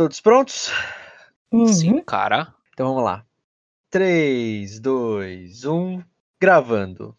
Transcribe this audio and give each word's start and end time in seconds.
Todos 0.00 0.18
prontos? 0.18 0.72
Uhum. 1.52 1.66
Sim, 1.66 2.00
cara. 2.00 2.54
Então 2.72 2.86
vamos 2.88 3.04
lá. 3.04 3.22
3, 3.90 4.80
2, 4.80 5.66
1, 5.66 6.02
gravando. 6.40 7.14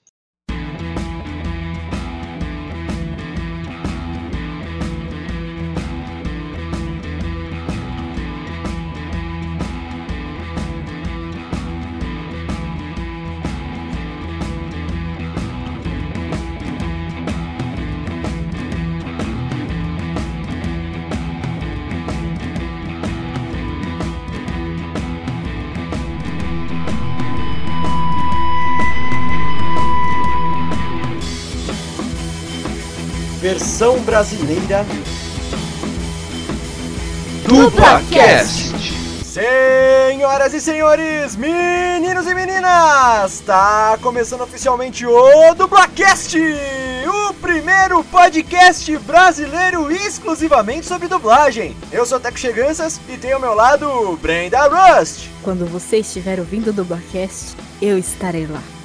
Versão 33.61 33.99
brasileira 33.99 34.83
DublaCast! 37.47 38.73
Senhoras 39.23 40.55
e 40.55 40.59
senhores, 40.59 41.35
meninos 41.35 42.25
e 42.25 42.33
meninas, 42.33 43.33
está 43.35 43.99
começando 44.01 44.41
oficialmente 44.41 45.05
o 45.05 45.53
Dublacast, 45.53 46.39
o 47.07 47.33
primeiro 47.35 48.03
podcast 48.05 48.97
brasileiro 48.97 49.91
exclusivamente 49.91 50.87
sobre 50.87 51.07
dublagem. 51.07 51.77
Eu 51.91 52.03
sou 52.07 52.19
Teco 52.19 52.39
Cheganças 52.39 52.99
e 53.07 53.15
tenho 53.15 53.35
ao 53.35 53.41
meu 53.41 53.53
lado 53.53 54.17
Brenda 54.23 54.63
Rust 54.63 55.27
Quando 55.43 55.67
você 55.67 55.97
estiver 55.97 56.39
ouvindo 56.39 56.71
o 56.71 56.73
Dublacast, 56.73 57.55
eu 57.79 57.95
estarei 57.99 58.47
lá. 58.47 58.80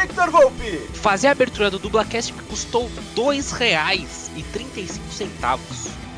Victor 0.00 0.30
Volpe. 0.30 0.78
Fazer 0.94 1.28
a 1.28 1.32
abertura 1.32 1.70
do 1.70 1.78
DublaCast 1.78 2.32
me 2.32 2.40
custou 2.42 2.84
R$ 2.84 2.90
2,35. 3.14 5.28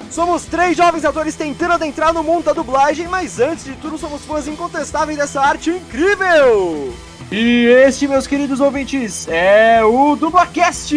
Somos 0.09 0.45
três 0.45 0.77
jovens 0.77 1.05
atores 1.05 1.35
tentando 1.35 1.75
adentrar 1.75 2.13
no 2.13 2.23
mundo 2.23 2.45
da 2.45 2.53
dublagem, 2.53 3.09
mas 3.09 3.41
antes 3.41 3.65
de 3.65 3.75
tudo 3.75 3.99
somos 3.99 4.25
fãs 4.25 4.47
incontestáveis 4.47 5.19
dessa 5.19 5.41
arte 5.41 5.71
incrível! 5.71 6.95
E 7.31 7.67
este, 7.67 8.07
meus 8.07 8.27
queridos 8.27 8.61
ouvintes, 8.61 9.27
é 9.27 9.83
o 9.83 10.15
Dublacast! 10.15 10.95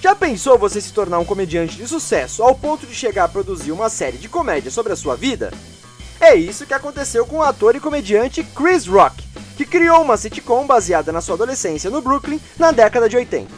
Já 0.00 0.14
pensou 0.14 0.58
você 0.58 0.80
se 0.80 0.92
tornar 0.92 1.18
um 1.18 1.24
comediante 1.24 1.76
de 1.76 1.88
sucesso 1.88 2.42
ao 2.42 2.54
ponto 2.54 2.86
de 2.86 2.94
chegar 2.94 3.24
a 3.24 3.28
produzir 3.28 3.72
uma 3.72 3.88
série 3.88 4.18
de 4.18 4.28
comédia 4.28 4.70
sobre 4.70 4.92
a 4.92 4.96
sua 4.96 5.16
vida? 5.16 5.50
É 6.20 6.36
isso 6.36 6.66
que 6.66 6.74
aconteceu 6.74 7.26
com 7.26 7.38
o 7.38 7.42
ator 7.42 7.74
e 7.74 7.80
comediante 7.80 8.44
Chris 8.44 8.86
Rock, 8.86 9.31
que 9.56 9.64
criou 9.64 10.02
uma 10.02 10.16
sitcom 10.16 10.66
baseada 10.66 11.12
na 11.12 11.20
sua 11.20 11.34
adolescência 11.34 11.90
no 11.90 12.00
Brooklyn 12.00 12.40
na 12.58 12.70
década 12.72 13.08
de 13.08 13.16
80. 13.16 13.48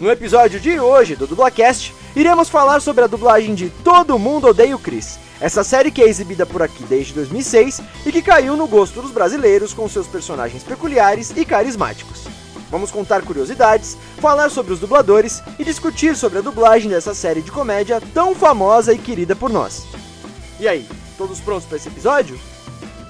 No 0.00 0.10
episódio 0.10 0.58
de 0.58 0.78
hoje 0.78 1.14
do 1.14 1.26
Dublacast, 1.26 1.94
iremos 2.16 2.48
falar 2.48 2.80
sobre 2.80 3.04
a 3.04 3.06
dublagem 3.06 3.54
de 3.54 3.70
Todo 3.70 4.18
Mundo 4.18 4.48
Odeia 4.48 4.74
o 4.74 4.78
Chris. 4.78 5.18
Essa 5.40 5.62
série 5.62 5.90
que 5.90 6.02
é 6.02 6.08
exibida 6.08 6.44
por 6.44 6.62
aqui 6.62 6.84
desde 6.84 7.12
2006 7.12 7.80
e 8.06 8.12
que 8.12 8.22
caiu 8.22 8.56
no 8.56 8.66
gosto 8.66 9.00
dos 9.00 9.10
brasileiros 9.10 9.72
com 9.72 9.88
seus 9.88 10.06
personagens 10.06 10.62
peculiares 10.62 11.32
e 11.36 11.44
carismáticos. 11.44 12.24
Vamos 12.70 12.90
contar 12.90 13.22
curiosidades, 13.22 13.96
falar 14.20 14.50
sobre 14.50 14.72
os 14.72 14.80
dubladores 14.80 15.42
e 15.58 15.64
discutir 15.64 16.16
sobre 16.16 16.38
a 16.38 16.42
dublagem 16.42 16.90
dessa 16.90 17.14
série 17.14 17.40
de 17.40 17.52
comédia 17.52 18.02
tão 18.12 18.34
famosa 18.34 18.92
e 18.92 18.98
querida 18.98 19.36
por 19.36 19.50
nós. 19.50 19.84
E 20.58 20.66
aí, 20.66 20.88
todos 21.16 21.40
prontos 21.40 21.66
para 21.66 21.76
esse 21.76 21.88
episódio? 21.88 22.38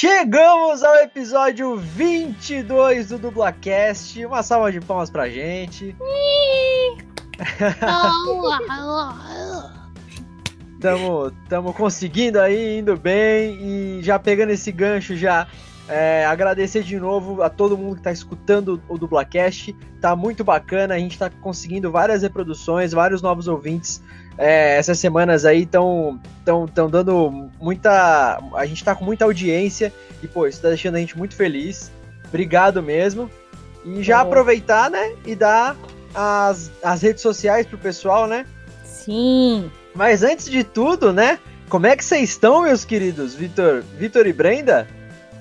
Chegamos 0.00 0.84
ao 0.84 0.94
episódio 0.94 1.76
22 1.76 3.08
do 3.08 3.18
Dublacast. 3.18 4.24
Uma 4.24 4.44
salva 4.44 4.70
de 4.70 4.80
palmas 4.80 5.10
pra 5.10 5.28
gente. 5.28 5.96
Tamo, 10.80 11.32
tamo 11.48 11.74
conseguindo 11.74 12.38
aí, 12.38 12.78
indo 12.78 12.96
bem 12.96 13.58
e 13.60 13.98
já 14.00 14.20
pegando 14.20 14.50
esse 14.50 14.70
gancho 14.70 15.16
já. 15.16 15.48
É, 15.88 16.26
agradecer 16.26 16.82
de 16.82 16.98
novo 17.00 17.42
a 17.42 17.48
todo 17.48 17.76
mundo 17.76 17.96
que 17.96 18.02
tá 18.02 18.12
escutando 18.12 18.80
o 18.88 18.98
Dublacast. 18.98 19.74
Tá 20.00 20.14
muito 20.14 20.44
bacana, 20.44 20.94
a 20.94 20.98
gente 20.98 21.18
tá 21.18 21.30
conseguindo 21.30 21.90
várias 21.90 22.22
reproduções, 22.22 22.92
vários 22.92 23.22
novos 23.22 23.48
ouvintes. 23.48 24.02
É, 24.36 24.76
essas 24.76 24.98
semanas 24.98 25.44
aí 25.44 25.62
estão 25.62 26.20
tão, 26.44 26.66
tão 26.66 26.90
dando 26.90 27.50
muita. 27.58 28.38
A 28.54 28.66
gente 28.66 28.84
tá 28.84 28.94
com 28.94 29.04
muita 29.04 29.24
audiência 29.24 29.92
e, 30.22 30.28
pô, 30.28 30.46
isso 30.46 30.60
tá 30.60 30.68
deixando 30.68 30.96
a 30.96 31.00
gente 31.00 31.16
muito 31.16 31.34
feliz. 31.34 31.90
Obrigado 32.28 32.82
mesmo. 32.82 33.30
E 33.84 34.02
já 34.02 34.22
Bom. 34.22 34.28
aproveitar, 34.28 34.90
né? 34.90 35.14
E 35.24 35.34
dar 35.34 35.74
as, 36.14 36.70
as 36.82 37.00
redes 37.00 37.22
sociais 37.22 37.66
pro 37.66 37.78
pessoal, 37.78 38.26
né? 38.26 38.44
Sim. 38.84 39.70
Mas 39.94 40.22
antes 40.22 40.50
de 40.50 40.62
tudo, 40.62 41.12
né? 41.12 41.38
Como 41.68 41.86
é 41.86 41.96
que 41.96 42.04
vocês 42.04 42.30
estão, 42.30 42.62
meus 42.62 42.84
queridos? 42.84 43.34
Vitor, 43.34 43.82
Vitor 43.96 44.26
e 44.26 44.32
Brenda? 44.32 44.86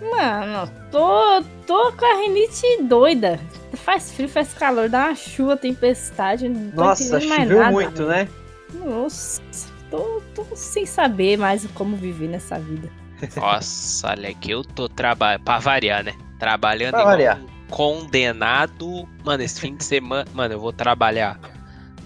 Mano, 0.01 0.71
tô, 0.91 1.41
tô 1.65 1.91
com 1.93 2.05
a 2.05 2.21
rinite 2.21 2.83
doida. 2.83 3.39
Faz 3.73 4.11
frio, 4.11 4.29
faz 4.29 4.53
calor, 4.53 4.89
dá 4.89 5.05
uma 5.07 5.15
chuva, 5.15 5.57
tempestade. 5.57 6.47
Não 6.49 6.71
tô 6.71 6.83
Nossa, 6.83 7.19
choveu 7.19 7.59
nada. 7.59 7.71
muito, 7.71 8.03
né? 8.05 8.27
Nossa, 8.73 9.41
tô, 9.89 10.21
tô 10.35 10.45
sem 10.55 10.85
saber 10.85 11.37
mais 11.37 11.65
como 11.73 11.95
viver 11.95 12.27
nessa 12.29 12.59
vida. 12.59 12.89
Nossa, 13.35 14.09
olha 14.11 14.33
que 14.33 14.51
eu 14.51 14.63
tô 14.63 14.87
trabalhando. 14.87 15.43
Pra 15.43 15.59
variar, 15.59 16.03
né? 16.03 16.13
Trabalhando 16.39 16.91
Pra 16.91 17.03
variar. 17.03 17.39
um 17.39 17.47
condenado. 17.69 19.07
Mano, 19.25 19.43
esse 19.43 19.59
fim 19.59 19.75
de 19.75 19.83
semana. 19.83 20.25
Mano, 20.33 20.53
eu 20.55 20.59
vou 20.59 20.71
trabalhar 20.71 21.39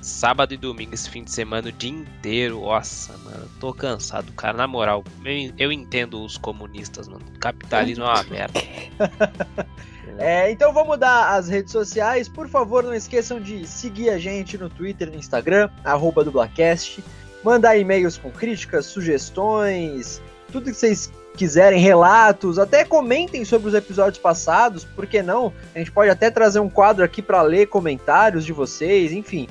sábado 0.02 0.54
e 0.54 0.58
domingo 0.58 0.94
esse 0.94 1.10
fim 1.10 1.24
de 1.24 1.32
semana 1.32 1.70
o 1.70 1.72
dia 1.72 1.92
inteiro. 1.92 2.62
Nossa, 2.62 3.18
mano, 3.20 3.48
tô 3.60 3.74
cansado, 3.74 4.32
cara. 4.34 4.58
Na 4.58 4.68
moral, 4.68 5.04
eu, 5.24 5.54
eu 5.58 5.72
entendo 5.72 6.24
os 6.24 6.38
comunistas, 6.38 7.08
mano. 7.08 7.24
Capitalismo 7.40 8.04
é 8.04 8.08
uma 8.08 8.24
merda. 8.24 8.62
É, 10.18 10.52
então 10.52 10.72
vamos 10.72 11.00
dar 11.00 11.36
as 11.36 11.48
redes 11.48 11.72
sociais. 11.72 12.28
Por 12.28 12.48
favor, 12.48 12.84
não 12.84 12.94
esqueçam 12.94 13.40
de 13.40 13.66
seguir 13.66 14.10
a 14.10 14.20
gente 14.20 14.56
no 14.58 14.70
Twitter 14.70 15.10
no 15.10 15.16
Instagram, 15.16 15.70
arroba 15.84 16.24
dublacast. 16.24 17.04
Mandar 17.44 17.78
e-mails 17.78 18.18
com 18.18 18.30
críticas, 18.30 18.86
sugestões, 18.86 20.22
tudo 20.52 20.66
que 20.70 20.78
vocês 20.78 21.12
quiserem, 21.36 21.80
relatos, 21.80 22.60
até 22.60 22.84
comentem 22.84 23.44
sobre 23.46 23.70
os 23.70 23.74
episódios 23.74 24.20
passados, 24.20 24.84
por 24.84 25.08
que 25.08 25.24
não? 25.24 25.52
A 25.74 25.80
gente 25.80 25.92
pode 25.92 26.10
até 26.10 26.30
trazer 26.30 26.60
um 26.60 26.70
quadro 26.70 27.04
aqui 27.04 27.22
para 27.22 27.42
ler 27.42 27.68
comentários 27.68 28.46
de 28.46 28.54
vocês, 28.54 29.12
enfim, 29.12 29.48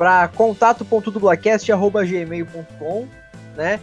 para 0.00 0.26
contato.dublacast.gmail.com, 0.28 3.06
né? 3.54 3.78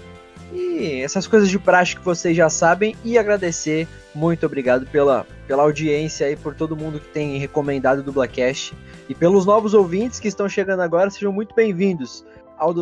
E 0.51 0.99
essas 1.03 1.27
coisas 1.27 1.47
de 1.47 1.59
praxe 1.59 1.95
que 1.95 2.03
vocês 2.03 2.35
já 2.35 2.49
sabem 2.49 2.95
e 3.05 3.19
agradecer 3.19 3.87
muito 4.15 4.43
obrigado 4.43 4.87
pela, 4.87 5.27
pela 5.45 5.61
audiência 5.61 6.31
e 6.31 6.35
por 6.35 6.55
todo 6.55 6.75
mundo 6.75 6.99
que 6.99 7.09
tem 7.09 7.37
recomendado 7.37 7.99
o 7.99 8.03
Dublacast. 8.03 8.75
E 9.07 9.13
pelos 9.13 9.45
novos 9.45 9.75
ouvintes 9.75 10.19
que 10.19 10.27
estão 10.27 10.49
chegando 10.49 10.79
agora, 10.79 11.11
sejam 11.11 11.31
muito 11.31 11.53
bem-vindos. 11.53 12.25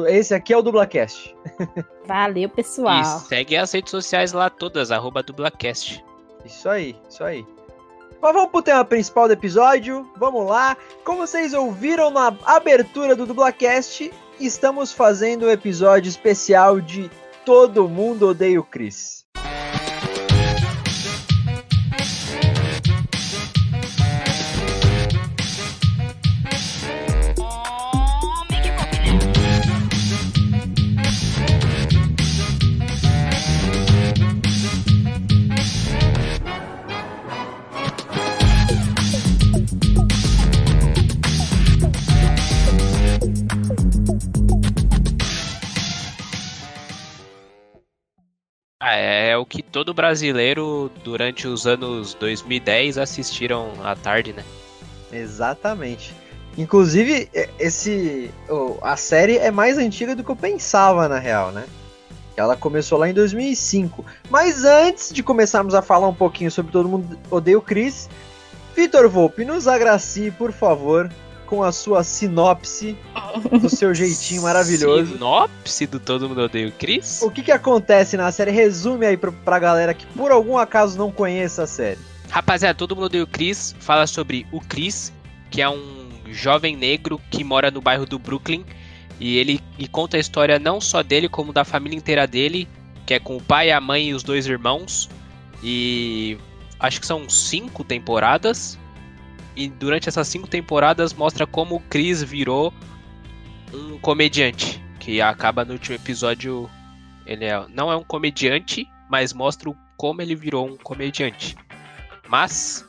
Esse 0.08 0.34
aqui 0.34 0.54
é 0.54 0.58
o 0.58 0.62
Dublacast. 0.62 1.36
Valeu, 2.08 2.48
pessoal. 2.48 3.02
E 3.02 3.06
segue 3.28 3.58
as 3.58 3.74
redes 3.74 3.92
sociais 3.92 4.32
lá 4.32 4.50
todas, 4.50 4.92
arroba 4.92 5.22
dublacast. 5.22 6.02
Isso 6.46 6.70
aí, 6.70 6.96
isso 7.10 7.22
aí. 7.22 7.46
Mas 8.22 8.34
vamos 8.34 8.52
pro 8.52 8.62
tema 8.62 8.84
principal 8.86 9.28
do 9.28 9.34
episódio. 9.34 10.10
Vamos 10.18 10.48
lá. 10.48 10.78
Como 11.04 11.26
vocês 11.26 11.54
ouviram 11.54 12.10
na 12.10 12.36
abertura 12.46 13.16
do 13.16 13.26
Dublacast, 13.26 14.12
estamos 14.40 14.92
fazendo 14.92 15.46
um 15.46 15.52
episódio 15.52 16.10
especial 16.10 16.80
de 16.80 17.10
Todo 17.46 17.88
Mundo 17.88 18.30
Odeia 18.30 18.60
o 18.60 18.64
Chris. 18.64 19.25
Todo 49.86 49.94
brasileiro, 49.94 50.92
durante 51.04 51.48
os 51.48 51.68
anos 51.68 52.16
2010, 52.16 52.98
assistiram 52.98 53.72
à 53.84 53.96
tarde, 53.96 54.34
né? 54.34 54.44
Exatamente. 55.12 56.12
Inclusive, 56.58 57.30
esse 57.60 58.32
a 58.82 58.98
série 58.98 59.38
é 59.38 59.52
mais 59.52 59.78
antiga 59.78 60.16
do 60.16 60.24
que 60.24 60.32
eu 60.32 60.36
pensava, 60.36 61.08
na 61.08 61.20
real, 61.20 61.52
né? 61.52 61.66
Ela 62.36 62.58
começou 62.58 62.98
lá 62.98 63.08
em 63.08 63.14
2005. 63.14 64.04
Mas 64.30 64.66
antes 64.66 65.14
de 65.14 65.22
começarmos 65.22 65.76
a 65.76 65.84
falar 65.84 66.08
um 66.08 66.16
pouquinho 66.16 66.50
sobre 66.50 66.72
Todo 66.72 66.90
Mundo 66.90 67.20
Odeia 67.30 67.58
o 67.58 67.62
Chris, 67.62 68.10
Vitor 68.76 69.08
Volpe, 69.08 69.46
nos 69.46 69.68
agracie, 69.68 70.32
por 70.32 70.52
favor, 70.52 71.12
com 71.46 71.64
a 71.64 71.72
sua 71.72 72.04
sinopse, 72.04 72.98
do 73.62 73.70
seu 73.70 73.94
jeitinho 73.94 74.44
maravilhoso. 74.44 75.14
Sinopse 75.14 75.88
do 75.88 76.00
Todo 76.00 76.28
Mundo 76.28 76.42
Odeia 76.42 76.68
o 76.68 76.72
Chris? 76.72 77.22
O 77.22 77.32
que 77.32 77.44
que 77.44 77.52
acontece 77.52 78.18
na 78.18 78.32
série? 78.32 78.52
Resume 78.52 79.06
aí 79.06 79.18
pra, 79.18 79.32
pra 79.32 79.60
galera 79.60 79.94
que 79.94 80.06
por 80.08 80.32
algum 80.32 80.58
acaso 80.58 80.98
não 80.98 81.12
conheça 81.12 81.64
a 81.64 81.68
série. 81.68 82.00
Rapaziada, 82.30 82.78
Todo 82.78 82.96
Mundo 82.96 83.06
Odeia 83.06 83.24
o 83.24 83.28
Chris 83.28 83.76
fala 83.80 84.08
sobre 84.08 84.46
o 84.52 84.60
Chris, 84.60 85.14
que 85.50 85.62
é 85.62 85.70
um 85.70 86.06
jovem 86.32 86.76
negro 86.76 87.22
que 87.30 87.44
mora 87.44 87.70
no 87.70 87.82
bairro 87.82 88.06
do 88.06 88.18
Brooklyn 88.18 88.66
e 89.20 89.38
ele 89.38 89.62
e 89.78 89.88
conta 89.88 90.18
a 90.18 90.20
história 90.20 90.60
não 90.60 90.82
só 90.82 91.02
dele, 91.02 91.30
como 91.30 91.54
da 91.54 91.64
família 91.64 91.98
inteira 91.98 92.28
dele, 92.28 92.68
que 93.06 93.14
é 93.14 93.20
com 93.20 93.38
o 93.38 93.42
pai, 93.42 93.72
a 93.72 93.80
mãe 93.80 94.10
e 94.10 94.14
os 94.14 94.24
dois 94.24 94.48
irmãos. 94.48 95.10
E 95.64 96.38
acho 96.80 97.00
que 97.00 97.08
são 97.08 97.30
cinco 97.30 97.84
temporadas. 97.84 98.78
E 99.56 99.68
durante 99.68 100.10
essas 100.10 100.28
cinco 100.28 100.48
temporadas 100.48 101.14
mostra 101.14 101.48
como 101.48 101.76
o 101.76 101.80
Chris 101.80 102.22
virou 102.22 102.74
um 103.74 103.98
comediante. 104.00 104.84
Que 105.00 105.22
acaba 105.22 105.64
no 105.64 105.74
último 105.74 105.96
episódio. 105.96 106.70
Ele 107.26 107.46
é, 107.46 107.66
não 107.70 107.92
é 107.92 107.96
um 107.96 108.04
comediante, 108.04 108.88
mas 109.10 109.34
mostra 109.34 109.72
como 109.98 110.22
ele 110.22 110.36
virou 110.36 110.68
um 110.68 110.78
comediante. 110.78 111.56
Mas 112.28 112.86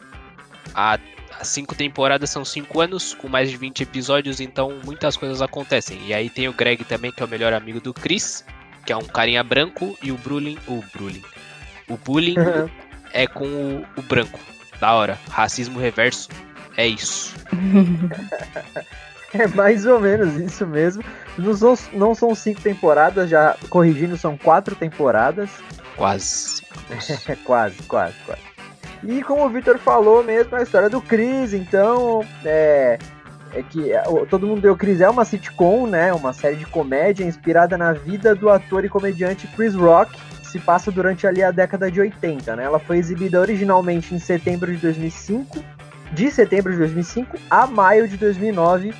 a 0.74 0.98
as 1.38 1.48
cinco 1.48 1.74
temporadas 1.74 2.30
são 2.30 2.44
cinco 2.44 2.80
anos, 2.80 3.14
com 3.14 3.28
mais 3.28 3.50
de 3.50 3.56
20 3.56 3.82
episódios, 3.82 4.40
então 4.40 4.80
muitas 4.84 5.16
coisas 5.16 5.42
acontecem. 5.42 6.00
E 6.06 6.14
aí 6.14 6.30
tem 6.30 6.48
o 6.48 6.52
Greg 6.52 6.82
também, 6.84 7.12
que 7.12 7.22
é 7.22 7.26
o 7.26 7.28
melhor 7.28 7.52
amigo 7.52 7.80
do 7.80 7.92
Chris, 7.92 8.44
que 8.84 8.92
é 8.92 8.96
um 8.96 9.04
carinha 9.04 9.44
branco, 9.44 9.96
e 10.02 10.10
o 10.10 10.16
Brulin. 10.16 10.58
O 10.66 10.82
Brulin. 10.94 11.22
O 11.88 11.96
Bullying 11.96 12.38
uhum. 12.38 12.70
é 13.12 13.26
com 13.26 13.44
o, 13.46 13.86
o, 13.96 14.02
branco. 14.02 14.38
Da 14.80 14.94
hora. 14.94 15.18
Racismo 15.28 15.78
reverso. 15.78 16.28
É 16.76 16.86
isso. 16.86 17.34
é 19.32 19.46
mais 19.48 19.86
ou 19.86 20.00
menos 20.00 20.36
isso 20.36 20.66
mesmo. 20.66 21.02
Não 21.38 21.54
são, 21.54 21.78
não 21.92 22.14
são 22.14 22.34
cinco 22.34 22.60
temporadas, 22.60 23.30
já 23.30 23.56
corrigindo, 23.68 24.16
são 24.16 24.36
quatro 24.36 24.74
temporadas. 24.74 25.50
Quase. 25.96 26.62
quase, 27.44 27.82
quase, 27.84 28.16
quase. 28.26 28.42
E 29.02 29.22
como 29.22 29.44
o 29.44 29.48
Victor 29.48 29.78
falou 29.78 30.22
mesmo, 30.22 30.56
a 30.56 30.62
história 30.62 30.88
do 30.90 31.00
Chris, 31.00 31.52
então, 31.52 32.24
é, 32.44 32.98
é 33.52 33.62
que 33.62 33.92
é, 33.92 34.02
Todo 34.28 34.46
Mundo 34.46 34.60
Deu 34.60 34.76
Chris 34.76 35.00
é 35.00 35.08
uma 35.08 35.24
sitcom, 35.24 35.86
né, 35.86 36.12
uma 36.12 36.32
série 36.32 36.56
de 36.56 36.66
comédia 36.66 37.24
inspirada 37.24 37.76
na 37.76 37.92
vida 37.92 38.34
do 38.34 38.50
ator 38.50 38.84
e 38.84 38.88
comediante 38.88 39.46
Chris 39.48 39.74
Rock, 39.74 40.18
que 40.40 40.46
se 40.46 40.58
passa 40.58 40.90
durante 40.90 41.26
ali 41.26 41.42
a 41.42 41.50
década 41.50 41.90
de 41.90 42.00
80, 42.00 42.56
né? 42.56 42.64
Ela 42.64 42.78
foi 42.78 42.98
exibida 42.98 43.40
originalmente 43.40 44.14
em 44.14 44.18
setembro 44.18 44.72
de 44.72 44.78
2005, 44.78 45.62
de 46.12 46.30
setembro 46.30 46.72
de 46.72 46.78
2005 46.78 47.38
a 47.50 47.66
maio 47.66 48.08
de 48.08 48.16
2009. 48.16 48.94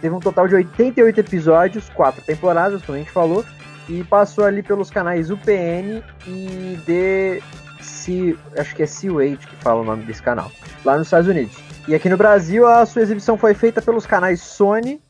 Teve 0.00 0.14
um 0.14 0.20
total 0.20 0.46
de 0.46 0.54
88 0.54 1.20
episódios, 1.20 1.88
quatro 1.88 2.22
temporadas, 2.22 2.82
como 2.82 2.96
a 2.96 3.00
gente 3.00 3.10
falou, 3.10 3.44
e 3.88 4.04
passou 4.04 4.44
ali 4.44 4.62
pelos 4.62 4.90
canais 4.90 5.30
UPN 5.30 6.02
e 6.26 6.78
de 6.86 7.42
C, 7.80 8.36
acho 8.56 8.74
que 8.74 8.82
é 8.82 8.86
C8 8.86 9.38
que 9.38 9.56
fala 9.56 9.80
o 9.80 9.84
nome 9.84 10.04
desse 10.04 10.22
canal, 10.22 10.52
lá 10.84 10.96
nos 10.96 11.06
Estados 11.06 11.28
Unidos. 11.28 11.56
E 11.88 11.94
aqui 11.94 12.08
no 12.08 12.16
Brasil 12.16 12.66
a 12.66 12.84
sua 12.86 13.02
exibição 13.02 13.36
foi 13.36 13.54
feita 13.54 13.80
pelos 13.80 14.06
canais 14.06 14.40
Sony, 14.40 15.00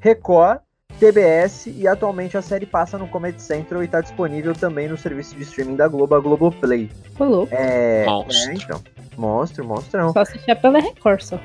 Record, 0.00 0.60
TBS 0.98 1.66
e 1.66 1.86
atualmente 1.86 2.36
a 2.36 2.42
série 2.42 2.66
passa 2.66 2.98
no 2.98 3.08
Comedy 3.08 3.40
Central 3.40 3.82
e 3.82 3.86
está 3.86 4.00
disponível 4.00 4.52
também 4.52 4.88
no 4.88 4.96
serviço 4.96 5.34
de 5.36 5.42
streaming 5.42 5.76
da 5.76 5.86
Globo, 5.86 6.14
a 6.14 6.20
Globoplay. 6.20 6.90
Falou. 7.16 7.48
É. 7.50 8.04
É, 8.06 8.52
então. 8.52 8.82
Monstro, 9.18 9.64
monstrão. 9.64 10.12
Só 10.12 10.20
assistia 10.20 10.56
pela 10.56 10.78
Record 10.78 11.20
só. 11.20 11.38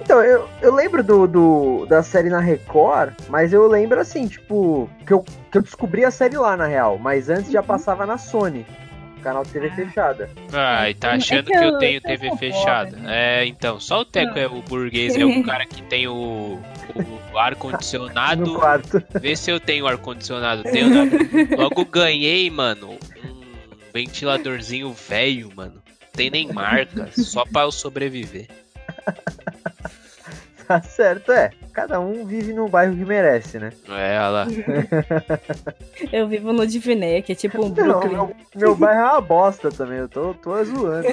Então, 0.00 0.22
eu, 0.22 0.46
eu 0.60 0.74
lembro 0.74 1.02
do, 1.02 1.26
do, 1.26 1.86
da 1.86 2.02
série 2.02 2.28
na 2.28 2.40
Record, 2.40 3.14
mas 3.28 3.52
eu 3.52 3.66
lembro 3.66 4.00
assim, 4.00 4.26
tipo, 4.26 4.90
que 5.06 5.12
eu, 5.12 5.24
que 5.50 5.56
eu 5.56 5.62
descobri 5.62 6.04
a 6.04 6.10
série 6.10 6.36
lá 6.36 6.56
na 6.56 6.66
real, 6.66 6.98
mas 6.98 7.30
antes 7.30 7.50
já 7.50 7.60
uhum. 7.60 7.66
passava 7.66 8.04
na 8.04 8.18
Sony 8.18 8.66
canal 9.24 9.42
TV 9.42 9.70
fechada. 9.70 10.28
Ah, 10.52 10.90
e 10.90 10.94
tá 10.94 11.12
é 11.12 11.14
achando 11.14 11.46
que 11.46 11.56
eu 11.56 11.78
tenho 11.78 12.00
TV 12.02 12.36
fechada. 12.36 12.98
É, 13.06 13.46
então, 13.46 13.80
só 13.80 14.00
o 14.00 14.04
Teco 14.04 14.38
é 14.38 14.46
o 14.46 14.60
burguês, 14.60 15.16
é 15.16 15.24
o 15.24 15.42
cara 15.42 15.64
que 15.64 15.82
tem 15.82 16.06
o, 16.06 16.60
o 17.32 17.38
ar-condicionado. 17.38 18.60
Vê 19.18 19.34
se 19.34 19.50
eu 19.50 19.58
tenho 19.58 19.86
ar-condicionado. 19.86 20.62
Tenho, 20.64 20.90
né? 20.90 21.10
Logo 21.56 21.86
ganhei, 21.86 22.50
mano, 22.50 22.90
um 22.90 22.98
ventiladorzinho 23.94 24.92
velho, 24.92 25.50
mano. 25.56 25.82
Tem 26.14 26.30
nem 26.30 26.52
marca, 26.52 27.10
só 27.12 27.44
pra 27.44 27.62
eu 27.62 27.72
sobreviver. 27.72 28.48
Tá 30.66 30.80
certo, 30.80 31.30
é. 31.30 31.50
Cada 31.72 32.00
um 32.00 32.24
vive 32.24 32.52
no 32.52 32.68
bairro 32.68 32.96
que 32.96 33.04
merece, 33.04 33.58
né? 33.58 33.70
É, 33.88 34.18
olha 34.18 34.28
lá. 34.28 34.46
eu 36.12 36.26
vivo 36.28 36.52
no 36.52 36.66
Divinéia, 36.66 37.20
que 37.20 37.32
é 37.32 37.34
tipo 37.34 37.64
um 37.64 37.70
Brooklyn. 37.70 38.12
Não, 38.12 38.26
meu, 38.26 38.36
meu 38.54 38.76
bairro 38.76 39.00
é 39.00 39.04
uma 39.04 39.20
bosta 39.20 39.70
também, 39.70 39.98
eu 39.98 40.08
tô, 40.08 40.32
tô 40.34 40.64
zoando. 40.64 41.06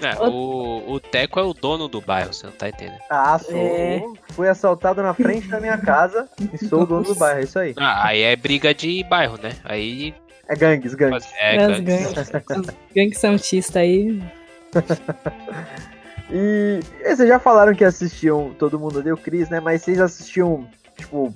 é, 0.00 0.16
o, 0.22 0.92
o 0.92 1.00
Teco 1.00 1.38
é 1.38 1.42
o 1.42 1.52
dono 1.52 1.88
do 1.88 2.00
bairro, 2.00 2.32
você 2.32 2.46
não 2.46 2.52
tá 2.52 2.68
entendendo. 2.68 2.98
Ah, 3.10 3.38
sou. 3.38 3.56
É. 3.56 4.02
Fui 4.30 4.48
assaltado 4.48 5.02
na 5.02 5.12
frente 5.12 5.48
da 5.48 5.60
minha 5.60 5.76
casa 5.76 6.28
e 6.52 6.64
sou 6.66 6.82
o 6.82 6.86
dono 6.86 7.04
do 7.04 7.14
bairro, 7.14 7.40
é 7.40 7.42
isso 7.42 7.58
aí. 7.58 7.74
Ah, 7.76 8.06
aí 8.06 8.22
é 8.22 8.36
briga 8.36 8.72
de 8.72 9.02
bairro, 9.04 9.38
né? 9.42 9.52
Aí... 9.64 10.14
É 10.52 10.56
gangues, 10.56 10.94
gangues. 10.94 11.26
É, 11.40 11.56
gangues. 11.56 12.28
gangues. 12.28 12.70
gangues 12.94 13.18
santista 13.18 13.78
aí... 13.80 14.22
E 16.34 16.80
vocês 17.04 17.28
já 17.28 17.38
falaram 17.38 17.74
que 17.74 17.84
assistiam 17.84 18.54
Todo 18.58 18.80
Mundo 18.80 19.02
Deu 19.02 19.18
Cris, 19.18 19.50
né? 19.50 19.60
Mas 19.60 19.82
vocês 19.82 20.00
assistiam, 20.00 20.66
tipo, 20.96 21.34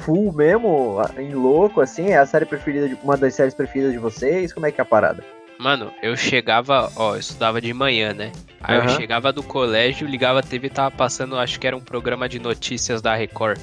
full 0.00 0.34
mesmo, 0.34 1.00
em 1.16 1.32
louco, 1.34 1.80
assim? 1.80 2.10
É 2.10 2.18
a 2.18 2.26
série 2.26 2.44
preferida, 2.44 2.90
de, 2.90 2.94
uma 3.02 3.16
das 3.16 3.34
séries 3.34 3.54
preferidas 3.54 3.92
de 3.92 3.98
vocês? 3.98 4.52
Como 4.52 4.66
é 4.66 4.70
que 4.70 4.80
é 4.80 4.82
a 4.82 4.84
parada? 4.84 5.24
Mano, 5.58 5.90
eu 6.02 6.14
chegava, 6.14 6.92
ó, 6.94 7.14
eu 7.14 7.20
estudava 7.20 7.58
de 7.58 7.72
manhã, 7.72 8.12
né? 8.12 8.30
Aí 8.60 8.76
uhum. 8.76 8.84
eu 8.84 8.88
chegava 8.90 9.32
do 9.32 9.42
colégio, 9.42 10.06
ligava 10.06 10.40
a 10.40 10.42
TV 10.42 10.66
e 10.66 10.70
tava 10.70 10.90
passando, 10.90 11.36
acho 11.36 11.58
que 11.58 11.66
era 11.66 11.76
um 11.76 11.80
programa 11.80 12.28
de 12.28 12.38
notícias 12.38 13.00
da 13.00 13.14
Record. 13.14 13.58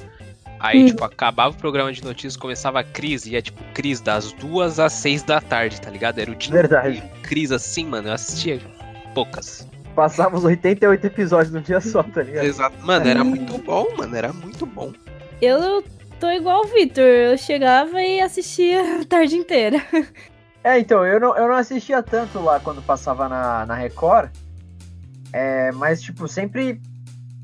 Aí, 0.58 0.82
hum. 0.82 0.86
tipo, 0.86 1.04
acabava 1.04 1.54
o 1.54 1.58
programa 1.58 1.92
de 1.92 2.02
notícias, 2.02 2.36
começava 2.36 2.80
a 2.80 2.84
crise, 2.84 3.32
e 3.32 3.36
é 3.36 3.42
tipo, 3.42 3.62
crise 3.74 4.02
das 4.02 4.32
duas 4.32 4.78
às 4.80 4.92
seis 4.92 5.22
da 5.22 5.40
tarde, 5.40 5.80
tá 5.80 5.90
ligado? 5.90 6.18
Era 6.18 6.30
o 6.30 6.34
dia 6.34 6.52
Verdade. 6.52 7.02
crise 7.22 7.54
assim, 7.54 7.84
mano. 7.84 8.08
Eu 8.08 8.12
assistia 8.12 8.60
poucas. 9.14 9.66
Passava 9.94 10.36
os 10.36 10.44
88 10.44 11.06
episódios 11.06 11.52
num 11.52 11.62
dia 11.62 11.80
só, 11.80 12.02
tá 12.02 12.22
ligado? 12.22 12.44
Exato. 12.44 12.76
Mano, 12.84 13.08
era 13.08 13.24
muito 13.24 13.56
bom, 13.58 13.86
mano. 13.96 14.14
Era 14.14 14.32
muito 14.32 14.66
bom. 14.66 14.92
Eu 15.40 15.82
tô 16.20 16.30
igual 16.30 16.64
o 16.64 16.68
Victor. 16.68 17.04
Eu 17.04 17.38
chegava 17.38 18.02
e 18.02 18.20
assistia 18.20 19.00
a 19.00 19.04
tarde 19.04 19.36
inteira. 19.36 19.82
É, 20.62 20.80
então, 20.80 21.06
eu 21.06 21.20
não, 21.20 21.36
eu 21.36 21.46
não 21.46 21.54
assistia 21.54 22.02
tanto 22.02 22.40
lá 22.40 22.58
quando 22.58 22.82
passava 22.82 23.28
na, 23.28 23.64
na 23.66 23.74
Record. 23.76 24.30
É, 25.32 25.70
mas, 25.70 26.02
tipo, 26.02 26.26
sempre. 26.26 26.80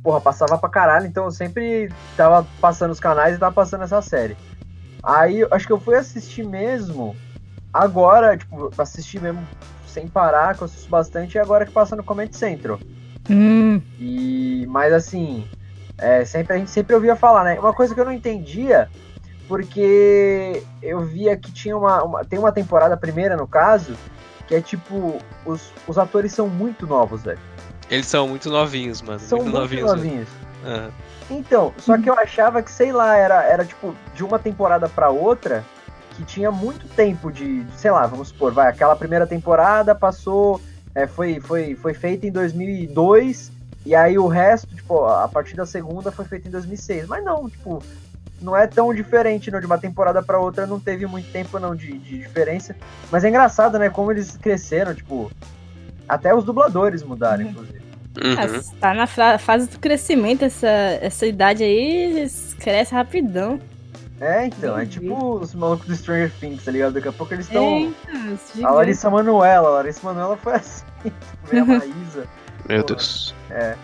Porra, 0.02 0.21
passava 0.21 0.59
pra 0.59 0.68
caralho, 0.68 1.06
então 1.06 1.25
eu 1.25 1.30
sempre 1.30 1.92
tava 2.16 2.47
passando 2.61 2.90
os 2.90 3.00
canais 3.00 3.37
e 3.37 3.38
tava 3.38 3.54
passando 3.54 3.85
essa 3.85 4.02
série. 4.02 4.37
Aí, 5.02 5.47
acho 5.50 5.66
que 5.66 5.73
eu 5.73 5.80
fui 5.80 5.94
assistir 5.94 6.44
mesmo 6.44 7.16
agora, 7.73 8.37
tipo, 8.37 8.71
assistir 8.76 9.21
mesmo 9.21 9.42
sem 9.87 10.09
parar, 10.09 10.56
que 10.56 10.62
eu 10.62 10.66
assisto 10.66 10.90
bastante, 10.90 11.35
e 11.35 11.38
agora 11.38 11.64
que 11.64 11.73
passa 11.73 11.94
no 11.94 12.02
Comedy 12.02 12.37
Central. 12.37 12.80
Hum. 13.30 13.80
E, 13.99 14.66
mas 14.68 14.92
assim, 14.92 15.47
é, 15.99 16.25
sempre, 16.25 16.54
a 16.54 16.59
gente 16.59 16.71
sempre 16.71 16.94
ouvia 16.94 17.14
falar, 17.14 17.44
né? 17.44 17.59
Uma 17.59 17.73
coisa 17.73 17.94
que 17.94 18.00
eu 18.00 18.04
não 18.04 18.12
entendia, 18.12 18.88
porque 19.47 20.62
eu 20.82 21.00
via 21.00 21.37
que 21.37 21.52
tinha 21.52 21.76
uma, 21.76 22.02
uma 22.02 22.25
tem 22.25 22.38
uma 22.38 22.52
temporada 22.52 22.97
primeira, 22.97 23.37
no 23.37 23.47
caso, 23.47 23.94
que 24.47 24.54
é 24.54 24.61
tipo, 24.61 25.18
os, 25.44 25.73
os 25.87 25.99
atores 25.99 26.32
são 26.32 26.49
muito 26.49 26.87
novos, 26.87 27.23
velho. 27.23 27.38
Eles 27.92 28.06
são 28.06 28.26
muito 28.26 28.49
novinhos, 28.50 29.02
mano. 29.02 29.20
São 29.20 29.38
muito, 29.38 29.50
muito 29.50 29.61
novinhos. 29.61 29.90
novinhos. 29.90 30.28
Uhum. 30.64 30.90
Então, 31.38 31.72
só 31.78 31.96
que 31.99 32.08
eu 32.08 32.14
achava 32.14 32.62
que, 32.62 32.70
sei 32.70 32.92
lá, 32.92 33.16
era, 33.16 33.42
era 33.44 33.64
tipo, 33.64 33.94
de 34.14 34.25
uma 34.25 34.38
temporada 34.38 34.88
para 34.88 35.11
outra, 35.11 35.64
que 36.16 36.25
tinha 36.25 36.50
muito 36.50 36.88
tempo 36.88 37.30
de, 37.30 37.64
sei 37.76 37.90
lá, 37.90 38.06
vamos 38.06 38.28
supor, 38.28 38.52
vai, 38.52 38.68
aquela 38.68 38.96
primeira 38.96 39.26
temporada 39.26 39.94
passou, 39.94 40.61
é, 40.94 41.06
foi, 41.06 41.40
foi, 41.40 41.75
foi 41.75 41.94
feita 41.94 42.26
em 42.26 42.30
2002, 42.32 43.52
e 43.84 43.94
aí 43.94 44.18
o 44.18 44.26
resto, 44.26 44.75
tipo, 44.75 45.04
a 45.04 45.26
partir 45.28 45.54
da 45.56 45.66
segunda 45.66 46.11
foi 46.12 46.25
feita 46.25 46.49
em 46.49 46.50
2006. 46.50 47.06
Mas 47.08 47.25
não, 47.25 47.49
tipo, 47.49 47.82
não 48.40 48.56
é 48.56 48.66
tão 48.66 48.94
diferente, 48.94 49.50
não. 49.50 49.58
De 49.61 49.66
uma 49.66 49.78
temporada 49.78 50.22
para 50.22 50.38
outra 50.38 50.66
não 50.66 50.78
teve 50.78 51.04
muito 51.06 51.30
tempo, 51.32 51.58
não, 51.58 51.75
de, 51.75 51.99
de 51.99 52.18
diferença. 52.18 52.76
Mas 53.11 53.25
é 53.25 53.28
engraçado, 53.28 53.78
né? 53.78 53.90
Como 53.90 54.11
eles 54.12 54.37
cresceram, 54.37 54.94
tipo. 54.94 55.30
Até 56.08 56.34
os 56.34 56.44
dubladores 56.44 57.02
mudaram, 57.02 57.44
Uhum. 57.44 57.50
inclusive. 57.50 57.81
Uhum. 58.23 58.35
Ah, 58.38 58.76
tá 58.81 58.95
na 58.95 59.07
fase 59.38 59.69
do 59.69 59.78
crescimento, 59.78 60.45
essa, 60.45 60.69
essa 60.69 61.26
idade 61.26 61.62
aí 61.62 62.28
cresce 62.59 62.95
rapidão. 62.95 63.59
É, 64.21 64.47
então, 64.47 64.78
é 64.78 64.87
tipo 64.87 65.35
os 65.37 65.52
malucos 65.54 65.87
do 65.87 65.97
Stranger 65.97 66.31
Things, 66.38 66.64
tá 66.64 66.71
ligado? 66.71 66.95
Daqui 66.95 67.09
a 67.09 67.12
pouco 67.12 67.35
eles 67.35 67.47
estão. 67.47 67.92
É, 68.09 68.64
A. 68.64 68.71
Larissa 68.71 69.11
Manoela, 69.11 69.69
a 69.69 69.73
Larissa 69.73 70.00
Manoela 70.04 70.37
foi 70.37 70.52
assim, 70.54 70.85
a 71.59 71.64
Maísa. 71.64 72.28
Meu 72.69 72.85
Deus. 72.85 73.35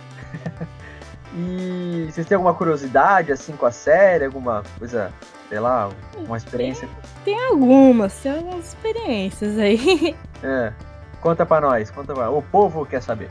E 1.34 2.08
vocês 2.10 2.26
têm 2.26 2.36
alguma 2.36 2.54
curiosidade, 2.54 3.30
assim, 3.32 3.52
com 3.52 3.66
a 3.66 3.70
série? 3.70 4.24
Alguma 4.24 4.62
coisa, 4.78 5.12
sei 5.48 5.60
lá, 5.60 5.90
uma 6.16 6.36
experiência? 6.36 6.88
Tem 7.24 7.38
algumas, 7.46 8.14
tem 8.20 8.32
algumas 8.32 8.68
experiências 8.68 9.58
aí. 9.58 10.16
É. 10.40 10.72
Conta 11.20 11.44
pra 11.44 11.60
nós, 11.60 11.90
conta 11.90 12.14
pra 12.14 12.30
O 12.30 12.40
povo 12.40 12.86
quer 12.86 13.02
saber. 13.02 13.28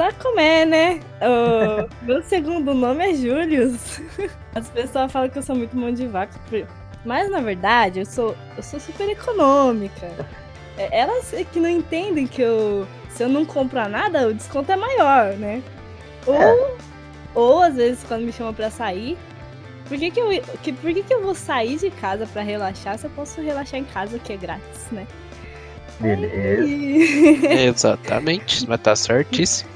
Sabe 0.00 0.14
como 0.22 0.40
é, 0.40 0.64
né? 0.64 1.00
O 1.20 2.06
meu 2.06 2.22
segundo 2.22 2.72
nome 2.72 3.10
é 3.10 3.14
Julius. 3.14 4.00
As 4.56 4.66
pessoas 4.70 5.12
falam 5.12 5.28
que 5.28 5.38
eu 5.38 5.42
sou 5.42 5.54
muito 5.54 5.76
mão 5.76 5.92
de 5.92 6.06
vaca. 6.06 6.40
Mas 7.04 7.30
na 7.30 7.38
verdade, 7.42 8.00
eu 8.00 8.06
sou, 8.06 8.34
eu 8.56 8.62
sou 8.62 8.80
super 8.80 9.06
econômica. 9.10 10.10
É, 10.78 11.00
Elas 11.00 11.34
é 11.34 11.44
que 11.44 11.60
não 11.60 11.68
entendem 11.68 12.26
que 12.26 12.40
eu, 12.40 12.86
se 13.10 13.22
eu 13.22 13.28
não 13.28 13.44
comprar 13.44 13.90
nada, 13.90 14.26
o 14.28 14.32
desconto 14.32 14.72
é 14.72 14.76
maior, 14.76 15.34
né? 15.34 15.62
Ou, 16.26 16.34
É. 16.34 16.70
ou 17.34 17.62
às 17.62 17.74
vezes 17.76 18.02
quando 18.04 18.22
me 18.24 18.32
chamam 18.32 18.54
pra 18.54 18.70
sair. 18.70 19.18
Por 19.86 19.98
que, 19.98 20.10
que, 20.10 20.18
eu, 20.18 20.28
que, 20.62 20.72
por 20.72 20.94
que, 20.94 21.02
que 21.02 21.12
eu 21.12 21.20
vou 21.22 21.34
sair 21.34 21.76
de 21.76 21.90
casa 21.90 22.26
pra 22.26 22.40
relaxar 22.40 22.96
se 22.98 23.04
eu 23.06 23.10
posso 23.10 23.42
relaxar 23.42 23.78
em 23.78 23.84
casa 23.84 24.18
que 24.18 24.32
é 24.32 24.36
grátis, 24.38 24.86
né? 24.92 25.06
Beleza. 26.00 26.64
E- 26.64 27.66
Exatamente, 27.68 28.66
mas 28.66 28.80
tá 28.80 28.96
certíssimo. 28.96 29.68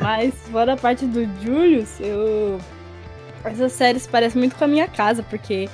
Mas 0.00 0.34
fora 0.50 0.74
a 0.74 0.76
parte 0.76 1.06
do 1.06 1.24
Julius, 1.42 2.00
eu. 2.00 2.58
Essas 3.44 3.72
séries 3.72 4.06
parecem 4.06 4.38
muito 4.38 4.56
com 4.56 4.64
a 4.64 4.68
minha 4.68 4.88
casa, 4.88 5.22
porque, 5.22 5.68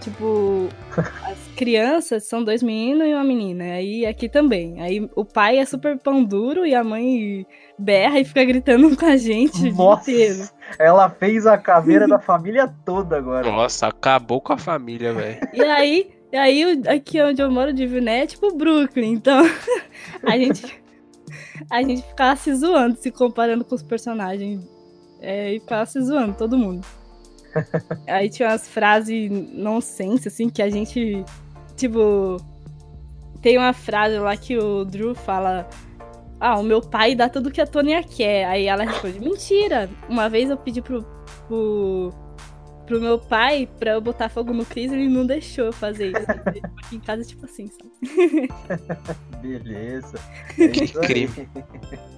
tipo, 0.00 0.68
as 1.24 1.38
crianças 1.56 2.24
são 2.24 2.42
dois 2.42 2.62
meninos 2.62 3.06
e 3.06 3.14
uma 3.14 3.22
menina. 3.22 3.64
Aí 3.64 4.04
aqui 4.04 4.28
também. 4.28 4.80
Aí 4.80 5.08
o 5.14 5.24
pai 5.24 5.58
é 5.58 5.64
super 5.64 5.96
pão 5.98 6.24
duro 6.24 6.66
e 6.66 6.74
a 6.74 6.82
mãe 6.82 7.46
berra 7.78 8.18
e 8.18 8.24
fica 8.24 8.44
gritando 8.44 8.96
com 8.96 9.06
a 9.06 9.16
gente 9.16 9.56
o 9.58 9.62
dia 9.62 9.72
Nossa, 9.72 10.10
inteiro. 10.10 10.48
ela 10.78 11.08
fez 11.08 11.46
a 11.46 11.56
caveira 11.56 12.08
da 12.08 12.18
família 12.18 12.72
toda 12.84 13.16
agora. 13.16 13.50
Nossa, 13.50 13.86
acabou 13.86 14.40
com 14.40 14.52
a 14.52 14.58
família, 14.58 15.12
velho. 15.12 15.38
E 15.52 15.62
aí, 15.62 16.10
e 16.32 16.36
aí 16.36 16.82
aqui 16.88 17.22
onde 17.22 17.40
eu 17.40 17.50
moro 17.50 17.72
de 17.72 17.86
Viné 17.86 18.22
é 18.22 18.26
tipo 18.26 18.52
Brooklyn, 18.56 19.12
então 19.12 19.44
a 20.26 20.36
gente. 20.36 20.81
A 21.70 21.82
gente 21.82 22.02
ficava 22.02 22.36
se 22.36 22.54
zoando, 22.54 22.96
se 22.96 23.10
comparando 23.10 23.64
com 23.64 23.74
os 23.74 23.82
personagens. 23.82 24.62
É, 25.20 25.54
e 25.54 25.60
ficava 25.60 25.86
se 25.86 26.00
zoando, 26.00 26.34
todo 26.34 26.58
mundo. 26.58 26.86
Aí 28.06 28.28
tinha 28.28 28.48
umas 28.48 28.68
frases 28.68 29.30
nonsense, 29.52 30.28
assim, 30.28 30.48
que 30.48 30.62
a 30.62 30.70
gente. 30.70 31.24
Tipo. 31.76 32.36
Tem 33.40 33.58
uma 33.58 33.72
frase 33.72 34.18
lá 34.18 34.36
que 34.36 34.56
o 34.56 34.84
Drew 34.84 35.14
fala. 35.14 35.68
Ah, 36.38 36.58
o 36.58 36.62
meu 36.62 36.80
pai 36.80 37.14
dá 37.14 37.28
tudo 37.28 37.50
que 37.50 37.60
a 37.60 37.66
Tônia 37.66 38.02
quer. 38.02 38.46
Aí 38.46 38.66
ela 38.66 38.84
responde: 38.84 39.20
Mentira! 39.20 39.88
Uma 40.08 40.28
vez 40.28 40.50
eu 40.50 40.56
pedi 40.56 40.82
pro, 40.82 41.02
pro, 41.46 42.12
pro 42.92 43.00
meu 43.00 43.18
pai 43.18 43.66
pra 43.78 43.92
eu 43.92 44.00
botar 44.02 44.28
fogo 44.28 44.52
no 44.52 44.66
Chris 44.66 44.92
e 44.92 44.94
ele 44.94 45.08
não 45.08 45.24
deixou 45.24 45.66
eu 45.66 45.72
fazer 45.72 46.08
isso. 46.08 46.30
Aqui 46.30 46.96
em 46.96 47.00
casa, 47.00 47.24
tipo 47.24 47.46
assim, 47.46 47.68
sabe? 47.68 48.50
Beleza. 49.40 50.18
É 50.58 50.68
Que 50.68 50.88
crime. 50.88 51.48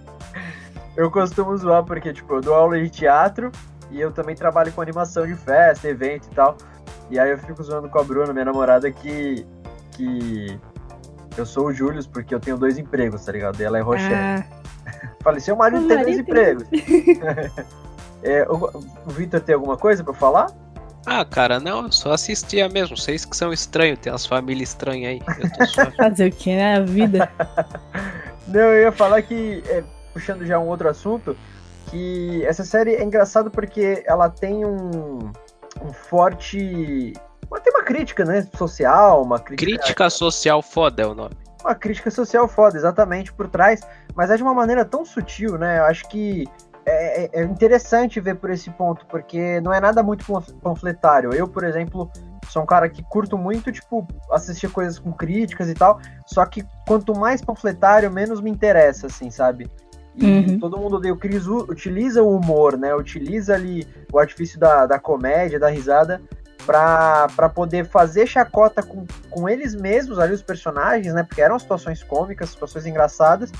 Eu 0.96 1.10
costumo 1.10 1.56
zoar 1.56 1.82
porque, 1.82 2.12
tipo, 2.12 2.34
eu 2.34 2.40
dou 2.40 2.54
aula 2.54 2.80
de 2.80 2.88
teatro 2.88 3.50
e 3.90 4.00
eu 4.00 4.12
também 4.12 4.36
trabalho 4.36 4.70
com 4.70 4.80
animação 4.80 5.26
de 5.26 5.34
festa, 5.34 5.88
evento 5.88 6.28
e 6.30 6.34
tal. 6.36 6.56
E 7.10 7.18
aí 7.18 7.32
eu 7.32 7.38
fico 7.38 7.60
zoando 7.64 7.88
com 7.88 7.98
a 7.98 8.04
Bruna, 8.04 8.32
minha 8.32 8.44
namorada, 8.44 8.88
que. 8.92 9.44
que 9.90 10.56
eu 11.36 11.44
sou 11.44 11.66
o 11.66 11.72
Július 11.72 12.06
porque 12.06 12.32
eu 12.32 12.38
tenho 12.38 12.56
dois 12.56 12.78
empregos, 12.78 13.24
tá 13.24 13.32
ligado? 13.32 13.60
E 13.60 13.64
ela 13.64 13.76
é 13.76 13.80
Rochelle. 13.80 14.14
Ah, 14.14 15.04
Falei, 15.20 15.40
seu 15.40 15.56
marido 15.56 15.88
tem 15.88 16.00
dois 16.00 16.18
empregos. 16.20 16.64
É, 18.22 18.46
o 18.48 18.54
o 19.04 19.10
Vitor 19.10 19.40
tem 19.40 19.56
alguma 19.56 19.76
coisa 19.76 20.04
pra 20.04 20.14
falar? 20.14 20.46
Ah, 21.06 21.24
cara, 21.24 21.60
não, 21.60 21.90
só 21.92 22.12
assistia 22.12 22.68
mesmo. 22.68 22.96
Vocês 22.96 23.24
que 23.24 23.36
são 23.36 23.52
estranhos, 23.52 23.98
tem 23.98 24.12
umas 24.12 24.26
famílias 24.26 24.70
estranhas 24.70 25.12
aí. 25.12 25.22
Eu 25.38 25.50
tô 25.50 25.66
suave. 25.66 25.96
fazer 25.96 26.30
o 26.30 26.32
que, 26.32 26.54
né? 26.54 26.76
A 26.76 26.80
vida. 26.80 27.30
Não, 28.48 28.60
eu 28.60 28.82
ia 28.82 28.92
falar 28.92 29.22
que, 29.22 29.62
é, 29.66 29.82
puxando 30.12 30.44
já 30.44 30.58
um 30.58 30.68
outro 30.68 30.88
assunto, 30.88 31.36
que 31.90 32.44
essa 32.44 32.64
série 32.64 32.94
é 32.94 33.02
engraçada 33.02 33.48
porque 33.48 34.02
ela 34.06 34.28
tem 34.28 34.64
um, 34.64 35.32
um 35.82 35.92
forte. 35.92 37.14
Uma, 37.50 37.60
tem 37.60 37.72
uma 37.72 37.82
crítica, 37.82 38.24
né? 38.24 38.46
Social, 38.56 39.22
uma 39.22 39.38
crítica. 39.38 39.70
Crítica 39.70 40.10
social 40.10 40.60
foda 40.60 41.02
é 41.02 41.06
o 41.06 41.14
nome. 41.14 41.34
Uma 41.62 41.74
crítica 41.74 42.10
social 42.10 42.46
foda, 42.46 42.76
exatamente, 42.76 43.32
por 43.32 43.48
trás, 43.48 43.80
mas 44.14 44.30
é 44.30 44.36
de 44.36 44.42
uma 44.42 44.52
maneira 44.52 44.84
tão 44.84 45.04
sutil, 45.04 45.56
né? 45.56 45.78
Eu 45.78 45.84
acho 45.84 46.06
que 46.08 46.46
é, 46.86 47.24
é- 47.24 47.30
é 47.40 47.42
interessante 47.44 48.20
ver 48.20 48.36
por 48.36 48.50
esse 48.50 48.70
ponto, 48.70 49.06
porque 49.06 49.60
não 49.60 49.72
é 49.72 49.80
nada 49.80 50.02
muito 50.02 50.24
panf- 50.24 50.52
panfletário. 50.62 51.32
Eu, 51.34 51.48
por 51.48 51.64
exemplo, 51.64 52.10
sou 52.48 52.62
um 52.62 52.66
cara 52.66 52.88
que 52.88 53.02
curto 53.02 53.38
muito, 53.38 53.72
tipo, 53.72 54.06
assistir 54.30 54.68
coisas 54.70 54.98
com 54.98 55.12
críticas 55.12 55.68
e 55.68 55.74
tal, 55.74 56.00
só 56.26 56.44
que 56.46 56.64
quanto 56.86 57.18
mais 57.18 57.40
panfletário, 57.40 58.10
menos 58.12 58.40
me 58.40 58.50
interessa, 58.50 59.06
assim, 59.06 59.30
sabe? 59.30 59.70
E 60.16 60.24
Uhum. 60.24 60.58
todo 60.60 60.78
mundo 60.78 60.96
odeia. 60.96 61.12
O 61.12 61.16
Chris 61.16 61.46
u- 61.46 61.66
utiliza 61.68 62.22
o 62.22 62.36
humor, 62.36 62.76
né? 62.76 62.94
Utiliza 62.94 63.54
ali 63.54 63.84
o 64.12 64.18
artifício 64.18 64.60
da, 64.60 64.86
da 64.86 64.98
comédia, 64.98 65.58
da 65.58 65.68
risada, 65.68 66.20
pra, 66.64 67.26
pra 67.34 67.48
poder 67.48 67.84
fazer 67.86 68.26
chacota 68.26 68.82
com, 68.82 69.04
com 69.28 69.48
eles 69.48 69.74
mesmos 69.74 70.18
ali, 70.18 70.32
os 70.32 70.40
personagens, 70.42 71.12
né? 71.12 71.24
Porque 71.24 71.42
eram 71.42 71.58
situações 71.58 72.02
cômicas, 72.02 72.50
situações 72.50 72.86
engraçadas, 72.86 73.50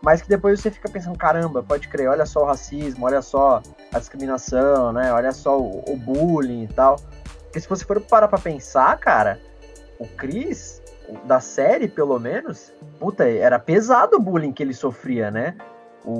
mas 0.00 0.22
que 0.22 0.28
depois 0.28 0.60
você 0.60 0.70
fica 0.70 0.88
pensando, 0.88 1.18
caramba, 1.18 1.62
pode 1.62 1.88
crer, 1.88 2.08
olha 2.08 2.24
só 2.24 2.42
o 2.42 2.46
racismo, 2.46 3.04
olha 3.06 3.20
só 3.20 3.60
a 3.92 3.98
discriminação, 3.98 4.92
né? 4.92 5.12
Olha 5.12 5.32
só 5.32 5.58
o, 5.58 5.82
o 5.92 5.96
bullying 5.96 6.64
e 6.64 6.68
tal. 6.68 6.96
Porque 7.44 7.60
se 7.60 7.68
você 7.68 7.84
for 7.84 8.00
parar 8.00 8.28
pra 8.28 8.38
pensar, 8.38 8.96
cara, 8.98 9.40
o 9.98 10.06
Chris, 10.06 10.80
da 11.24 11.40
série, 11.40 11.88
pelo 11.88 12.18
menos, 12.18 12.72
puta, 13.00 13.28
era 13.28 13.58
pesado 13.58 14.16
o 14.16 14.20
bullying 14.20 14.52
que 14.52 14.62
ele 14.62 14.74
sofria, 14.74 15.30
né? 15.30 15.56
O, 16.04 16.12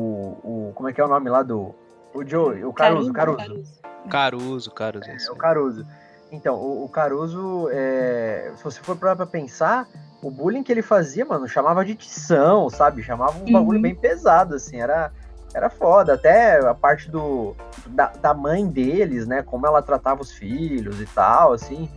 o 0.42 0.72
como 0.74 0.88
é 0.88 0.92
que 0.92 1.00
é 1.00 1.04
o 1.04 1.08
nome 1.08 1.30
lá 1.30 1.42
do... 1.42 1.74
O 2.12 2.26
Joe, 2.26 2.64
o 2.64 2.72
Caruso, 2.72 3.12
Caruso. 3.12 3.36
Caruso, 3.36 4.70
Caruso. 4.72 5.08
é 5.08 5.12
É, 5.12 5.16
isso 5.16 5.32
o. 5.32 5.36
Caruso. 5.36 5.86
Então, 6.32 6.56
o, 6.56 6.84
o 6.84 6.88
Caruso, 6.88 7.68
é, 7.70 8.50
se 8.56 8.64
você 8.64 8.80
for 8.80 8.96
parar 8.96 9.14
pra 9.14 9.26
pensar, 9.26 9.86
o 10.22 10.30
bullying 10.30 10.62
que 10.62 10.72
ele 10.72 10.82
fazia, 10.82 11.24
mano, 11.24 11.46
chamava 11.48 11.84
de 11.84 11.94
tição, 11.94 12.68
sabe? 12.68 13.02
Chamava 13.02 13.38
um 13.38 13.44
Uhum. 13.44 13.52
bagulho 13.52 13.80
bem 13.80 13.94
pesado, 13.94 14.54
assim, 14.56 14.80
era, 14.80 15.10
era 15.54 15.70
foda. 15.70 16.14
Até 16.14 16.58
a 16.66 16.74
parte 16.74 17.10
do 17.10 17.54
da, 17.86 18.06
da 18.20 18.34
mãe 18.34 18.66
deles, 18.66 19.26
né? 19.26 19.42
Como 19.42 19.66
ela 19.66 19.80
tratava 19.82 20.20
os 20.20 20.32
filhos 20.32 21.00
e 21.00 21.06
tal, 21.06 21.52
assim. 21.52 21.88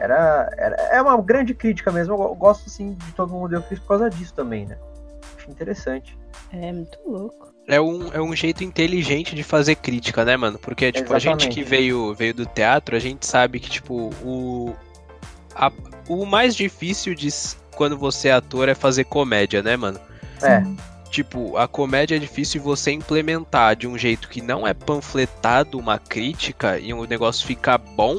Era, 0.00 0.48
era, 0.56 0.76
é 0.92 1.02
uma 1.02 1.20
grande 1.20 1.54
crítica 1.54 1.90
mesmo. 1.90 2.14
Eu 2.14 2.18
go- 2.18 2.34
gosto, 2.34 2.64
assim, 2.68 2.94
de 2.94 3.12
todo 3.12 3.32
mundo 3.32 3.54
eu 3.54 3.62
fiz 3.62 3.78
por 3.80 3.88
causa 3.88 4.08
disso 4.08 4.32
também, 4.34 4.64
né? 4.66 4.76
Acho 5.36 5.50
interessante. 5.50 6.16
É 6.52 6.72
muito 6.72 6.98
louco. 7.06 7.48
É 7.66 7.78
um, 7.80 8.10
é 8.14 8.20
um 8.20 8.34
jeito 8.34 8.64
inteligente 8.64 9.34
de 9.34 9.42
fazer 9.42 9.74
crítica, 9.74 10.24
né, 10.24 10.36
mano? 10.38 10.58
Porque, 10.58 10.90
tipo, 10.90 11.12
a 11.12 11.18
gente 11.18 11.32
Exatamente. 11.48 11.54
que 11.54 11.62
veio, 11.62 12.14
veio 12.14 12.32
do 12.32 12.46
teatro, 12.46 12.96
a 12.96 12.98
gente 12.98 13.26
sabe 13.26 13.60
que, 13.60 13.68
tipo, 13.68 14.10
o. 14.24 14.74
a- 15.58 15.72
o 16.08 16.24
mais 16.24 16.54
difícil 16.54 17.14
de 17.14 17.28
quando 17.76 17.96
você 17.98 18.28
é 18.28 18.32
ator 18.32 18.68
é 18.68 18.74
fazer 18.74 19.04
comédia, 19.04 19.62
né, 19.62 19.76
mano? 19.76 20.00
É. 20.42 20.62
Tipo, 21.10 21.56
a 21.56 21.66
comédia 21.66 22.16
é 22.16 22.18
difícil 22.18 22.60
você 22.60 22.92
implementar 22.92 23.74
de 23.76 23.86
um 23.88 23.96
jeito 23.96 24.28
que 24.28 24.42
não 24.42 24.66
é 24.66 24.74
panfletado 24.74 25.78
uma 25.78 25.98
crítica 25.98 26.78
e 26.78 26.92
o 26.92 27.04
negócio 27.06 27.46
ficar 27.46 27.78
bom. 27.78 28.18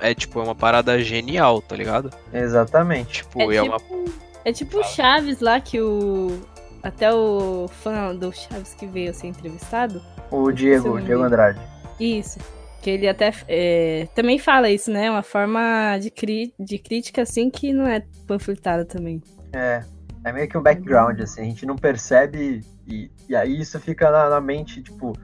É 0.00 0.14
tipo, 0.14 0.38
é 0.38 0.42
uma 0.42 0.54
parada 0.54 1.02
genial, 1.02 1.60
tá 1.62 1.74
ligado? 1.74 2.10
Exatamente. 2.32 3.22
Tipo, 3.24 3.50
é, 3.50 3.56
É 3.56 3.62
uma. 3.62 3.78
tipo, 3.78 4.04
é 4.44 4.52
tipo 4.52 4.78
o 4.78 4.84
Chaves 4.84 5.40
lá 5.40 5.60
que 5.60 5.80
o. 5.80 6.40
Até 6.82 7.12
o 7.12 7.66
fã 7.82 8.14
do 8.14 8.30
Chaves 8.32 8.74
que 8.74 8.86
veio 8.86 9.12
ser 9.14 9.28
entrevistado. 9.28 10.02
O 10.30 10.52
Diego, 10.52 10.90
o 10.96 11.00
Diego. 11.00 11.22
Andrade. 11.22 11.58
Isso 11.98 12.38
que 12.84 12.90
ele 12.90 13.08
até 13.08 13.32
é, 13.48 14.06
também 14.14 14.38
fala 14.38 14.68
isso, 14.68 14.90
né? 14.90 15.10
Uma 15.10 15.22
forma 15.22 15.96
de, 15.96 16.12
de 16.60 16.78
crítica, 16.78 17.22
assim, 17.22 17.48
que 17.48 17.72
não 17.72 17.86
é 17.86 18.04
panfletada 18.26 18.84
também. 18.84 19.22
É, 19.54 19.82
é 20.22 20.30
meio 20.30 20.46
que 20.46 20.58
um 20.58 20.62
background, 20.62 21.18
assim, 21.18 21.40
a 21.40 21.44
gente 21.44 21.64
não 21.64 21.76
percebe 21.76 22.60
e, 22.86 23.10
e 23.26 23.34
aí 23.34 23.58
isso 23.58 23.80
fica 23.80 24.10
na, 24.10 24.28
na 24.28 24.38
mente, 24.38 24.82
tipo, 24.82 25.14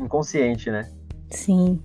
inconsciente, 0.00 0.70
né? 0.70 0.90
Sim. 1.28 1.82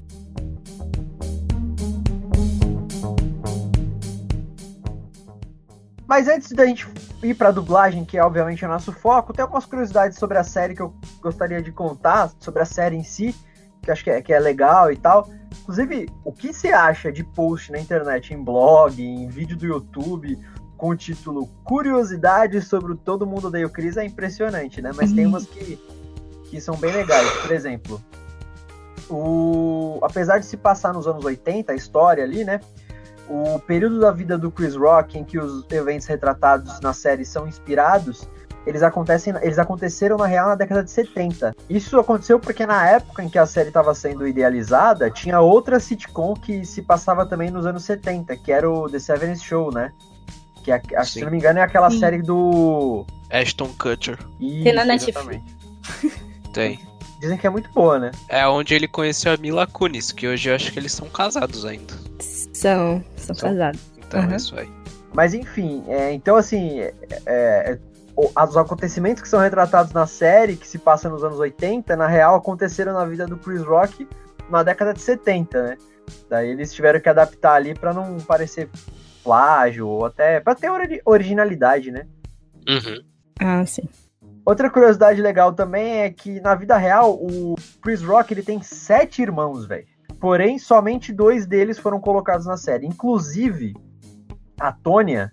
Mas 6.08 6.30
antes 6.30 6.54
da 6.54 6.66
gente 6.66 6.88
ir 7.22 7.34
para 7.34 7.52
dublagem, 7.52 8.06
que 8.06 8.18
é 8.18 8.24
obviamente 8.24 8.64
o 8.64 8.70
nosso 8.70 8.94
foco, 8.94 9.34
tem 9.34 9.44
algumas 9.44 9.66
curiosidades 9.66 10.18
sobre 10.18 10.38
a 10.38 10.44
série 10.46 10.74
que 10.74 10.82
eu 10.82 10.96
gostaria 11.20 11.62
de 11.62 11.74
contar, 11.74 12.32
sobre 12.40 12.62
a 12.62 12.66
série 12.66 12.96
em 12.96 13.04
si 13.04 13.36
que 13.88 13.92
acho 13.92 14.04
que 14.04 14.10
é, 14.10 14.22
que 14.22 14.34
é 14.34 14.40
legal 14.40 14.92
e 14.92 14.98
tal. 14.98 15.30
Inclusive, 15.62 16.08
o 16.24 16.32
que 16.32 16.54
você 16.54 16.70
acha 16.70 17.12
de 17.12 17.24
post 17.24 17.72
na 17.72 17.80
internet, 17.80 18.34
em 18.34 18.44
blog, 18.44 19.02
em 19.02 19.28
vídeo 19.28 19.58
do 19.58 19.66
YouTube, 19.66 20.38
com 20.78 20.90
o 20.90 20.96
título 20.96 21.48
Curiosidades 21.64 22.68
sobre 22.68 22.92
o 22.92 22.96
Todo 22.96 23.26
Mundo 23.26 23.48
Odeia 23.48 23.66
o 23.66 23.70
Chris 23.70 23.98
é 23.98 24.06
impressionante, 24.06 24.82
né? 24.82 24.92
Mas 24.96 25.12
tem 25.12 25.26
umas 25.26 25.46
que, 25.46 25.80
que 26.50 26.62
são 26.62 26.76
bem 26.76 26.92
legais. 26.92 27.30
Por 27.42 27.52
exemplo, 27.52 28.02
o... 29.10 30.00
apesar 30.04 30.40
de 30.40 30.46
se 30.46 30.58
passar 30.58 30.94
nos 30.94 31.08
anos 31.08 31.24
80, 31.24 31.72
a 31.72 31.76
história 31.76 32.24
ali, 32.24 32.44
né? 32.44 32.60
O 33.30 33.60
período 33.60 34.00
da 34.00 34.12
vida 34.12 34.38
do 34.38 34.52
Chris 34.52 34.76
Rock 34.76 35.18
em 35.18 35.24
que 35.24 35.40
os 35.40 35.66
eventos 35.72 36.08
retratados 36.08 36.80
na 36.80 36.94
série 36.94 37.26
são 37.26 37.48
inspirados, 37.48 38.28
eles, 38.68 38.84
acontecem, 38.84 39.34
eles 39.42 39.58
aconteceram 39.58 40.18
na 40.18 40.26
real 40.26 40.50
na 40.50 40.56
década 40.56 40.84
de 40.84 40.92
70. 40.92 41.56
Isso 41.70 42.00
aconteceu 42.00 42.40
porque 42.40 42.66
na 42.66 42.88
época 42.90 43.24
em 43.24 43.30
que 43.30 43.40
a 43.40 43.46
série 43.46 43.70
estava 43.70 43.94
sendo 43.96 44.28
idealizada, 44.28 45.10
tinha 45.10 45.40
outra 45.40 45.80
sitcom 45.80 46.34
que 46.34 46.66
se 46.66 46.82
passava 46.82 47.26
também 47.26 47.50
nos 47.50 47.66
anos 47.66 47.84
70, 47.84 48.36
que 48.38 48.52
era 48.52 48.70
o 48.70 48.90
The 48.90 49.00
Seven 49.00 49.36
Show, 49.36 49.72
né? 49.72 49.92
Que, 50.64 50.72
é, 50.72 51.04
se 51.06 51.24
não 51.24 51.32
me 51.32 51.38
engano, 51.38 51.60
é 51.60 51.62
aquela 51.62 51.90
Sim. 51.90 52.00
série 52.00 52.22
do. 52.22 53.06
Ashton 53.32 53.70
Kutcher. 53.80 54.18
Tem 54.40 54.74
na 54.74 54.84
Netflix. 54.86 55.42
Tem. 56.54 56.80
Dizem 57.20 57.38
que 57.38 57.48
é 57.48 57.50
muito 57.50 57.70
boa, 57.72 57.98
né? 57.98 58.12
É 58.30 58.46
onde 58.48 58.74
ele 58.76 58.88
conheceu 58.88 59.32
a 59.34 59.38
Mila 59.38 59.66
Kunis, 59.66 60.12
que 60.12 60.28
hoje 60.28 60.50
eu 60.50 60.56
acho 60.56 60.72
que 60.72 60.78
eles 60.78 60.92
são 60.92 61.10
casados 61.10 61.66
ainda. 61.66 61.94
São, 62.20 63.04
são 63.16 63.34
São. 63.36 63.50
casados. 63.50 63.80
Então 63.98 64.22
Uhum. 64.22 64.32
é 64.32 64.36
isso 64.36 64.60
aí. 64.60 64.70
Mas 65.14 65.34
enfim, 65.34 65.84
é, 65.88 66.14
então 66.14 66.36
assim, 66.36 66.80
é, 66.80 66.94
é, 67.26 67.78
os 68.18 68.58
acontecimentos 68.58 69.22
que 69.22 69.30
são 69.30 69.40
retratados 69.40 69.94
na 69.94 70.08
série, 70.08 70.56
que 70.56 70.68
se 70.68 70.80
passa 70.80 71.08
nos 71.08 71.24
anos 71.24 71.38
80, 71.40 71.96
na 71.96 72.08
real 72.08 72.36
aconteceram 72.36 72.94
na 72.94 73.06
vida 73.06 73.28
do 73.28 73.38
Chris 73.38 73.62
Rock 73.64 74.08
na 74.50 74.64
década 74.64 74.94
de 74.94 75.02
70, 75.02 75.62
né? 75.64 75.78
Daí 76.30 76.50
eles 76.50 76.74
tiveram 76.74 77.00
que 77.00 77.10
adaptar 77.10 77.54
ali 77.54 77.76
pra 77.76 77.94
não 77.94 78.18
parecer 78.18 78.70
plágio, 79.24 79.88
ou 79.88 80.06
até 80.06 80.40
pra 80.40 80.56
ter 80.56 80.70
ori- 80.70 81.02
originalidade, 81.06 81.92
né? 81.92 82.08
Uhum. 82.68 83.04
Ah, 83.40 83.66
sim. 83.66 83.84
Outra 84.46 84.70
curiosidade 84.70 85.22
legal 85.22 85.52
também 85.54 86.00
é 86.00 86.10
que 86.10 86.40
na 86.40 86.56
vida 86.56 86.78
real 86.78 87.16
o 87.16 87.56
Chris 87.82 88.02
Rock 88.02 88.34
ele 88.34 88.42
tem 88.42 88.62
sete 88.62 89.22
irmãos, 89.22 89.66
velho. 89.66 89.86
Porém, 90.20 90.58
somente 90.58 91.12
dois 91.14 91.46
deles 91.46 91.78
foram 91.78 92.00
colocados 92.00 92.46
na 92.48 92.56
série. 92.58 92.88
Inclusive, 92.88 93.76
a 94.60 94.72
Tônia, 94.72 95.32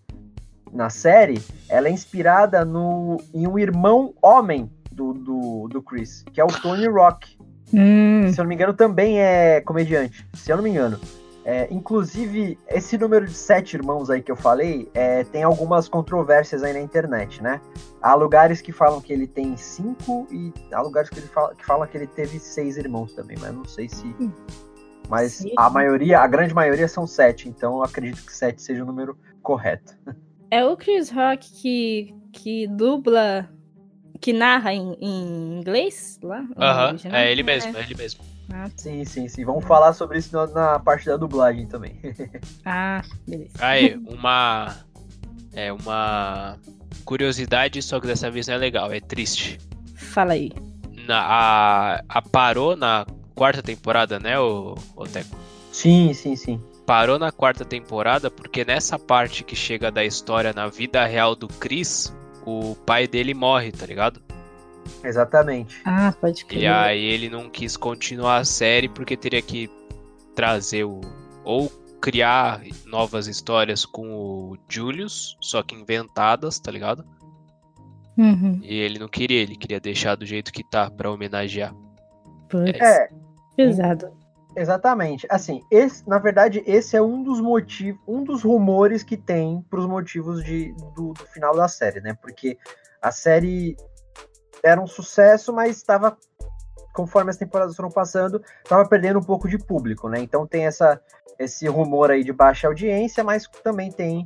na 0.75 0.91
série, 0.91 1.41
ela 1.69 1.89
é 1.89 1.91
inspirada 1.91 2.65
no, 2.65 3.19
em 3.33 3.47
um 3.47 3.59
irmão 3.59 4.13
homem 4.21 4.71
do, 4.91 5.15
do, 5.15 5.69
do 5.69 5.83
Chris, 5.83 6.25
que 6.33 6.41
é 6.41 6.45
o 6.45 6.49
Tony 6.49 6.89
Rock. 6.89 7.39
Hum, 7.73 8.31
Se 8.33 8.41
eu 8.41 8.45
não 8.45 8.49
me 8.49 8.55
engano, 8.55 8.75
também 8.75 9.21
é 9.21 9.61
comediante. 9.61 10.27
Se 10.35 10.53
eu 10.53 10.57
não 10.57 10.65
me 10.65 10.71
engano. 10.71 10.99
É, 11.47 11.69
inclusive, 11.71 12.59
esse 12.69 12.97
número 12.97 13.27
de 13.27 13.35
sete 13.35 13.75
irmãos 13.77 14.09
aí 14.09 14.23
que 14.23 14.33
eu 14.33 14.37
falei, 14.37 14.89
é, 14.95 15.25
tem 15.25 15.43
algumas 15.43 15.89
controvérsias 15.89 16.63
aí 16.63 16.73
na 16.73 16.81
internet, 16.81 17.43
né? 17.43 17.61
Há 18.01 18.15
lugares 18.15 18.63
que 18.63 18.73
falam 18.73 18.99
que 18.99 19.13
ele 19.13 19.27
tem 19.27 19.55
cinco 19.57 20.27
e 20.31 20.53
há 20.73 20.81
lugares 20.81 21.11
que, 21.11 21.19
ele 21.19 21.27
fala, 21.27 21.55
que 21.55 21.65
falam 21.65 21.87
que 21.87 21.99
ele 21.99 22.07
teve 22.07 22.39
seis 22.39 22.79
irmãos 22.79 23.13
também, 23.13 23.37
mas 23.39 23.53
não 23.53 23.65
sei 23.67 23.91
se. 23.91 24.07
Hum. 24.19 24.33
Mas 25.07 25.33
Sim. 25.33 25.53
a 25.59 25.69
maioria, 25.69 26.21
a 26.21 26.27
grande 26.27 26.55
maioria 26.55 26.89
são 26.89 27.07
sete, 27.07 27.47
então 27.47 27.77
eu 27.77 27.83
acredito 27.83 28.25
que 28.25 28.33
sete 28.33 28.63
seja 28.63 28.83
o 28.83 28.87
número 28.87 29.15
correto. 29.43 29.95
é 30.55 30.65
o 30.65 30.77
Chris 30.77 31.11
Rock 31.11 31.51
que, 31.61 32.15
que 32.33 32.69
dubla, 32.69 33.51
que 34.21 34.33
narra 34.33 34.73
em, 34.73 34.97
em 35.01 35.59
inglês 35.59 36.17
lá? 36.23 36.47
Aham, 36.57 36.97
é 37.13 37.33
ele 37.33 37.43
mesmo, 37.43 37.77
é 37.77 37.83
ele 37.83 37.95
mesmo. 37.97 38.25
Ah, 38.53 38.71
Sim, 38.77 39.05
sim, 39.05 39.27
sim. 39.27 39.45
Vamos 39.45 39.65
falar 39.65 39.93
sobre 39.95 40.19
isso 40.19 40.33
na, 40.33 40.47
na 40.47 40.79
parte 40.79 41.07
da 41.07 41.17
dublagem 41.17 41.67
também. 41.67 41.99
ah, 42.65 43.03
beleza. 43.27 43.51
Aí, 43.59 43.99
uma. 44.07 44.77
É 45.57 45.73
uma 45.73 46.59
curiosidade, 47.05 47.81
só 47.83 47.99
que 48.01 48.07
dessa 48.07 48.31
vez 48.31 48.47
não 48.47 48.55
é 48.55 48.59
legal, 48.59 48.93
é 48.93 49.01
triste. 49.01 49.59
Fala 49.97 50.35
aí. 50.35 50.51
Na, 51.07 51.21
a, 51.21 52.05
a 52.09 52.23
parou 52.23 52.77
na 52.77 53.07
quarta 53.35 53.63
temporada, 53.63 54.19
né, 54.19 54.39
o, 54.39 54.75
o 54.97 55.05
Teco? 55.05 55.37
sim, 55.71 56.13
sim, 56.13 56.35
sim. 56.35 56.61
Parou 56.87 57.19
na 57.19 57.33
quarta 57.33 57.65
temporada 57.65 58.31
porque 58.31 58.65
nessa 58.65 58.99
parte 58.99 59.43
que 59.43 59.57
chega 59.57 59.91
da 59.91 60.05
história 60.05 60.53
na 60.53 60.69
vida 60.69 61.05
real 61.07 61.35
do 61.35 61.49
Chris, 61.49 62.15
o 62.45 62.75
pai 62.87 63.07
dele 63.07 63.33
morre, 63.33 63.73
tá 63.73 63.87
ligado? 63.87 64.21
Exatamente. 65.03 65.81
Ah, 65.85 66.13
pode 66.21 66.45
crer. 66.45 66.63
E 66.63 66.67
aí 66.67 67.05
ele 67.05 67.31
não 67.31 67.49
quis 67.49 67.77
continuar 67.77 68.39
a 68.39 68.45
série 68.45 68.89
porque 68.89 69.17
teria 69.17 69.41
que 69.41 69.71
trazer 70.35 70.85
o. 70.85 71.01
ou 71.43 71.71
criar 72.01 72.61
novas 72.85 73.27
histórias 73.27 73.87
com 73.87 74.07
o 74.13 74.59
Julius, 74.69 75.39
só 75.41 75.63
que 75.63 75.75
inventadas, 75.75 76.59
tá 76.59 76.71
ligado? 76.71 77.03
Uhum. 78.19 78.61
E 78.63 78.75
ele 78.77 78.99
não 78.99 79.09
queria, 79.09 79.41
ele 79.41 79.57
queria 79.57 79.81
deixar 79.81 80.15
do 80.15 80.27
jeito 80.27 80.53
que 80.53 80.63
tá 80.63 80.91
pra 80.91 81.11
homenagear. 81.11 81.75
Putz, 82.49 82.79
É, 82.79 83.09
pesado. 83.57 84.13
Exatamente. 84.57 85.27
Assim, 85.31 85.63
esse, 85.71 86.09
na 86.09 86.19
verdade, 86.19 86.63
esse 86.67 86.97
é 86.97 87.03
um 87.03 87.23
dos 87.23 87.41
motivos, 87.41 88.01
um 88.07 88.23
dos 88.23 88.43
rumores 88.43 89.03
que 89.03 89.17
tem 89.17 89.65
pros 89.69 89.87
motivos 89.87 90.45
de, 90.45 90.73
do, 90.95 91.13
do 91.13 91.27
final 91.27 91.55
da 91.55 91.69
série, 91.69 92.01
né? 92.01 92.17
Porque 92.21 92.59
a 93.03 93.11
série 93.11 93.77
era 94.63 94.81
um 94.81 94.87
sucesso, 94.87 95.53
mas 95.53 95.77
estava, 95.77 96.17
conforme 96.95 97.31
as 97.31 97.37
temporadas 97.37 97.77
foram 97.77 97.91
passando, 97.91 98.43
estava 98.63 98.89
perdendo 98.89 99.19
um 99.19 99.23
pouco 99.23 99.49
de 99.49 99.59
público, 99.59 100.09
né? 100.09 100.21
Então 100.21 100.47
tem 100.47 100.67
essa, 100.67 101.01
esse 101.39 101.67
rumor 101.67 102.11
aí 102.11 102.23
de 102.23 102.33
baixa 102.33 102.69
audiência, 102.69 103.25
mas 103.25 103.47
também 103.63 103.91
tem 103.91 104.25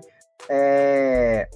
é, 0.49 1.49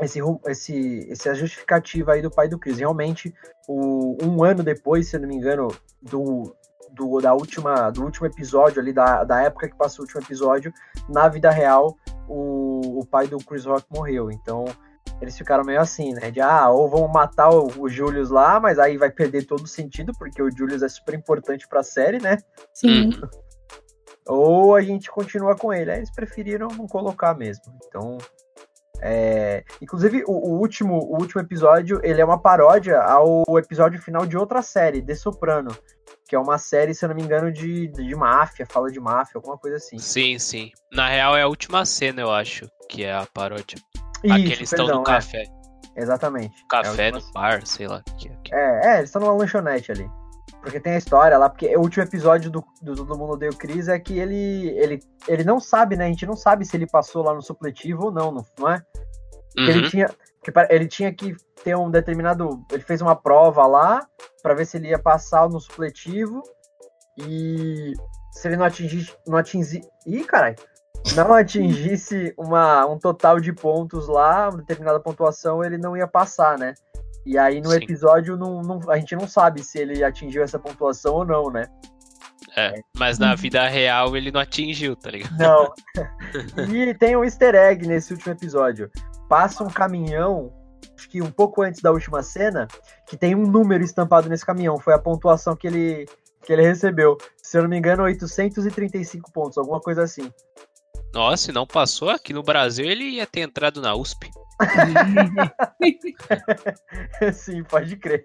esse, 0.00 0.20
esse, 0.46 1.12
essa 1.12 1.34
justificativa 1.34 2.12
aí 2.12 2.22
do 2.22 2.30
pai 2.30 2.48
do 2.48 2.58
Chris. 2.58 2.78
Realmente, 2.78 3.34
o, 3.68 4.16
um 4.22 4.42
ano 4.42 4.62
depois, 4.62 5.08
se 5.08 5.18
não 5.18 5.28
me 5.28 5.36
engano, 5.36 5.68
do, 6.00 6.56
do, 6.98 7.20
da 7.20 7.32
última, 7.32 7.90
do 7.90 8.02
último 8.02 8.26
episódio 8.26 8.82
ali, 8.82 8.92
da, 8.92 9.22
da 9.24 9.40
época 9.42 9.68
que 9.68 9.76
passou 9.76 10.02
o 10.02 10.06
último 10.06 10.20
episódio, 10.20 10.72
na 11.08 11.28
vida 11.28 11.50
real, 11.50 11.96
o, 12.28 13.00
o 13.00 13.06
pai 13.06 13.28
do 13.28 13.38
Chris 13.38 13.64
Rock 13.64 13.86
morreu. 13.90 14.30
Então, 14.30 14.64
eles 15.20 15.38
ficaram 15.38 15.64
meio 15.64 15.80
assim, 15.80 16.12
né? 16.12 16.30
De, 16.30 16.40
ah, 16.40 16.68
ou 16.68 16.88
vão 16.88 17.06
matar 17.08 17.50
o, 17.50 17.68
o 17.78 17.88
Julius 17.88 18.30
lá, 18.30 18.60
mas 18.60 18.78
aí 18.78 18.96
vai 18.96 19.10
perder 19.10 19.46
todo 19.46 19.62
o 19.62 19.68
sentido, 19.68 20.12
porque 20.18 20.42
o 20.42 20.50
Julius 20.50 20.82
é 20.82 20.88
super 20.88 21.14
importante 21.14 21.66
pra 21.68 21.82
série, 21.82 22.20
né? 22.20 22.38
Sim. 22.74 23.06
Uhum. 23.06 23.28
Ou 24.28 24.76
a 24.76 24.82
gente 24.82 25.10
continua 25.10 25.56
com 25.56 25.72
ele. 25.72 25.90
Aí 25.90 25.98
eles 26.00 26.10
preferiram 26.10 26.68
não 26.68 26.86
colocar 26.86 27.34
mesmo. 27.34 27.64
Então. 27.86 28.18
É... 29.00 29.64
Inclusive, 29.80 30.22
o, 30.26 30.32
o 30.32 30.58
último, 30.58 30.98
o 30.98 31.18
último 31.18 31.40
episódio 31.40 31.98
ele 32.02 32.20
é 32.20 32.24
uma 32.24 32.38
paródia 32.38 33.00
ao 33.00 33.44
episódio 33.58 34.00
final 34.02 34.26
de 34.26 34.36
outra 34.36 34.60
série, 34.60 35.00
The 35.00 35.14
Soprano. 35.14 35.70
Que 36.28 36.36
é 36.36 36.38
uma 36.38 36.58
série, 36.58 36.94
se 36.94 37.04
eu 37.04 37.08
não 37.08 37.16
me 37.16 37.22
engano, 37.22 37.50
de, 37.50 37.88
de 37.88 38.14
máfia, 38.14 38.66
fala 38.66 38.90
de 38.90 39.00
máfia, 39.00 39.32
alguma 39.36 39.56
coisa 39.56 39.76
assim. 39.76 39.98
Sim, 39.98 40.38
sim. 40.38 40.70
Na 40.92 41.08
real 41.08 41.36
é 41.36 41.42
a 41.42 41.48
última 41.48 41.86
cena, 41.86 42.20
eu 42.20 42.30
acho, 42.30 42.68
que 42.88 43.02
é 43.04 43.14
a 43.14 43.26
paródia. 43.32 43.78
Isso, 44.22 44.34
Aqui 44.34 44.52
eles 44.52 44.72
estão 44.72 44.86
no 44.86 45.00
é, 45.00 45.04
café. 45.04 45.44
exatamente. 45.96 46.54
É 46.54 46.66
Café 46.68 47.06
última 47.06 47.20
no 47.20 47.32
bar, 47.32 47.66
sei 47.66 47.86
lá. 47.86 48.02
Que, 48.18 48.28
que... 48.44 48.54
É, 48.54 48.80
é, 48.86 48.98
eles 48.98 49.08
estão 49.08 49.22
numa 49.22 49.32
lanchonete 49.32 49.90
ali. 49.90 50.08
Porque 50.60 50.80
tem 50.80 50.94
a 50.94 50.98
história 50.98 51.38
lá, 51.38 51.48
porque 51.48 51.74
o 51.76 51.80
último 51.80 52.02
episódio 52.02 52.50
do, 52.50 52.64
do 52.82 52.94
Todo 52.94 53.16
Mundo 53.16 53.34
Odeia 53.34 53.50
o 53.50 53.56
Chris 53.56 53.88
é 53.88 53.98
que 53.98 54.18
ele, 54.18 54.68
ele, 54.76 55.00
ele 55.26 55.44
não 55.44 55.60
sabe, 55.60 55.96
né? 55.96 56.06
A 56.06 56.08
gente 56.08 56.26
não 56.26 56.36
sabe 56.36 56.64
se 56.64 56.76
ele 56.76 56.86
passou 56.86 57.22
lá 57.22 57.32
no 57.32 57.40
supletivo 57.40 58.06
ou 58.06 58.10
não, 58.10 58.32
não, 58.32 58.46
não 58.58 58.68
é? 58.68 58.82
Uhum. 59.56 59.68
ele 59.68 59.88
tinha, 59.88 60.10
que 60.50 60.74
ele 60.74 60.86
tinha 60.86 61.12
que 61.12 61.36
ter 61.62 61.76
um 61.76 61.90
determinado. 61.90 62.64
Ele 62.70 62.82
fez 62.82 63.00
uma 63.00 63.16
prova 63.16 63.66
lá 63.66 64.06
pra 64.42 64.54
ver 64.54 64.66
se 64.66 64.76
ele 64.76 64.88
ia 64.88 64.98
passar 64.98 65.48
no 65.48 65.60
supletivo. 65.60 66.42
E 67.16 67.92
se 68.32 68.48
ele 68.48 68.56
não 68.56 68.64
atingisse. 68.64 69.12
Não 69.26 69.38
atingisse. 69.38 69.82
Ih, 70.06 70.24
caralho! 70.24 70.56
Não 71.14 71.32
atingisse 71.32 72.34
uma, 72.36 72.86
um 72.86 72.98
total 72.98 73.40
de 73.40 73.52
pontos 73.52 74.08
lá, 74.08 74.48
uma 74.48 74.58
determinada 74.58 75.00
pontuação, 75.00 75.64
ele 75.64 75.78
não 75.78 75.96
ia 75.96 76.06
passar, 76.06 76.58
né? 76.58 76.74
E 77.24 77.38
aí 77.38 77.60
no 77.60 77.70
Sim. 77.70 77.76
episódio 77.76 78.36
não, 78.36 78.62
não- 78.62 78.90
a 78.90 78.96
gente 78.96 79.14
não 79.14 79.28
sabe 79.28 79.62
se 79.62 79.78
ele 79.78 80.02
atingiu 80.02 80.42
essa 80.42 80.58
pontuação 80.58 81.14
ou 81.14 81.24
não, 81.24 81.50
né? 81.50 81.66
É, 82.56 82.80
mas 82.96 83.18
na 83.18 83.34
vida 83.34 83.66
real 83.68 84.16
ele 84.16 84.32
não 84.32 84.40
atingiu, 84.40 84.96
tá 84.96 85.10
ligado? 85.10 85.36
Não. 85.38 85.72
e 86.74 86.94
tem 86.94 87.16
um 87.16 87.24
easter 87.24 87.54
egg 87.54 87.86
nesse 87.86 88.12
último 88.12 88.32
episódio. 88.32 88.90
Passa 89.28 89.62
um 89.62 89.68
caminhão, 89.68 90.52
acho 90.96 91.08
que 91.08 91.20
um 91.20 91.30
pouco 91.30 91.62
antes 91.62 91.80
da 91.80 91.90
última 91.90 92.22
cena, 92.22 92.66
que 93.06 93.16
tem 93.16 93.34
um 93.34 93.46
número 93.46 93.84
estampado 93.84 94.28
nesse 94.28 94.44
caminhão. 94.44 94.78
Foi 94.78 94.94
a 94.94 94.98
pontuação 94.98 95.54
que 95.54 95.66
ele, 95.66 96.06
que 96.42 96.52
ele 96.52 96.62
recebeu. 96.62 97.18
Se 97.42 97.58
eu 97.58 97.62
não 97.62 97.70
me 97.70 97.78
engano, 97.78 98.02
835 98.04 99.32
pontos, 99.32 99.58
alguma 99.58 99.80
coisa 99.80 100.02
assim. 100.02 100.32
Nossa, 101.12 101.44
se 101.44 101.52
não 101.52 101.66
passou 101.66 102.10
aqui 102.10 102.32
no 102.32 102.42
Brasil, 102.42 102.84
ele 102.84 103.04
ia 103.04 103.26
ter 103.26 103.40
entrado 103.40 103.80
na 103.80 103.94
USP. 103.94 104.30
Sim, 107.32 107.62
pode 107.64 107.96
crer. 107.96 108.24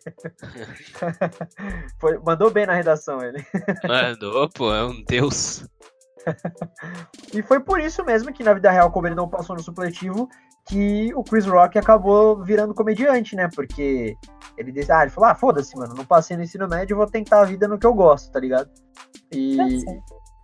Foi, 2.00 2.18
mandou 2.20 2.50
bem 2.50 2.66
na 2.66 2.74
redação 2.74 3.22
ele. 3.22 3.46
Mandou, 3.88 4.50
pô, 4.50 4.74
é 4.74 4.84
um 4.84 5.04
deus. 5.04 5.66
e 7.34 7.42
foi 7.44 7.60
por 7.60 7.80
isso 7.80 8.04
mesmo 8.04 8.34
que 8.34 8.44
na 8.44 8.54
vida 8.54 8.72
real, 8.72 8.92
como 8.92 9.08
ele 9.08 9.16
não 9.16 9.30
passou 9.30 9.56
no 9.56 9.62
supletivo, 9.62 10.28
que 10.65 11.13
o 11.15 11.23
Chris 11.23 11.45
Rock 11.45 11.78
acabou 11.78 12.41
virando 12.43 12.73
comediante, 12.73 13.36
né? 13.36 13.49
Porque 13.54 14.15
ele 14.58 14.71
disse, 14.71 14.91
ah, 14.91 15.02
ele 15.02 15.12
falou, 15.12 15.30
ah, 15.30 15.36
foda-se, 15.36 15.76
mano, 15.76 15.93
não 15.93 16.06
passei 16.06 16.38
no 16.38 16.43
ensino 16.43 16.67
médio, 16.67 16.97
vou 16.97 17.08
tentar 17.08 17.41
a 17.41 17.45
vida 17.45 17.67
no 17.67 17.78
que 17.78 17.86
eu 17.86 17.93
gosto, 17.93 18.32
tá 18.32 18.39
ligado? 18.39 18.69
E, 19.32 19.58
tá 19.58 19.63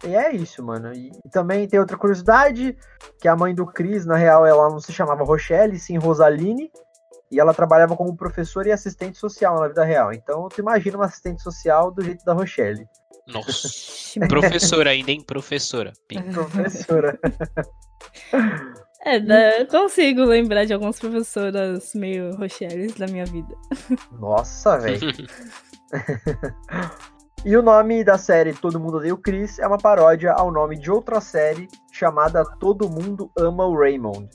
e 0.09 0.15
é 0.15 0.35
isso, 0.35 0.63
mano. 0.63 0.93
E, 0.93 1.11
e, 1.25 1.29
também 1.29 1.67
tem 1.67 1.79
outra 1.79 1.97
curiosidade, 1.97 2.75
que 3.19 3.27
a 3.27 3.35
mãe 3.35 3.55
do 3.55 3.65
Chris, 3.65 4.05
na 4.05 4.15
real, 4.15 4.45
ela 4.45 4.69
não 4.69 4.79
se 4.79 4.91
chamava 4.91 5.23
Rochelle, 5.23 5.79
sim 5.79 5.97
Rosaline, 5.97 6.69
e 7.31 7.39
ela 7.39 7.53
trabalhava 7.53 7.95
como 7.95 8.15
professora 8.15 8.69
e 8.69 8.71
assistente 8.71 9.17
social 9.17 9.59
na 9.59 9.67
vida 9.67 9.83
real. 9.83 10.11
Então, 10.11 10.49
tu 10.49 10.59
imagina 10.59 10.97
uma 10.97 11.05
assistente 11.05 11.41
social 11.41 11.91
do 11.91 12.03
jeito 12.03 12.25
da 12.25 12.33
Rochelle. 12.33 12.85
Nossa. 13.27 13.69
professora 14.27 14.89
ainda, 14.89 15.11
hein? 15.11 15.21
Professora. 15.21 15.93
professora. 16.33 17.19
É, 19.01 19.61
eu 19.61 19.67
consigo 19.67 20.23
lembrar 20.23 20.65
de 20.65 20.73
algumas 20.73 20.99
professoras 20.99 21.93
meio 21.93 22.35
Rochelles 22.35 22.93
da 22.95 23.07
minha 23.07 23.25
vida. 23.25 23.55
Nossa, 24.19 24.77
velho. 24.77 24.99
e 27.45 27.55
o 27.55 27.61
nome 27.61 28.03
da 28.03 28.17
série 28.17 28.53
Todo 28.53 28.79
Mundo 28.79 28.97
Odeia 28.97 29.13
o 29.13 29.17
Chris 29.17 29.57
é 29.59 29.67
uma 29.67 29.77
paródia 29.77 30.33
ao 30.33 30.51
nome 30.51 30.77
de 30.77 30.91
outra 30.91 31.21
série 31.21 31.67
chamada 31.91 32.43
Todo 32.59 32.89
Mundo 32.89 33.31
Ama 33.37 33.65
o 33.65 33.77
Raymond. 33.77 34.29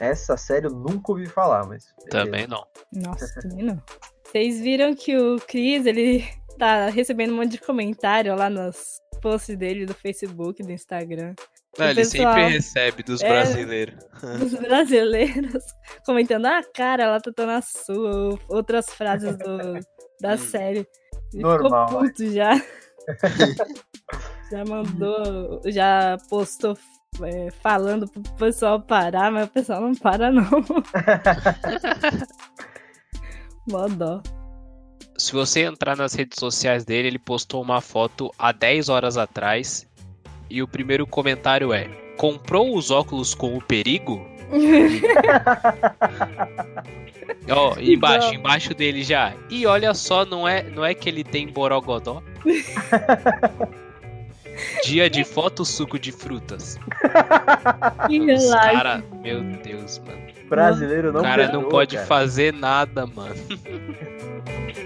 Essa 0.00 0.36
série 0.36 0.66
eu 0.66 0.72
nunca 0.72 1.12
ouvi 1.12 1.26
falar, 1.26 1.66
mas. 1.66 1.86
Também 2.10 2.46
não. 2.46 2.66
Nossa, 2.92 3.26
também 3.40 3.64
não. 3.64 3.82
Vocês 4.24 4.60
viram 4.60 4.94
que 4.94 5.16
o 5.16 5.36
Chris, 5.40 5.86
ele 5.86 6.24
tá 6.58 6.88
recebendo 6.88 7.32
um 7.32 7.36
monte 7.36 7.52
de 7.52 7.60
comentário 7.60 8.34
lá 8.36 8.50
nos 8.50 9.00
posts 9.22 9.56
dele 9.56 9.86
do 9.86 9.94
Facebook, 9.94 10.62
do 10.62 10.72
Instagram. 10.72 11.34
Não, 11.78 11.86
ele 11.86 11.94
pessoal, 11.96 12.34
sempre 12.34 12.48
recebe 12.48 13.02
dos 13.02 13.20
é, 13.20 13.28
brasileiros. 13.28 13.94
Dos 14.38 14.54
brasileiros 14.54 15.64
comentando, 16.06 16.46
ah, 16.46 16.62
cara, 16.74 17.04
ela 17.04 17.20
tá 17.20 17.32
tão 17.32 17.46
na 17.46 17.60
sua, 17.60 18.38
outras 18.48 18.86
frases 18.90 19.36
do, 19.36 19.78
da 20.20 20.34
hum. 20.34 20.38
série. 20.38 20.86
Ele 21.32 21.42
Normal. 21.42 21.88
Ficou 21.88 22.02
puto 22.02 22.32
já. 22.32 22.54
já 24.50 24.64
mandou, 24.64 25.60
já 25.66 26.16
postou 26.28 26.76
é, 27.22 27.50
falando 27.62 28.08
pro 28.08 28.22
pessoal 28.34 28.80
parar, 28.80 29.30
mas 29.30 29.46
o 29.46 29.50
pessoal 29.50 29.80
não 29.80 29.94
para, 29.94 30.30
não. 30.30 30.44
Mó 33.68 33.88
dó. 33.88 34.22
Se 35.18 35.32
você 35.32 35.62
entrar 35.62 35.96
nas 35.96 36.14
redes 36.14 36.38
sociais 36.38 36.84
dele, 36.84 37.08
ele 37.08 37.18
postou 37.18 37.62
uma 37.62 37.80
foto 37.80 38.30
há 38.38 38.52
10 38.52 38.88
horas 38.88 39.16
atrás. 39.16 39.85
E 40.48 40.62
o 40.62 40.68
primeiro 40.68 41.06
comentário 41.06 41.72
é: 41.72 41.88
Comprou 42.16 42.76
os 42.76 42.90
óculos 42.90 43.34
com 43.34 43.56
o 43.56 43.62
perigo? 43.62 44.26
Ó, 47.48 47.74
oh, 47.74 47.80
embaixo, 47.80 48.34
embaixo 48.34 48.74
dele 48.74 49.04
já. 49.04 49.32
E 49.48 49.64
olha 49.66 49.94
só, 49.94 50.24
não 50.24 50.48
é, 50.48 50.64
não 50.64 50.84
é 50.84 50.94
que 50.94 51.08
ele 51.08 51.22
tem 51.22 51.46
borogodó? 51.46 52.20
Dia 54.84 55.08
de 55.10 55.22
foto 55.22 55.64
suco 55.64 55.98
de 55.98 56.10
frutas. 56.10 56.78
Os 58.08 58.50
cara, 58.50 59.04
meu 59.22 59.42
Deus, 59.42 59.98
mano. 59.98 60.16
Brasileiro 60.48 61.12
não 61.12 61.20
O 61.20 61.22
cara 61.22 61.44
perdoa, 61.44 61.62
não 61.62 61.68
pode 61.68 61.96
cara. 61.96 62.06
fazer 62.06 62.54
nada, 62.54 63.06
mano. 63.06 63.36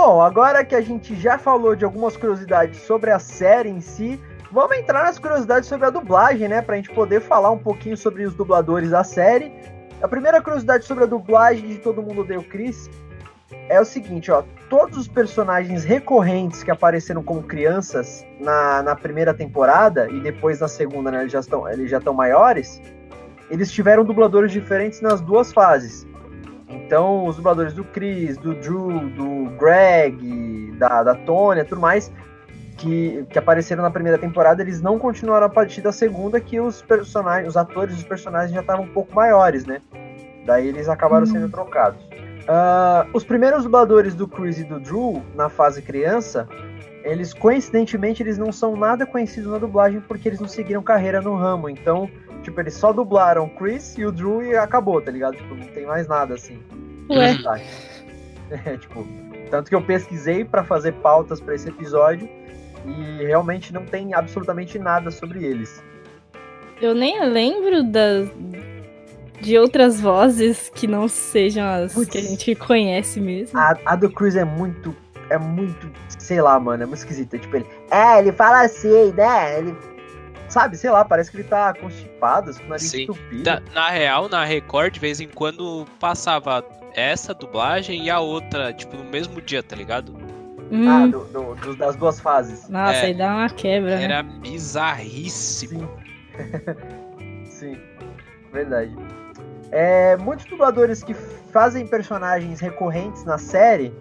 Bom, 0.00 0.22
agora 0.22 0.64
que 0.64 0.76
a 0.76 0.80
gente 0.80 1.16
já 1.16 1.36
falou 1.36 1.74
de 1.74 1.84
algumas 1.84 2.16
curiosidades 2.16 2.82
sobre 2.82 3.10
a 3.10 3.18
série 3.18 3.68
em 3.68 3.80
si, 3.80 4.16
vamos 4.52 4.76
entrar 4.76 5.02
nas 5.02 5.18
curiosidades 5.18 5.68
sobre 5.68 5.88
a 5.88 5.90
dublagem, 5.90 6.46
né? 6.46 6.62
Pra 6.62 6.76
gente 6.76 6.90
poder 6.90 7.20
falar 7.20 7.50
um 7.50 7.58
pouquinho 7.58 7.96
sobre 7.96 8.24
os 8.24 8.32
dubladores 8.32 8.90
da 8.90 9.02
série. 9.02 9.52
A 10.00 10.06
primeira 10.06 10.40
curiosidade 10.40 10.84
sobre 10.84 11.02
a 11.02 11.06
dublagem 11.08 11.66
de 11.66 11.78
Todo 11.78 12.00
Mundo 12.00 12.22
Deu 12.22 12.44
Chris 12.44 12.88
é 13.68 13.80
o 13.80 13.84
seguinte, 13.84 14.30
ó. 14.30 14.44
Todos 14.70 14.96
os 14.96 15.08
personagens 15.08 15.82
recorrentes 15.82 16.62
que 16.62 16.70
apareceram 16.70 17.24
como 17.24 17.42
crianças 17.42 18.24
na, 18.38 18.84
na 18.84 18.94
primeira 18.94 19.34
temporada 19.34 20.08
e 20.08 20.20
depois 20.20 20.60
na 20.60 20.68
segunda, 20.68 21.10
né, 21.10 21.22
eles 21.22 21.32
já 21.32 21.40
estão 21.40 21.68
eles 21.68 21.90
já 21.90 21.98
estão 21.98 22.14
maiores, 22.14 22.80
eles 23.50 23.68
tiveram 23.72 24.04
dubladores 24.04 24.52
diferentes 24.52 25.00
nas 25.00 25.20
duas 25.20 25.52
fases. 25.52 26.06
Então, 26.68 27.26
os 27.26 27.36
dubladores 27.36 27.72
do 27.72 27.84
Chris, 27.84 28.36
do 28.36 28.54
Drew, 28.54 29.08
do 29.10 29.50
Greg, 29.58 30.72
da, 30.78 31.02
da 31.02 31.14
Tônia, 31.14 31.64
tudo 31.64 31.80
mais, 31.80 32.12
que, 32.76 33.26
que 33.30 33.38
apareceram 33.38 33.82
na 33.82 33.90
primeira 33.90 34.18
temporada, 34.18 34.62
eles 34.62 34.80
não 34.80 34.98
continuaram 34.98 35.46
a 35.46 35.50
partir 35.50 35.80
da 35.80 35.92
segunda, 35.92 36.40
que 36.40 36.60
os 36.60 36.82
personagens, 36.82 37.48
os 37.48 37.56
atores 37.56 37.96
os 37.96 38.04
personagens 38.04 38.52
já 38.52 38.60
estavam 38.60 38.84
um 38.84 38.88
pouco 38.88 39.14
maiores, 39.14 39.64
né? 39.64 39.80
Daí 40.44 40.68
eles 40.68 40.88
acabaram 40.88 41.26
uhum. 41.26 41.32
sendo 41.32 41.50
trocados. 41.50 42.00
Uh, 42.48 43.06
os 43.12 43.24
primeiros 43.24 43.64
dubladores 43.64 44.14
do 44.14 44.26
Chris 44.26 44.58
e 44.58 44.64
do 44.64 44.80
Drew, 44.80 45.22
na 45.34 45.48
fase 45.48 45.82
criança, 45.82 46.48
eles 47.04 47.34
coincidentemente 47.34 48.22
eles 48.22 48.38
não 48.38 48.50
são 48.52 48.76
nada 48.76 49.04
conhecidos 49.04 49.50
na 49.50 49.58
dublagem 49.58 50.00
porque 50.00 50.28
eles 50.28 50.40
não 50.40 50.48
seguiram 50.48 50.82
carreira 50.82 51.20
no 51.20 51.36
ramo. 51.36 51.68
Então, 51.68 52.08
tipo, 52.48 52.60
eles 52.60 52.74
só 52.74 52.92
dublaram 52.92 53.44
o 53.44 53.50
Chris 53.50 53.96
e 53.98 54.04
o 54.04 54.12
Drew 54.12 54.42
e 54.42 54.56
acabou, 54.56 55.00
tá 55.00 55.10
ligado? 55.10 55.36
Tipo, 55.36 55.54
não 55.54 55.66
tem 55.68 55.86
mais 55.86 56.08
nada 56.08 56.34
assim. 56.34 56.58
Ué. 57.10 57.36
É, 58.64 58.78
tipo, 58.78 59.06
tanto 59.50 59.68
que 59.68 59.74
eu 59.74 59.82
pesquisei 59.82 60.42
para 60.42 60.64
fazer 60.64 60.92
pautas 60.94 61.38
para 61.38 61.54
esse 61.54 61.68
episódio 61.68 62.26
e 62.86 63.26
realmente 63.26 63.74
não 63.74 63.84
tem 63.84 64.14
absolutamente 64.14 64.78
nada 64.78 65.10
sobre 65.10 65.44
eles. 65.44 65.82
Eu 66.80 66.94
nem 66.94 67.22
lembro 67.28 67.82
das, 67.82 68.30
de 69.40 69.58
outras 69.58 70.00
vozes 70.00 70.70
que 70.74 70.86
não 70.86 71.08
sejam 71.08 71.66
as 71.66 71.92
Puts, 71.92 72.08
que 72.08 72.18
a 72.18 72.22
gente 72.22 72.54
conhece 72.54 73.20
mesmo. 73.20 73.58
A, 73.58 73.76
a, 73.84 73.96
do 73.96 74.10
Chris 74.10 74.36
é 74.36 74.44
muito. 74.44 74.94
É 75.28 75.36
muito. 75.36 75.90
Sei 76.18 76.40
lá, 76.40 76.58
mano, 76.58 76.84
é 76.84 76.86
muito 76.86 77.00
esquisita. 77.00 77.38
Tipo, 77.38 77.56
ele. 77.56 77.66
É, 77.90 78.18
ele 78.20 78.32
fala 78.32 78.62
assim, 78.62 79.12
né? 79.12 79.58
Ele. 79.58 79.76
Sabe, 80.48 80.76
sei 80.76 80.90
lá, 80.90 81.04
parece 81.04 81.30
que 81.30 81.36
ele 81.36 81.44
tá 81.44 81.74
constipado, 81.74 82.54
com 82.54 82.64
o 82.64 82.68
nariz 82.68 82.90
Sim. 82.90 83.00
estupido. 83.00 83.42
Da, 83.42 83.60
na 83.74 83.90
real, 83.90 84.28
na 84.28 84.44
Record, 84.44 84.94
de 84.94 85.00
vez 85.00 85.20
em 85.20 85.28
quando 85.28 85.84
passava 86.00 86.64
essa 86.94 87.34
dublagem 87.34 88.04
e 88.04 88.10
a 88.10 88.18
outra, 88.18 88.72
tipo, 88.72 88.96
no 88.96 89.04
mesmo 89.04 89.40
dia, 89.42 89.62
tá 89.62 89.76
ligado? 89.76 90.16
Hum. 90.70 90.88
Ah, 90.88 91.06
do, 91.06 91.24
do, 91.24 91.54
do, 91.54 91.76
das 91.76 91.96
duas 91.96 92.20
fases. 92.20 92.68
Nossa, 92.68 92.92
é, 92.92 93.04
aí 93.06 93.14
dá 93.14 93.28
uma 93.28 93.48
quebra. 93.50 93.96
Né? 93.96 94.04
Era 94.04 94.22
né? 94.22 94.38
bizarríssimo. 94.40 95.80
Sim. 95.80 97.44
Sim, 97.44 97.76
verdade. 98.52 98.96
É, 99.70 100.16
muitos 100.16 100.46
dubladores 100.46 101.02
que 101.02 101.12
fazem 101.12 101.86
personagens 101.86 102.60
recorrentes 102.60 103.24
na 103.24 103.36
série, 103.36 103.92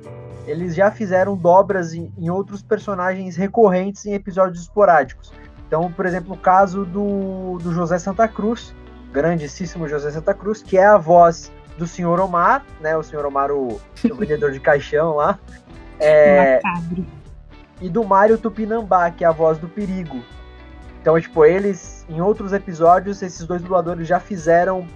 eles 0.45 0.75
já 0.75 0.91
fizeram 0.91 1.35
dobras 1.35 1.93
em, 1.93 2.11
em, 2.17 2.29
outros 2.29 2.61
personagens 2.61 3.35
recorrentes 3.35 4.05
em 4.05 4.13
episódios 4.13 4.61
esporádicos. 4.61 5.33
Então, 5.67 5.91
por 5.91 6.05
exemplo, 6.05 6.33
o 6.33 6.37
caso 6.37 6.85
do, 6.85 7.57
do 7.61 7.73
José 7.73 7.99
Santa 7.99 8.27
Cruz, 8.27 8.73
grandíssimo 9.11 9.87
José 9.87 10.11
Santa 10.11 10.33
Cruz, 10.33 10.63
que 10.63 10.77
é 10.77 10.85
a 10.85 10.97
voz 10.97 11.51
do 11.77 11.85
Sr. 11.85 12.19
Omar, 12.19 12.65
né? 12.79 12.95
O 12.95 13.03
Sr. 13.03 13.25
Omar, 13.25 13.51
o, 13.51 13.79
o 14.09 14.15
vendedor 14.15 14.51
de 14.51 14.59
caixão 14.59 15.15
lá. 15.15 15.37
É, 15.99 16.59
e 17.81 17.89
do 17.89 18.03
Mário 18.03 18.37
Tupinambá, 18.37 19.11
que 19.11 19.23
é 19.23 19.27
a 19.27 19.31
voz 19.31 19.57
do 19.57 19.67
Perigo. 19.67 20.23
Então, 21.01 21.19
tipo, 21.19 21.45
eles, 21.45 22.05
em 22.09 22.21
outros 22.21 22.53
episódios, 22.53 23.21
esses 23.21 23.45
dois 23.45 23.61
dubladores 23.61 24.07
já 24.07 24.19
fizeram 24.19 24.87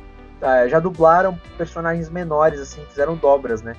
uh, 0.42 0.68
já 0.68 0.80
dublaram 0.80 1.40
personagens 1.58 2.10
menores, 2.10 2.60
assim, 2.60 2.84
fizeram 2.86 3.16
dobras, 3.16 3.62
né? 3.62 3.76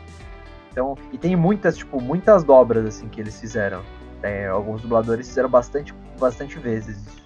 Então, 0.71 0.97
e 1.13 1.19
tem 1.19 1.37
muitas, 1.37 1.77
tipo, 1.77 2.01
muitas 2.01 2.45
dobras, 2.45 2.87
assim, 2.87 3.09
que 3.09 3.21
eles 3.21 3.39
fizeram. 3.39 3.83
É, 4.23 4.47
alguns 4.47 4.83
dubladores 4.83 5.29
fizeram 5.29 5.49
bastante, 5.49 5.95
bastante 6.19 6.59
vezes 6.59 6.97
isso. 6.97 7.23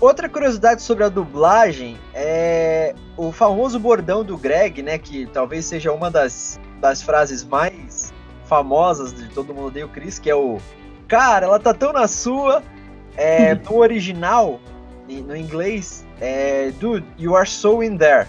Outra 0.00 0.28
curiosidade 0.28 0.80
sobre 0.80 1.04
a 1.04 1.08
dublagem 1.08 1.98
é 2.14 2.94
o 3.16 3.30
famoso 3.30 3.78
bordão 3.78 4.24
do 4.24 4.36
Greg, 4.36 4.82
né? 4.82 4.96
Que 4.96 5.26
talvez 5.26 5.66
seja 5.66 5.92
uma 5.92 6.10
das, 6.10 6.58
das 6.80 7.02
frases 7.02 7.44
mais 7.44 8.12
famosas 8.46 9.12
de 9.12 9.28
Todo 9.28 9.54
Mundo 9.54 9.66
Odeia 9.66 9.84
o 9.84 9.88
Chris, 9.88 10.18
que 10.18 10.30
é 10.30 10.34
o 10.34 10.58
Cara, 11.06 11.46
ela 11.46 11.58
tá 11.58 11.74
tão 11.74 11.92
na 11.92 12.08
sua. 12.08 12.62
É, 13.16 13.54
no 13.66 13.76
original, 13.76 14.58
no 15.06 15.36
inglês, 15.36 16.06
é 16.20 16.72
Dude, 16.78 17.04
you 17.18 17.36
are 17.36 17.48
so 17.48 17.82
in 17.82 17.98
there 17.98 18.26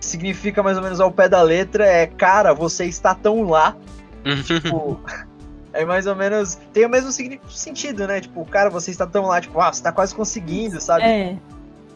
significa 0.00 0.62
mais 0.62 0.76
ou 0.76 0.82
menos 0.82 1.00
ao 1.00 1.10
pé 1.10 1.28
da 1.28 1.42
letra 1.42 1.84
é 1.84 2.06
cara, 2.06 2.52
você 2.52 2.84
está 2.84 3.14
tão 3.14 3.42
lá. 3.42 3.76
tipo, 4.44 5.00
É 5.72 5.84
mais 5.84 6.06
ou 6.06 6.16
menos. 6.16 6.56
Tem 6.72 6.84
o 6.86 6.88
mesmo 6.88 7.10
sentido, 7.50 8.06
né? 8.06 8.20
Tipo, 8.20 8.44
cara, 8.46 8.70
você 8.70 8.90
está 8.90 9.06
tão 9.06 9.26
lá, 9.26 9.40
tipo, 9.40 9.60
ah, 9.60 9.72
você 9.72 9.82
tá 9.82 9.92
quase 9.92 10.14
conseguindo, 10.14 10.80
sabe? 10.80 11.02
É. 11.04 11.36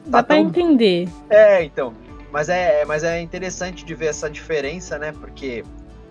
Dá 0.06 0.18
Tá 0.18 0.24
pra 0.24 0.37
tão- 0.37 0.46
entender. 0.46 1.08
É, 1.30 1.62
então. 1.64 1.92
Mas 2.32 2.48
é, 2.48 2.85
mas 2.85 3.04
é 3.04 3.20
interessante 3.20 3.85
de 3.85 3.94
ver 3.94 4.06
essa 4.06 4.28
diferença, 4.30 4.98
né? 4.98 5.12
Porque 5.12 5.62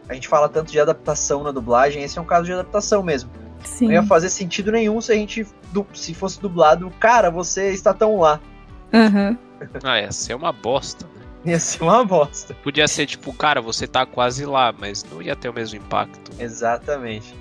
a 0.07 0.13
gente 0.13 0.27
fala 0.27 0.47
tanto 0.47 0.71
de 0.71 0.79
adaptação 0.79 1.43
na 1.43 1.51
dublagem, 1.51 2.03
esse 2.03 2.17
é 2.17 2.21
um 2.21 2.25
caso 2.25 2.45
de 2.45 2.53
adaptação 2.53 3.01
mesmo. 3.03 3.29
Sim. 3.63 3.85
Não 3.87 3.93
ia 3.93 4.03
fazer 4.03 4.29
sentido 4.29 4.71
nenhum 4.71 4.99
se 5.01 5.11
a 5.11 5.15
gente, 5.15 5.45
se 5.93 6.13
fosse 6.13 6.39
dublado, 6.41 6.91
cara, 6.99 7.29
você 7.29 7.69
está 7.71 7.93
tão 7.93 8.19
lá. 8.19 8.39
Aham. 8.93 9.37
Ah, 9.83 9.99
ia 9.99 10.11
ser 10.11 10.33
uma 10.35 10.51
bosta, 10.51 11.05
né? 11.45 11.51
Ia 11.53 11.59
ser 11.59 11.81
uma 11.83 12.03
bosta. 12.05 12.53
Podia 12.63 12.87
ser 12.87 13.05
tipo, 13.07 13.31
cara, 13.33 13.61
você 13.61 13.87
tá 13.87 14.05
quase 14.05 14.45
lá, 14.45 14.71
mas 14.77 15.03
não 15.03 15.21
ia 15.21 15.35
ter 15.35 15.49
o 15.49 15.53
mesmo 15.53 15.77
impacto. 15.77 16.31
Exatamente. 16.39 17.35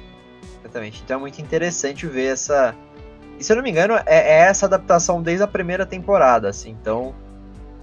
Exatamente. 0.71 1.03
Então 1.05 1.17
é 1.17 1.21
muito 1.21 1.41
interessante 1.41 2.07
ver 2.07 2.27
essa. 2.33 2.75
E 3.39 3.45
se 3.45 3.53
eu 3.53 3.57
não 3.57 3.63
me 3.63 3.71
engano, 3.71 3.95
é, 3.95 4.03
é 4.07 4.39
essa 4.41 4.67
adaptação 4.67 5.23
desde 5.23 5.43
a 5.43 5.47
primeira 5.47 5.85
temporada, 5.85 6.49
assim. 6.49 6.71
Então. 6.81 7.15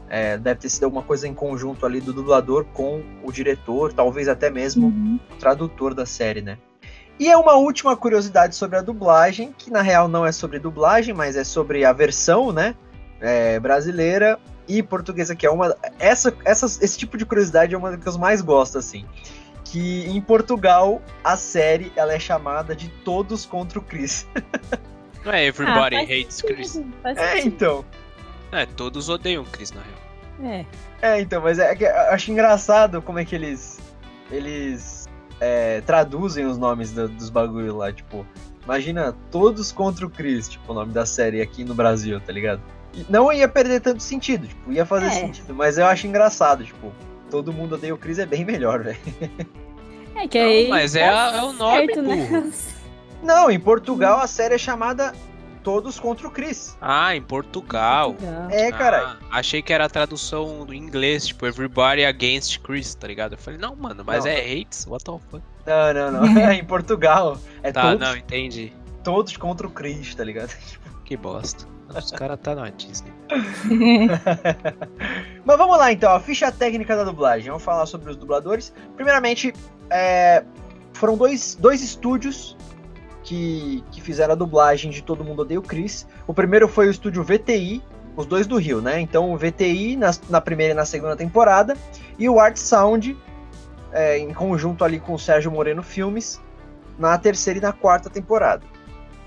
é, 0.10 0.38
deve 0.38 0.62
ter 0.62 0.70
sido 0.70 0.86
alguma 0.86 1.04
coisa 1.04 1.28
em 1.28 1.34
conjunto 1.34 1.86
ali 1.86 2.00
do 2.00 2.14
dublador 2.14 2.64
com 2.74 3.04
o 3.24 3.30
diretor, 3.30 3.92
talvez 3.92 4.30
até 4.30 4.50
mesmo 4.50 4.88
Uhum. 4.88 5.20
o 5.30 5.36
tradutor 5.36 5.94
da 5.94 6.06
série, 6.06 6.42
né? 6.42 6.58
E 7.20 7.28
é 7.30 7.36
uma 7.36 7.56
última 7.56 7.98
curiosidade 7.98 8.56
sobre 8.56 8.78
a 8.78 8.82
dublagem, 8.82 9.54
que 9.58 9.70
na 9.70 9.82
real 9.82 10.08
não 10.08 10.26
é 10.26 10.32
sobre 10.32 10.60
dublagem, 10.60 11.14
mas 11.14 11.36
é 11.36 11.44
sobre 11.44 11.84
a 11.84 11.92
versão, 11.92 12.54
né? 12.54 12.74
é, 13.20 13.60
brasileira 13.60 14.40
e 14.68 14.84
portuguesa, 14.84 15.36
que 15.36 15.46
é 15.46 15.50
uma. 15.50 15.76
Essa, 16.00 16.34
essas, 16.44 16.82
esse 16.82 16.98
tipo 16.98 17.18
de 17.18 17.26
curiosidade 17.26 17.74
é 17.74 17.78
uma 17.78 17.92
das 17.92 18.00
que 18.00 18.08
eu 18.08 18.18
mais 18.18 18.42
gosto, 18.42 18.78
assim. 18.78 19.06
Que 19.72 20.06
em 20.08 20.22
Portugal 20.22 21.02
a 21.24 21.36
série 21.36 21.92
ela 21.96 22.14
é 22.14 22.20
chamada 22.20 22.76
de 22.76 22.88
Todos 22.90 23.46
contra 23.46 23.80
o 23.80 23.82
Chris. 23.82 24.28
Não 25.26 25.34
é 25.34 25.46
Everybody 25.46 25.96
Ah, 25.98 26.02
Hates 26.04 26.36
sentido, 26.38 26.56
Chris. 26.56 26.82
É, 27.04 27.40
então. 27.42 27.84
É, 28.52 28.66
todos 28.66 29.10
odeiam 29.10 29.44
Chris, 29.44 29.72
na 29.72 29.82
real. 29.82 30.52
É. 30.54 30.66
É, 31.02 31.22
então, 31.22 31.42
mas 31.42 31.60
é 31.60 31.76
que 31.76 31.84
eu 31.84 31.96
acho 32.12 32.32
engraçado 32.32 33.02
como 33.02 33.20
é 33.20 33.26
que 33.26 33.36
eles. 33.36 33.80
Eles 34.32 35.06
é, 35.40 35.82
traduzem 35.82 36.46
os 36.46 36.58
nomes 36.58 36.92
do- 36.92 37.10
dos 37.10 37.30
bagulho 37.30 37.76
lá, 37.76 37.92
tipo. 37.92 38.26
Imagina 38.64 39.16
todos 39.32 39.72
contra 39.72 40.06
o 40.06 40.10
Chris, 40.10 40.50
tipo, 40.50 40.72
o 40.72 40.76
nome 40.76 40.92
da 40.92 41.06
série 41.06 41.42
aqui 41.42 41.64
no 41.64 41.74
Brasil, 41.74 42.20
tá 42.20 42.32
ligado? 42.34 42.62
E 42.94 43.06
não 43.10 43.32
ia 43.32 43.48
perder 43.48 43.80
tanto 43.80 44.04
sentido, 44.04 44.46
tipo, 44.48 44.72
ia 44.72 44.86
fazer 44.86 45.06
É. 45.08 45.12
sentido, 45.12 45.54
mas 45.56 45.78
eu 45.78 45.86
acho 45.86 46.06
engraçado, 46.06 46.66
tipo, 46.66 46.92
todo 47.30 47.52
mundo 47.54 47.76
odeia 47.76 47.94
o 47.94 47.98
Chris 47.98 48.20
é 48.20 48.26
bem 48.26 48.44
melhor, 48.46 48.84
velho. 48.84 48.98
É 50.16 50.28
que 50.28 50.38
aí. 50.38 50.68
mas 50.68 50.96
é 50.96 51.08
tá 51.10 51.30
a- 51.32 51.38
é 51.38 51.42
o 51.44 51.54
nome, 51.54 51.86
certo, 51.94 52.02
né? 52.02 52.52
Não, 53.24 53.50
em 53.50 53.60
Portugal 53.60 54.20
a 54.20 54.28
série 54.28 54.56
é 54.56 54.58
chamada 54.58 55.14
Todos 55.64 56.00
contra 56.00 56.26
o 56.26 56.32
Chris. 56.32 56.78
Ah, 56.80 57.14
em 57.14 57.22
Portugal. 57.22 58.16
É, 58.50 58.72
caralho. 58.72 59.18
Ah, 59.30 59.40
achei 59.40 59.62
que 59.62 59.74
era 59.74 59.84
a 59.84 59.90
tradução 59.90 60.66
do 60.66 60.74
inglês, 60.74 61.28
tipo, 61.28 61.46
Everybody 61.46 62.06
Against 62.06 62.60
Chris, 62.62 62.96
tá 62.96 63.06
ligado? 63.06 63.34
Eu 63.34 63.38
falei, 63.38 63.60
não, 63.60 63.76
mano, 63.76 64.02
mas 64.06 64.24
Não. 64.24 64.32
é 64.32 64.40
hates? 64.40 64.86
What 64.88 65.04
the 65.04 65.12
fuck? 65.30 65.44
Não, 65.66 65.94
não, 65.94 66.12
não. 66.26 66.38
É 66.42 66.54
em 66.56 66.64
Portugal. 66.64 67.38
É 67.62 67.72
Tá, 67.74 67.82
todos, 67.92 68.00
não, 68.08 68.16
entendi. 68.16 68.72
todos 69.04 69.36
contra 69.36 69.68
o 69.68 69.70
Chris, 69.70 70.16
tá 70.16 70.24
ligado? 70.24 70.56
Que 71.04 71.18
bosta. 71.18 71.66
Os 71.96 72.12
caras 72.12 72.40
tá 72.42 72.54
na 72.54 72.70
Disney. 72.70 73.14
Mas 75.46 75.58
vamos 75.58 75.78
lá 75.78 75.92
então, 75.92 76.12
a 76.12 76.20
ficha 76.20 76.52
técnica 76.52 76.96
da 76.96 77.04
dublagem. 77.04 77.50
Vamos 77.50 77.64
falar 77.64 77.86
sobre 77.86 78.12
os 78.12 78.18
dubladores. 78.18 78.74
Primeiramente, 78.96 79.54
é, 79.90 80.44
foram 80.94 81.16
dois, 81.16 81.56
dois 81.56 81.82
estúdios 81.82 82.58
que, 83.24 83.84
que 83.92 84.02
fizeram 84.02 84.34
a 84.34 84.36
dublagem 84.36 84.92
de 84.92 85.02
Todo 85.02 85.24
Mundo 85.24 85.42
Odeia 85.42 85.60
o 85.60 85.64
Chris. 85.64 86.08
O 86.26 86.34
primeiro 86.34 86.68
foi 86.68 86.88
o 86.88 86.92
estúdio 86.92 87.24
VTI, 87.24 87.82
os 88.16 88.26
dois 88.26 88.48
do 88.48 88.58
Rio, 88.58 88.82
né? 88.82 89.00
Então 89.00 89.32
o 89.32 89.38
VTI 89.38 89.96
na, 89.96 90.12
na 90.30 90.42
primeira 90.42 90.74
e 90.74 90.76
na 90.76 90.86
segunda 90.86 91.16
temporada, 91.16 91.78
e 92.18 92.28
o 92.28 92.40
Art 92.40 92.58
Sound, 92.58 93.16
é, 93.92 94.18
em 94.18 94.34
conjunto 94.34 94.84
ali 94.84 95.00
com 95.00 95.14
o 95.14 95.20
Sérgio 95.20 95.52
Moreno 95.52 95.84
Filmes, 95.84 96.42
na 96.98 97.18
terceira 97.18 97.60
e 97.60 97.62
na 97.62 97.72
quarta 97.72 98.10
temporada. 98.10 98.64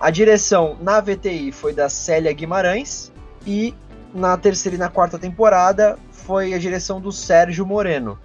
A 0.01 0.11
direção 0.11 0.77
na 0.81 1.01
VTI 1.01 1.53
foi 1.53 1.73
da 1.75 1.89
Célia 1.89 2.33
Guimarães 2.33 3.13
e 3.47 3.75
na 4.15 4.37
terceira 4.37 4.75
e 4.77 4.79
na 4.79 4.89
quarta 4.89 5.19
temporada 5.19 5.99
foi 6.11 6.55
a 6.55 6.59
direção 6.59 7.01
do 7.01 7.13
Sérgio 7.13 7.67
Moreno. 7.67 8.19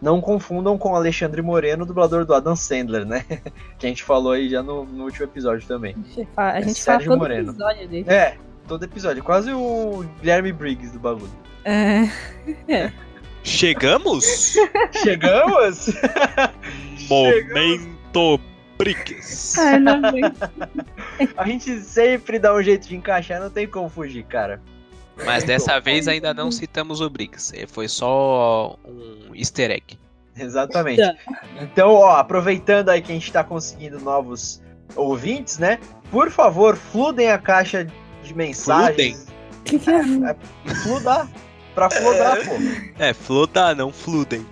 Não 0.00 0.20
confundam 0.20 0.76
com 0.78 0.94
Alexandre 0.94 1.40
Moreno, 1.42 1.84
dublador 1.86 2.24
do 2.24 2.34
Adam 2.34 2.54
Sandler, 2.54 3.04
né? 3.06 3.24
Que 3.78 3.86
a 3.86 3.88
gente 3.88 4.04
falou 4.04 4.32
aí 4.32 4.48
já 4.48 4.62
no, 4.62 4.84
no 4.84 5.04
último 5.04 5.24
episódio 5.24 5.66
também. 5.66 5.96
A 5.96 6.00
gente 6.00 6.20
É 6.22 6.26
fala 6.34 6.68
Sérgio 6.74 7.10
todo 7.10 7.18
Moreno. 7.18 7.50
episódio 7.50 7.88
dele. 7.88 8.04
É, 8.10 8.36
todo 8.68 8.84
episódio. 8.84 9.24
Quase 9.24 9.52
o 9.52 10.04
Guilherme 10.20 10.52
Briggs 10.52 10.92
do 10.92 11.00
bagulho. 11.00 11.32
É. 11.64 12.08
Chegamos? 13.42 14.54
Chegamos? 15.02 15.86
Momento 17.08 18.40
Bricks. 18.78 19.56
Ai, 19.58 19.78
não 19.78 20.00
a 21.36 21.46
gente 21.46 21.80
sempre 21.80 22.38
dá 22.38 22.54
um 22.54 22.62
jeito 22.62 22.88
de 22.88 22.96
encaixar, 22.96 23.40
não 23.40 23.50
tem 23.50 23.66
como 23.66 23.88
fugir, 23.88 24.24
cara. 24.24 24.60
Mas 25.24 25.44
dessa 25.44 25.80
vez 25.80 26.06
ainda 26.08 26.34
não 26.34 26.52
citamos 26.52 27.00
o 27.00 27.08
Briggs. 27.08 27.54
Ele 27.56 27.66
Foi 27.66 27.88
só 27.88 28.76
um 28.84 29.34
easter 29.34 29.70
egg. 29.70 29.98
Exatamente. 30.38 31.00
Então, 31.60 31.94
ó, 31.94 32.16
aproveitando 32.16 32.90
aí 32.90 33.00
que 33.00 33.10
a 33.10 33.14
gente 33.14 33.32
tá 33.32 33.42
conseguindo 33.42 33.98
novos 33.98 34.62
ouvintes, 34.94 35.58
né? 35.58 35.78
Por 36.10 36.30
favor, 36.30 36.76
fludem 36.76 37.30
a 37.30 37.38
caixa 37.38 37.86
de 38.22 38.34
mensagens. 38.34 39.26
Que 39.64 39.78
que 39.78 39.90
é? 39.90 40.02
Fludar. 40.82 41.28
Pra 41.74 41.90
fludar, 41.90 42.36
pô. 42.44 42.54
É, 42.98 43.12
Floda 43.12 43.74
não 43.74 43.92
Fluden. 43.92 44.46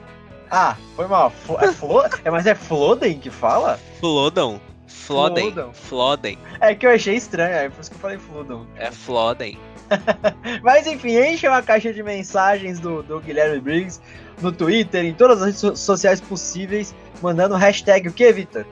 Ah, 0.56 0.76
foi 0.94 1.08
mal. 1.08 1.30
Flo- 1.30 1.58
É, 1.60 1.72
flo... 1.72 2.02
é, 2.24 2.30
mas 2.30 2.46
é 2.46 2.54
Floden 2.54 3.18
que 3.18 3.28
fala? 3.28 3.76
Flodam. 3.98 4.60
Floden. 4.86 5.52
Floden. 5.72 6.38
É 6.60 6.74
que 6.76 6.86
eu 6.86 6.90
achei 6.92 7.16
estranho, 7.16 7.52
é 7.54 7.68
por 7.68 7.80
isso 7.80 7.90
que 7.90 7.96
eu 7.96 8.00
falei 8.00 8.18
Fludon. 8.18 8.64
É 8.76 8.90
Floden. 8.92 9.58
Mas 10.62 10.86
enfim, 10.86 11.18
enchem 11.18 11.50
a 11.50 11.60
caixa 11.60 11.92
de 11.92 12.02
mensagens 12.02 12.78
do, 12.80 13.02
do 13.02 13.20
Guilherme 13.20 13.60
Briggs 13.60 14.00
no 14.40 14.50
Twitter, 14.50 15.04
em 15.04 15.12
todas 15.12 15.38
as 15.40 15.44
redes 15.46 15.60
so- 15.60 15.76
sociais 15.76 16.20
possíveis, 16.22 16.94
mandando 17.20 17.54
hashtag 17.56 18.08
o 18.08 18.12
que, 18.12 18.32
Vitor? 18.32 18.64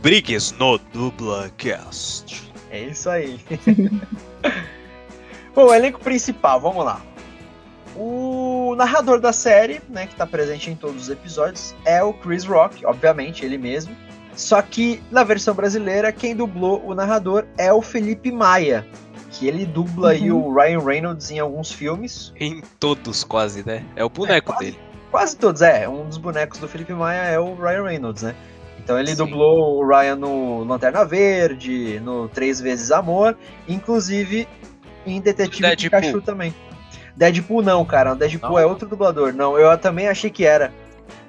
Briggs 0.00 0.54
no 0.58 0.78
Dublacast. 0.78 2.50
É 2.70 2.80
isso 2.84 3.10
aí. 3.10 3.38
Bom, 5.54 5.64
o 5.66 5.74
elenco 5.74 5.98
principal, 6.00 6.60
vamos 6.60 6.84
lá. 6.84 7.02
O 7.96 8.39
narrador 8.74 9.20
da 9.20 9.32
série, 9.32 9.80
né, 9.88 10.06
que 10.06 10.14
tá 10.14 10.26
presente 10.26 10.70
em 10.70 10.74
todos 10.74 11.02
os 11.04 11.08
episódios, 11.10 11.74
é 11.84 12.02
o 12.02 12.12
Chris 12.12 12.44
Rock, 12.44 12.84
obviamente, 12.86 13.44
ele 13.44 13.58
mesmo. 13.58 13.94
Só 14.34 14.62
que 14.62 15.02
na 15.10 15.24
versão 15.24 15.54
brasileira, 15.54 16.12
quem 16.12 16.34
dublou 16.34 16.82
o 16.86 16.94
narrador 16.94 17.44
é 17.58 17.72
o 17.72 17.82
Felipe 17.82 18.30
Maia, 18.32 18.86
que 19.30 19.46
ele 19.46 19.66
dubla 19.66 20.10
aí 20.10 20.30
o 20.30 20.52
Ryan 20.54 20.80
Reynolds 20.80 21.30
em 21.30 21.38
alguns 21.38 21.70
filmes. 21.72 22.32
Em 22.38 22.62
todos, 22.78 23.24
quase, 23.24 23.66
né? 23.66 23.84
É 23.96 24.04
o 24.04 24.08
boneco 24.08 24.50
É, 24.50 24.54
quase. 24.54 24.64
dele. 24.64 24.78
Quase 25.10 25.36
todos, 25.36 25.60
é. 25.62 25.88
Um 25.88 26.06
dos 26.06 26.16
bonecos 26.18 26.58
do 26.58 26.68
Felipe 26.68 26.92
Maia 26.92 27.22
é 27.22 27.38
o 27.38 27.54
Ryan 27.54 27.82
Reynolds, 27.82 28.22
né? 28.22 28.34
Então 28.82 28.98
ele 28.98 29.10
Sim. 29.10 29.16
dublou 29.16 29.76
o 29.82 29.86
Ryan 29.86 30.16
no 30.16 30.64
Lanterna 30.64 31.04
Verde, 31.04 32.00
no 32.00 32.28
Três 32.28 32.60
Vezes 32.60 32.90
Amor, 32.90 33.36
inclusive 33.68 34.48
em 35.06 35.20
Detetive 35.20 35.60
Deadpool. 35.62 35.90
Pikachu 36.00 36.20
também. 36.22 36.54
Deadpool 37.20 37.62
não, 37.62 37.84
cara. 37.84 38.12
O 38.12 38.16
Deadpool 38.16 38.50
Não? 38.52 38.58
é 38.58 38.64
outro 38.64 38.88
dublador. 38.88 39.32
Não, 39.34 39.58
eu 39.58 39.76
também 39.76 40.08
achei 40.08 40.30
que 40.30 40.44
era. 40.46 40.72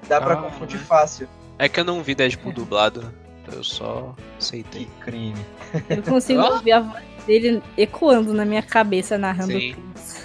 Dá 0.07 0.21
pra 0.21 0.33
Ah, 0.35 0.37
confundir 0.37 0.79
né? 0.79 0.85
fácil. 0.87 1.27
É 1.59 1.67
que 1.67 1.79
eu 1.79 1.83
não 1.83 2.01
vi 2.01 2.15
Deadpool 2.15 2.53
dublado. 2.53 3.13
Eu 3.51 3.61
só 3.63 4.15
aceitei. 4.39 4.85
Que 4.85 5.03
crime. 5.05 5.45
Eu 5.89 6.01
consigo 6.01 6.39
Ah. 6.39 6.51
ouvir 6.53 6.71
a 6.71 6.79
voz 6.79 7.03
dele 7.27 7.61
ecoando 7.77 8.33
na 8.33 8.45
minha 8.45 8.61
cabeça, 8.63 9.17
narrando 9.17 9.51
Sim. 9.51 9.75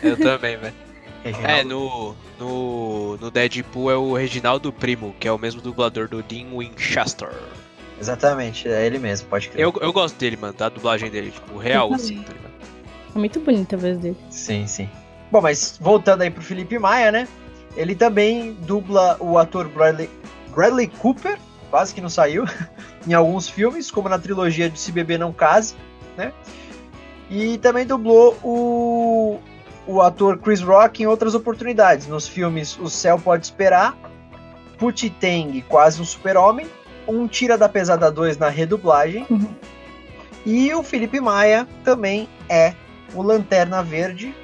Eu 0.03 0.17
também, 0.17 0.57
velho. 0.57 0.75
É, 1.25 1.31
Reginaldo. 1.33 1.69
no, 1.69 2.15
no, 2.39 3.17
no 3.17 3.31
Deadpool 3.33 3.91
é 3.91 3.97
o 3.97 4.15
Reginaldo 4.15 4.73
Primo, 4.73 5.13
que 5.19 5.27
é 5.27 5.33
o 5.33 5.37
mesmo 5.39 5.61
dublador 5.61 6.07
do 6.07 6.23
Dean 6.23 6.47
Winchester. 6.57 7.31
Exatamente, 8.01 8.69
é 8.69 8.87
ele 8.87 9.01
mesmo, 9.01 9.27
pode 9.29 9.49
crer. 9.49 9.61
Eu, 9.65 9.75
eu 9.81 9.93
gosto 9.93 10.17
dele, 10.17 10.37
mano, 10.37 10.55
da 10.55 10.69
dublagem 10.69 11.11
dele, 11.11 11.33
tipo, 11.33 11.59
real, 11.59 11.93
assim, 11.93 12.23
tá 12.23 12.33
ligado? 12.33 12.53
É 13.13 13.19
muito 13.19 13.41
bonita 13.41 13.75
a 13.75 13.79
voz 13.81 13.99
dele. 13.99 14.17
Sim, 14.31 14.69
sim. 14.69 14.89
Bom, 15.31 15.41
mas 15.41 15.79
voltando 15.81 16.23
aí 16.23 16.31
pro 16.31 16.43
Felipe 16.43 16.79
Maia, 16.79 17.11
né? 17.11 17.29
Ele 17.77 17.95
também 17.95 18.55
dubla 18.61 19.17
o 19.21 19.39
ator 19.39 19.69
Bradley, 19.69 20.09
Bradley 20.55 20.89
Cooper, 20.89 21.39
quase 21.71 21.95
que 21.95 22.01
não 22.01 22.09
saiu, 22.09 22.45
em 23.07 23.13
alguns 23.13 23.49
filmes, 23.49 23.91
como 23.91 24.09
na 24.09 24.19
trilogia 24.19 24.71
de 24.71 24.79
Se 24.79 24.91
Beber 24.93 25.19
Não 25.19 25.33
Case, 25.33 25.75
né? 26.17 26.33
E 27.29 27.59
também 27.59 27.85
dublou 27.85 28.37
o, 28.43 29.39
o 29.87 30.01
ator 30.01 30.39
Chris 30.39 30.63
Rock 30.63 31.03
em 31.03 31.07
outras 31.07 31.35
oportunidades, 31.35 32.07
nos 32.07 32.27
filmes 32.27 32.79
O 32.79 32.89
Céu 32.89 33.19
Pode 33.19 33.45
Esperar, 33.45 33.97
Putiteng, 34.79 35.63
Quase 35.69 36.01
um 36.01 36.05
Super-Homem, 36.05 36.67
um 37.07 37.27
Tira 37.27 37.59
da 37.59 37.69
Pesada 37.69 38.11
2 38.11 38.39
na 38.39 38.49
redublagem. 38.49 39.27
Uhum. 39.29 39.55
E 40.45 40.73
o 40.73 40.83
Felipe 40.83 41.21
Maia 41.21 41.67
também 41.83 42.29
é 42.49 42.75
o 43.15 43.23
Lanterna 43.23 43.83
Verde 43.83 44.35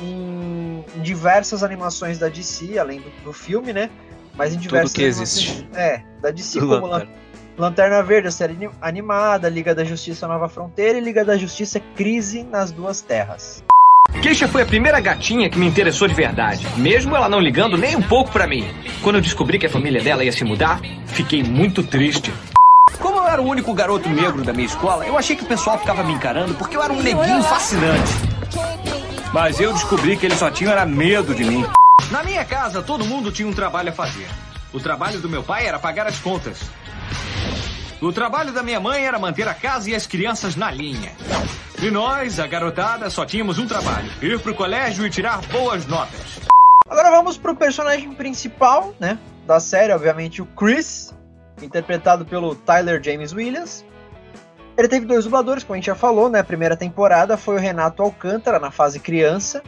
em 0.00 0.84
diversas 1.02 1.62
animações 1.62 2.18
da 2.18 2.28
DC, 2.28 2.78
além 2.78 3.00
do, 3.00 3.10
do 3.24 3.32
filme, 3.32 3.72
né? 3.72 3.90
Mas 4.36 4.54
em 4.54 4.58
diversas 4.58 4.92
que 4.92 5.02
existe. 5.02 5.68
É, 5.74 6.02
da 6.22 6.30
DC 6.30 6.60
Do 6.60 6.68
como 6.80 6.86
Lanterna. 6.86 7.12
Lan- 7.12 7.18
Lanterna 7.58 8.02
Verde, 8.04 8.28
a 8.28 8.30
série 8.30 8.52
ani- 8.54 8.70
animada, 8.80 9.48
Liga 9.48 9.74
da 9.74 9.82
Justiça 9.84 10.28
Nova 10.28 10.48
Fronteira 10.48 10.96
e 10.96 11.00
Liga 11.00 11.24
da 11.24 11.36
Justiça 11.36 11.80
Crise 11.96 12.44
nas 12.44 12.70
Duas 12.70 13.00
Terras. 13.00 13.64
Keisha 14.22 14.46
foi 14.48 14.62
a 14.62 14.66
primeira 14.66 15.00
gatinha 15.00 15.50
que 15.50 15.58
me 15.58 15.66
interessou 15.66 16.06
de 16.08 16.14
verdade, 16.14 16.66
mesmo 16.76 17.14
ela 17.16 17.28
não 17.28 17.40
ligando 17.40 17.76
nem 17.76 17.94
um 17.96 18.00
pouco 18.02 18.30
pra 18.30 18.46
mim. 18.46 18.64
Quando 19.02 19.16
eu 19.16 19.20
descobri 19.22 19.58
que 19.58 19.66
a 19.66 19.70
família 19.70 20.00
dela 20.02 20.24
ia 20.24 20.32
se 20.32 20.44
mudar, 20.44 20.80
fiquei 21.06 21.42
muito 21.42 21.82
triste. 21.82 22.32
Como 23.00 23.18
eu 23.18 23.26
era 23.28 23.42
o 23.42 23.46
único 23.46 23.74
garoto 23.74 24.08
negro 24.08 24.42
da 24.44 24.52
minha 24.52 24.66
escola, 24.66 25.04
eu 25.04 25.18
achei 25.18 25.34
que 25.36 25.42
o 25.44 25.46
pessoal 25.46 25.78
ficava 25.78 26.02
me 26.04 26.12
encarando 26.14 26.54
porque 26.54 26.76
eu 26.76 26.82
era 26.82 26.92
um 26.92 27.02
neguinho 27.02 27.42
fascinante. 27.42 28.12
Mas 29.32 29.60
eu 29.60 29.72
descobri 29.72 30.16
que 30.16 30.24
eles 30.24 30.38
só 30.38 30.50
tinham 30.50 30.72
era 30.72 30.86
medo 30.86 31.34
de 31.34 31.44
mim. 31.44 31.64
Na 32.10 32.22
minha 32.22 32.44
casa, 32.44 32.82
todo 32.82 33.04
mundo 33.04 33.30
tinha 33.30 33.46
um 33.46 33.52
trabalho 33.52 33.90
a 33.90 33.92
fazer. 33.92 34.26
O 34.72 34.80
trabalho 34.80 35.20
do 35.20 35.28
meu 35.28 35.42
pai 35.42 35.66
era 35.66 35.78
pagar 35.78 36.06
as 36.06 36.18
contas. 36.18 36.60
O 38.00 38.12
trabalho 38.12 38.52
da 38.52 38.62
minha 38.62 38.80
mãe 38.80 39.04
era 39.04 39.18
manter 39.18 39.46
a 39.46 39.54
casa 39.54 39.90
e 39.90 39.94
as 39.94 40.06
crianças 40.06 40.56
na 40.56 40.70
linha. 40.70 41.12
E 41.80 41.90
nós, 41.90 42.40
a 42.40 42.46
garotada, 42.46 43.10
só 43.10 43.26
tínhamos 43.26 43.58
um 43.58 43.66
trabalho: 43.66 44.10
ir 44.22 44.40
pro 44.40 44.54
colégio 44.54 45.04
e 45.04 45.10
tirar 45.10 45.40
boas 45.48 45.86
notas. 45.86 46.40
Agora 46.88 47.10
vamos 47.10 47.36
pro 47.36 47.54
personagem 47.54 48.12
principal, 48.14 48.94
né? 48.98 49.18
Da 49.46 49.60
série, 49.60 49.92
obviamente, 49.92 50.40
o 50.40 50.46
Chris, 50.46 51.14
interpretado 51.60 52.24
pelo 52.24 52.54
Tyler 52.54 53.02
James 53.02 53.32
Williams. 53.32 53.84
Ele 54.78 54.86
teve 54.86 55.04
dois 55.06 55.24
dubladores, 55.24 55.64
como 55.64 55.74
a 55.74 55.76
gente 55.76 55.86
já 55.86 55.96
falou, 55.96 56.28
né? 56.30 56.38
A 56.38 56.44
primeira 56.44 56.76
temporada 56.76 57.36
foi 57.36 57.56
o 57.56 57.58
Renato 57.58 58.00
Alcântara, 58.00 58.60
na 58.60 58.70
fase 58.70 59.00
criança, 59.00 59.60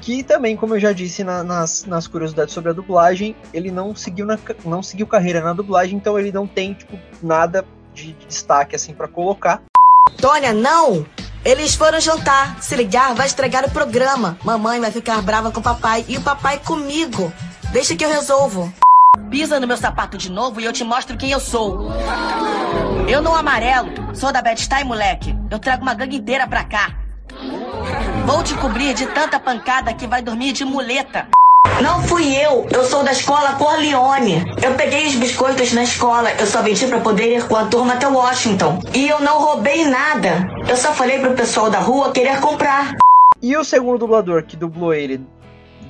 que 0.00 0.22
também, 0.22 0.56
como 0.56 0.74
eu 0.74 0.80
já 0.80 0.90
disse 0.90 1.22
na- 1.22 1.44
nas, 1.44 1.84
nas 1.84 2.06
curiosidades 2.06 2.54
sobre 2.54 2.70
a 2.70 2.72
dublagem, 2.72 3.36
ele 3.52 3.70
não 3.70 3.94
seguiu, 3.94 4.24
na, 4.24 4.38
não 4.64 4.82
seguiu 4.82 5.06
carreira 5.06 5.42
na 5.42 5.52
dublagem, 5.52 5.96
então 5.98 6.18
ele 6.18 6.32
não 6.32 6.46
tem, 6.46 6.72
tipo, 6.72 6.98
nada 7.22 7.62
de, 7.92 8.14
de 8.14 8.26
destaque, 8.26 8.74
assim, 8.74 8.94
para 8.94 9.06
colocar. 9.06 9.60
Tônia, 10.18 10.54
não! 10.54 11.04
Eles 11.44 11.74
foram 11.74 12.00
jantar. 12.00 12.62
Se 12.62 12.74
ligar, 12.74 13.14
vai 13.14 13.26
estragar 13.26 13.66
o 13.66 13.70
programa. 13.70 14.38
Mamãe 14.42 14.80
vai 14.80 14.90
ficar 14.90 15.20
brava 15.20 15.50
com 15.52 15.60
o 15.60 15.62
papai 15.62 16.02
e 16.08 16.16
o 16.16 16.22
papai 16.22 16.58
comigo. 16.58 17.30
Deixa 17.70 17.94
que 17.94 18.02
eu 18.02 18.08
resolvo. 18.08 18.72
Pisa 19.30 19.60
no 19.60 19.66
meu 19.66 19.76
sapato 19.76 20.16
de 20.16 20.30
novo 20.30 20.58
e 20.58 20.64
eu 20.64 20.72
te 20.72 20.82
mostro 20.84 21.18
quem 21.18 21.32
eu 21.32 21.40
sou. 21.40 21.90
Eu 23.08 23.20
não 23.22 23.34
amarelo, 23.34 23.90
sou 24.14 24.32
da 24.32 24.40
Bad 24.42 24.60
Style, 24.60 24.84
moleque. 24.86 25.34
Eu 25.50 25.58
trago 25.58 25.82
uma 25.82 25.94
gangue 25.94 26.16
inteira 26.16 26.46
pra 26.46 26.64
cá. 26.64 26.94
Vou 28.26 28.42
te 28.42 28.54
cobrir 28.54 28.94
de 28.94 29.06
tanta 29.06 29.38
pancada 29.38 29.92
que 29.92 30.06
vai 30.06 30.22
dormir 30.22 30.52
de 30.52 30.64
muleta. 30.64 31.28
Não 31.82 32.02
fui 32.02 32.34
eu, 32.36 32.66
eu 32.70 32.84
sou 32.84 33.02
da 33.02 33.12
escola 33.12 33.54
Corleone. 33.54 34.44
Eu 34.62 34.74
peguei 34.74 35.06
os 35.06 35.14
biscoitos 35.16 35.72
na 35.72 35.82
escola, 35.82 36.30
eu 36.38 36.46
só 36.46 36.62
vendi 36.62 36.86
pra 36.86 37.00
poder 37.00 37.36
ir 37.36 37.46
com 37.48 37.56
a 37.56 37.66
turma 37.66 37.94
até 37.94 38.06
Washington. 38.06 38.80
E 38.94 39.08
eu 39.08 39.20
não 39.20 39.38
roubei 39.40 39.84
nada. 39.86 40.48
Eu 40.68 40.76
só 40.76 40.92
falei 40.92 41.18
pro 41.20 41.34
pessoal 41.34 41.70
da 41.70 41.78
rua 41.78 42.12
querer 42.12 42.40
comprar. 42.40 42.92
E 43.42 43.56
o 43.56 43.64
segundo 43.64 43.98
dublador 43.98 44.44
que 44.44 44.56
dublou 44.56 44.94
ele 44.94 45.20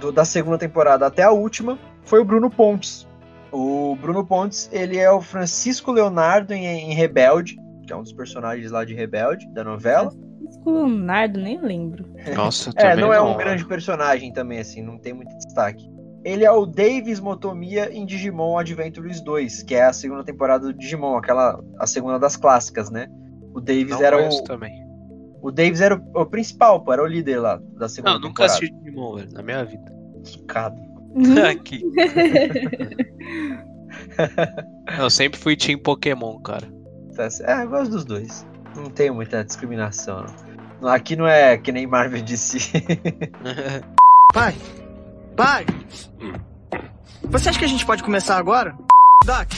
do- 0.00 0.10
da 0.12 0.24
segunda 0.24 0.58
temporada 0.58 1.06
até 1.06 1.22
a 1.22 1.30
última 1.30 1.78
foi 2.04 2.20
o 2.20 2.24
Bruno 2.24 2.50
Pontes. 2.50 3.06
O 3.54 3.94
Bruno 3.96 4.26
Pontes, 4.26 4.68
ele 4.72 4.98
é 4.98 5.08
o 5.10 5.20
Francisco 5.20 5.92
Leonardo 5.92 6.52
em, 6.52 6.66
em 6.66 6.94
Rebelde, 6.94 7.56
que 7.86 7.92
é 7.92 7.96
um 7.96 8.02
dos 8.02 8.12
personagens 8.12 8.70
lá 8.72 8.84
de 8.84 8.94
Rebelde, 8.94 9.46
da 9.52 9.62
novela. 9.62 10.10
Francisco 10.10 10.70
Leonardo, 10.70 11.40
nem 11.40 11.60
lembro. 11.60 12.04
Nossa, 12.34 12.70
É, 12.76 12.96
não 12.96 13.12
é 13.12 13.20
um 13.20 13.36
grande 13.36 13.64
personagem 13.64 14.32
também, 14.32 14.58
assim, 14.58 14.82
não 14.82 14.98
tem 14.98 15.12
muito 15.12 15.34
destaque. 15.38 15.88
Ele 16.24 16.44
é 16.44 16.50
o 16.50 16.66
Davis 16.66 17.20
Motomiya 17.20 17.92
em 17.92 18.04
Digimon 18.06 18.58
Adventures 18.58 19.20
2, 19.20 19.62
que 19.62 19.74
é 19.74 19.84
a 19.84 19.92
segunda 19.92 20.24
temporada 20.24 20.66
do 20.66 20.74
Digimon, 20.74 21.16
aquela 21.16 21.62
a 21.78 21.86
segunda 21.86 22.18
das 22.18 22.34
clássicas, 22.36 22.90
né? 22.90 23.06
O 23.54 23.60
Davis 23.60 23.90
Não 23.90 24.02
era 24.02 24.16
o 24.28 24.42
também. 24.42 24.72
o 25.42 25.52
Davis 25.52 25.80
era 25.80 25.94
o, 25.96 26.20
o 26.22 26.26
principal, 26.26 26.82
pô, 26.82 26.92
era 26.92 27.02
o 27.02 27.06
líder 27.06 27.38
lá 27.38 27.60
da 27.76 27.88
segunda 27.88 28.14
Não, 28.14 28.20
nunca 28.20 28.44
temporada. 28.46 28.52
assisti 28.54 28.74
Digimon, 28.82 29.16
velho, 29.16 29.32
na 29.32 29.42
minha 29.42 29.64
vida. 29.64 29.92
Quicado. 30.24 30.93
Aqui. 31.50 31.82
Eu 34.98 35.08
sempre 35.08 35.38
fui 35.38 35.56
Team 35.56 35.78
Pokémon, 35.78 36.38
cara. 36.40 36.68
Tá 37.16 37.28
É, 37.44 37.62
eu 37.62 37.68
gosto 37.68 37.90
dos 37.92 38.04
dois. 38.04 38.44
Não 38.76 38.90
tem 38.90 39.10
muita 39.10 39.44
discriminação. 39.44 40.26
Não. 40.80 40.88
Aqui 40.88 41.16
não 41.16 41.26
é 41.26 41.56
que 41.56 41.70
nem 41.70 41.86
Marvel 41.86 42.22
DC. 42.22 42.58
Pai! 44.34 44.54
Pai! 45.36 45.64
Você 47.22 47.48
acha 47.48 47.58
que 47.58 47.64
a 47.64 47.68
gente 47.68 47.86
pode 47.86 48.02
começar 48.02 48.36
agora? 48.36 48.76
Doc, 49.24 49.48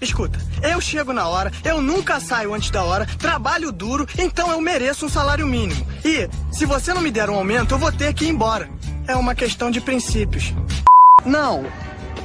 escuta. 0.00 0.38
Eu 0.62 0.80
chego 0.80 1.12
na 1.12 1.28
hora, 1.28 1.50
eu 1.64 1.80
nunca 1.80 2.20
saio 2.20 2.54
antes 2.54 2.70
da 2.70 2.84
hora, 2.84 3.06
trabalho 3.18 3.72
duro, 3.72 4.06
então 4.18 4.50
eu 4.50 4.60
mereço 4.60 5.06
um 5.06 5.08
salário 5.08 5.46
mínimo. 5.46 5.84
E, 6.04 6.28
se 6.52 6.66
você 6.66 6.92
não 6.92 7.00
me 7.00 7.10
der 7.10 7.30
um 7.30 7.34
aumento, 7.34 7.74
eu 7.74 7.78
vou 7.78 7.90
ter 7.90 8.12
que 8.14 8.26
ir 8.26 8.28
embora. 8.28 8.68
É 9.06 9.16
uma 9.16 9.34
questão 9.34 9.70
de 9.70 9.80
princípios. 9.80 10.52
Não, 11.24 11.64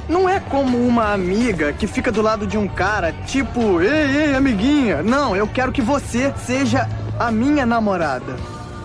não 0.08 0.28
é 0.28 0.40
como 0.40 0.78
uma 0.86 1.12
amiga 1.12 1.72
que 1.72 1.86
fica 1.86 2.10
do 2.12 2.22
lado 2.22 2.46
de 2.46 2.56
um 2.56 2.68
cara, 2.68 3.12
tipo, 3.26 3.80
ei, 3.80 4.28
ei, 4.28 4.34
amiguinha. 4.34 5.02
Não, 5.02 5.34
eu 5.36 5.46
quero 5.46 5.72
que 5.72 5.82
você 5.82 6.32
seja 6.44 6.88
a 7.18 7.30
minha 7.30 7.66
namorada. 7.66 8.36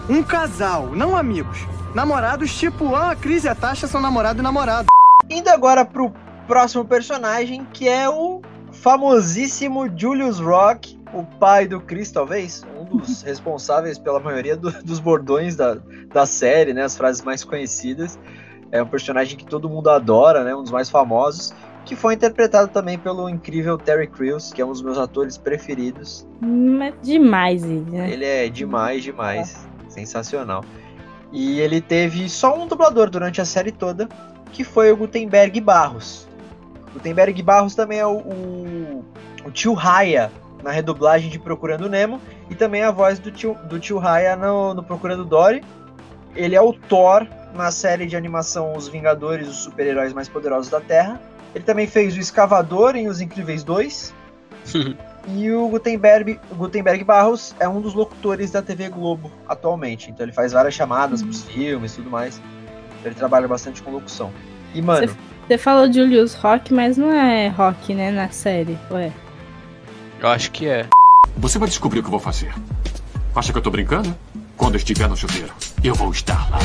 Um 0.10 0.24
casal, 0.24 0.88
não 0.88 1.16
amigos. 1.16 1.60
Namorados 1.94 2.54
tipo, 2.58 2.96
ah, 2.96 3.12
a 3.12 3.16
Cris 3.16 3.44
e 3.44 3.50
a 3.50 3.56
Tasha 3.56 3.88
são 3.88 4.02
namorado 4.02 4.40
e 4.40 4.44
namorado. 4.44 4.88
Indo 5.30 5.50
agora 5.50 5.86
pro 5.86 6.12
próximo 6.48 6.84
personagem, 6.86 7.66
que 7.74 7.88
é 7.88 8.10
o 8.10 8.42
famosíssimo 8.72 9.88
Julius 9.96 10.40
Rock, 10.40 11.00
o 11.14 11.24
pai 11.24 11.68
do 11.68 11.80
Chris, 11.80 12.12
talvez. 12.12 12.66
Um 12.80 12.98
dos 12.98 13.22
responsáveis 13.24 13.98
pela 14.00 14.20
maioria 14.20 14.56
do- 14.56 14.72
dos 14.84 15.00
bordões 15.00 15.56
da, 15.56 15.78
da 16.14 16.26
série, 16.26 16.74
né? 16.74 16.84
As 16.84 16.96
frases 16.98 17.22
mais 17.24 17.44
conhecidas. 17.44 18.18
É 18.72 18.82
um 18.82 18.88
personagem 18.88 19.38
que 19.38 19.46
todo 19.46 19.70
mundo 19.70 19.90
adora, 19.90 20.44
né? 20.44 20.56
Um 20.56 20.62
dos 20.64 20.72
mais 20.72 20.90
famosos. 20.90 21.54
Que 21.86 21.96
foi 21.96 22.14
interpretado 22.14 22.68
também 22.68 23.00
pelo 23.00 23.28
incrível 23.28 23.78
Terry 23.78 24.08
Crews, 24.08 24.54
que 24.54 24.62
é 24.62 24.66
um 24.66 24.70
dos 24.70 24.82
meus 24.82 24.98
atores 24.98 25.38
preferidos. 25.38 26.28
Mas 26.40 26.94
demais 27.02 27.64
ele, 27.64 27.90
né? 27.90 28.12
Ele 28.12 28.26
é 28.26 28.48
demais, 28.48 29.02
demais. 29.02 29.68
Sensacional. 29.88 30.64
E 31.32 31.60
ele 31.60 31.82
teve 31.82 32.30
só 32.30 32.56
um 32.56 32.68
dublador 32.68 33.10
durante 33.10 33.42
a 33.42 33.46
série 33.46 33.72
toda, 33.72 34.08
que 34.52 34.64
foi 34.64 34.92
o 34.92 34.98
Gutenberg 34.98 35.60
Barros. 35.62 36.28
Gutenberg 36.94 37.42
Barros 37.42 37.76
também 37.76 38.00
é 38.00 38.06
o, 38.06 38.18
o, 38.18 39.06
o 39.46 39.52
tio 39.52 39.74
Raya 39.74 40.32
na 40.64 40.72
redublagem 40.72 41.30
de 41.30 41.40
Procurando 41.40 41.90
Nemo 41.90 42.20
e 42.50 42.56
também 42.56 42.84
a 42.84 42.92
voz 42.92 43.20
do 43.20 43.32
tio, 43.32 43.56
do 43.68 43.80
tio 43.80 43.98
Raya 43.98 44.36
no, 44.36 44.74
no 44.74 44.84
Procurando 44.84 45.24
Dory. 45.24 45.64
Ele 46.36 46.56
é 46.56 46.62
o 46.62 46.74
Thor 46.74 47.26
na 47.54 47.72
série 47.72 48.06
de 48.06 48.16
animação 48.16 48.76
Os 48.76 48.88
Vingadores, 48.88 49.48
os 49.48 49.58
super-heróis 49.58 50.14
mais 50.14 50.28
poderosos 50.28 50.70
da 50.70 50.80
Terra. 50.80 51.20
Ele 51.54 51.64
também 51.64 51.88
fez 51.88 52.16
o 52.16 52.20
Escavador 52.20 52.96
em 52.96 53.08
Os 53.08 53.22
Incríveis 53.22 53.64
2. 53.64 54.14
E 55.28 55.52
o 55.52 55.68
Gutenberg, 55.68 56.40
Gutenberg 56.54 57.04
Barros 57.04 57.54
é 57.60 57.68
um 57.68 57.82
dos 57.82 57.94
locutores 57.94 58.52
da 58.52 58.62
TV 58.62 58.90
Globo 58.90 59.32
atualmente. 59.48 60.10
Então 60.10 60.26
ele 60.26 60.32
faz 60.32 60.54
várias 60.54 60.74
chamadas 60.74 61.22
pros 61.22 61.44
filmes 61.44 61.94
e 61.94 61.96
tudo 61.98 62.10
mais. 62.10 62.38
Então 62.38 63.12
ele 63.12 63.16
trabalha 63.16 63.48
bastante 63.48 63.84
com 63.84 63.92
locução. 63.92 64.32
E, 64.74 64.82
mano, 64.82 65.08
Você 65.48 65.58
falou 65.58 65.92
Julius 65.92 66.34
Rock, 66.36 66.74
mas 66.74 66.98
não 66.98 67.12
é 67.12 67.48
Rock, 67.50 67.94
né, 67.94 68.12
na 68.12 68.30
série, 68.30 68.78
ué. 68.90 69.12
Eu 70.20 70.30
acho 70.30 70.52
que 70.52 70.68
é. 70.68 70.88
Você 71.38 71.60
vai 71.60 71.68
descobrir 71.68 72.00
o 72.00 72.02
que 72.02 72.08
eu 72.08 72.12
vou 72.12 72.20
fazer. 72.20 72.54
Acha 73.36 73.52
que 73.52 73.58
eu 73.58 73.62
tô 73.62 73.70
brincando? 73.70 74.16
Quando 74.60 74.76
estiver 74.76 75.08
no 75.08 75.16
chuveiro, 75.16 75.54
eu 75.82 75.96
vou 75.96 76.12
estar 76.12 76.50
lá. 76.52 76.60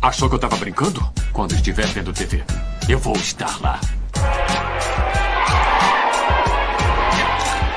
Achou 0.00 0.28
que 0.28 0.36
eu 0.36 0.38
tava 0.38 0.56
brincando? 0.56 1.04
Quando 1.32 1.52
estiver 1.54 1.84
vendo 1.86 2.12
TV, 2.12 2.44
eu 2.88 2.96
vou 3.00 3.16
estar 3.16 3.60
lá. 3.60 3.80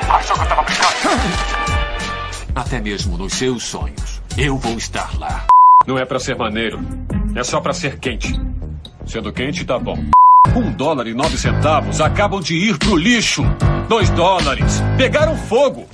Achou 0.08 0.36
que 0.36 0.42
eu 0.42 0.48
tava 0.48 0.62
brincando? 0.62 0.88
Até 2.54 2.80
mesmo 2.80 3.18
nos 3.18 3.32
seus 3.32 3.64
sonhos, 3.64 4.22
eu 4.36 4.56
vou 4.56 4.78
estar 4.78 5.18
lá. 5.18 5.46
Não 5.84 5.98
é 5.98 6.04
pra 6.04 6.20
ser 6.20 6.36
maneiro. 6.36 6.78
É 7.34 7.42
só 7.42 7.60
pra 7.60 7.72
ser 7.72 7.98
quente. 7.98 8.40
Sendo 9.04 9.32
quente, 9.32 9.64
tá 9.64 9.80
bom. 9.80 9.98
Um 10.54 10.70
dólar 10.70 11.08
e 11.08 11.12
nove 11.12 11.36
centavos 11.36 12.00
acabam 12.00 12.40
de 12.40 12.54
ir 12.54 12.78
pro 12.78 12.94
lixo. 12.96 13.42
Dois 13.88 14.08
dólares. 14.10 14.80
Pegaram 14.96 15.36
fogo. 15.36 15.88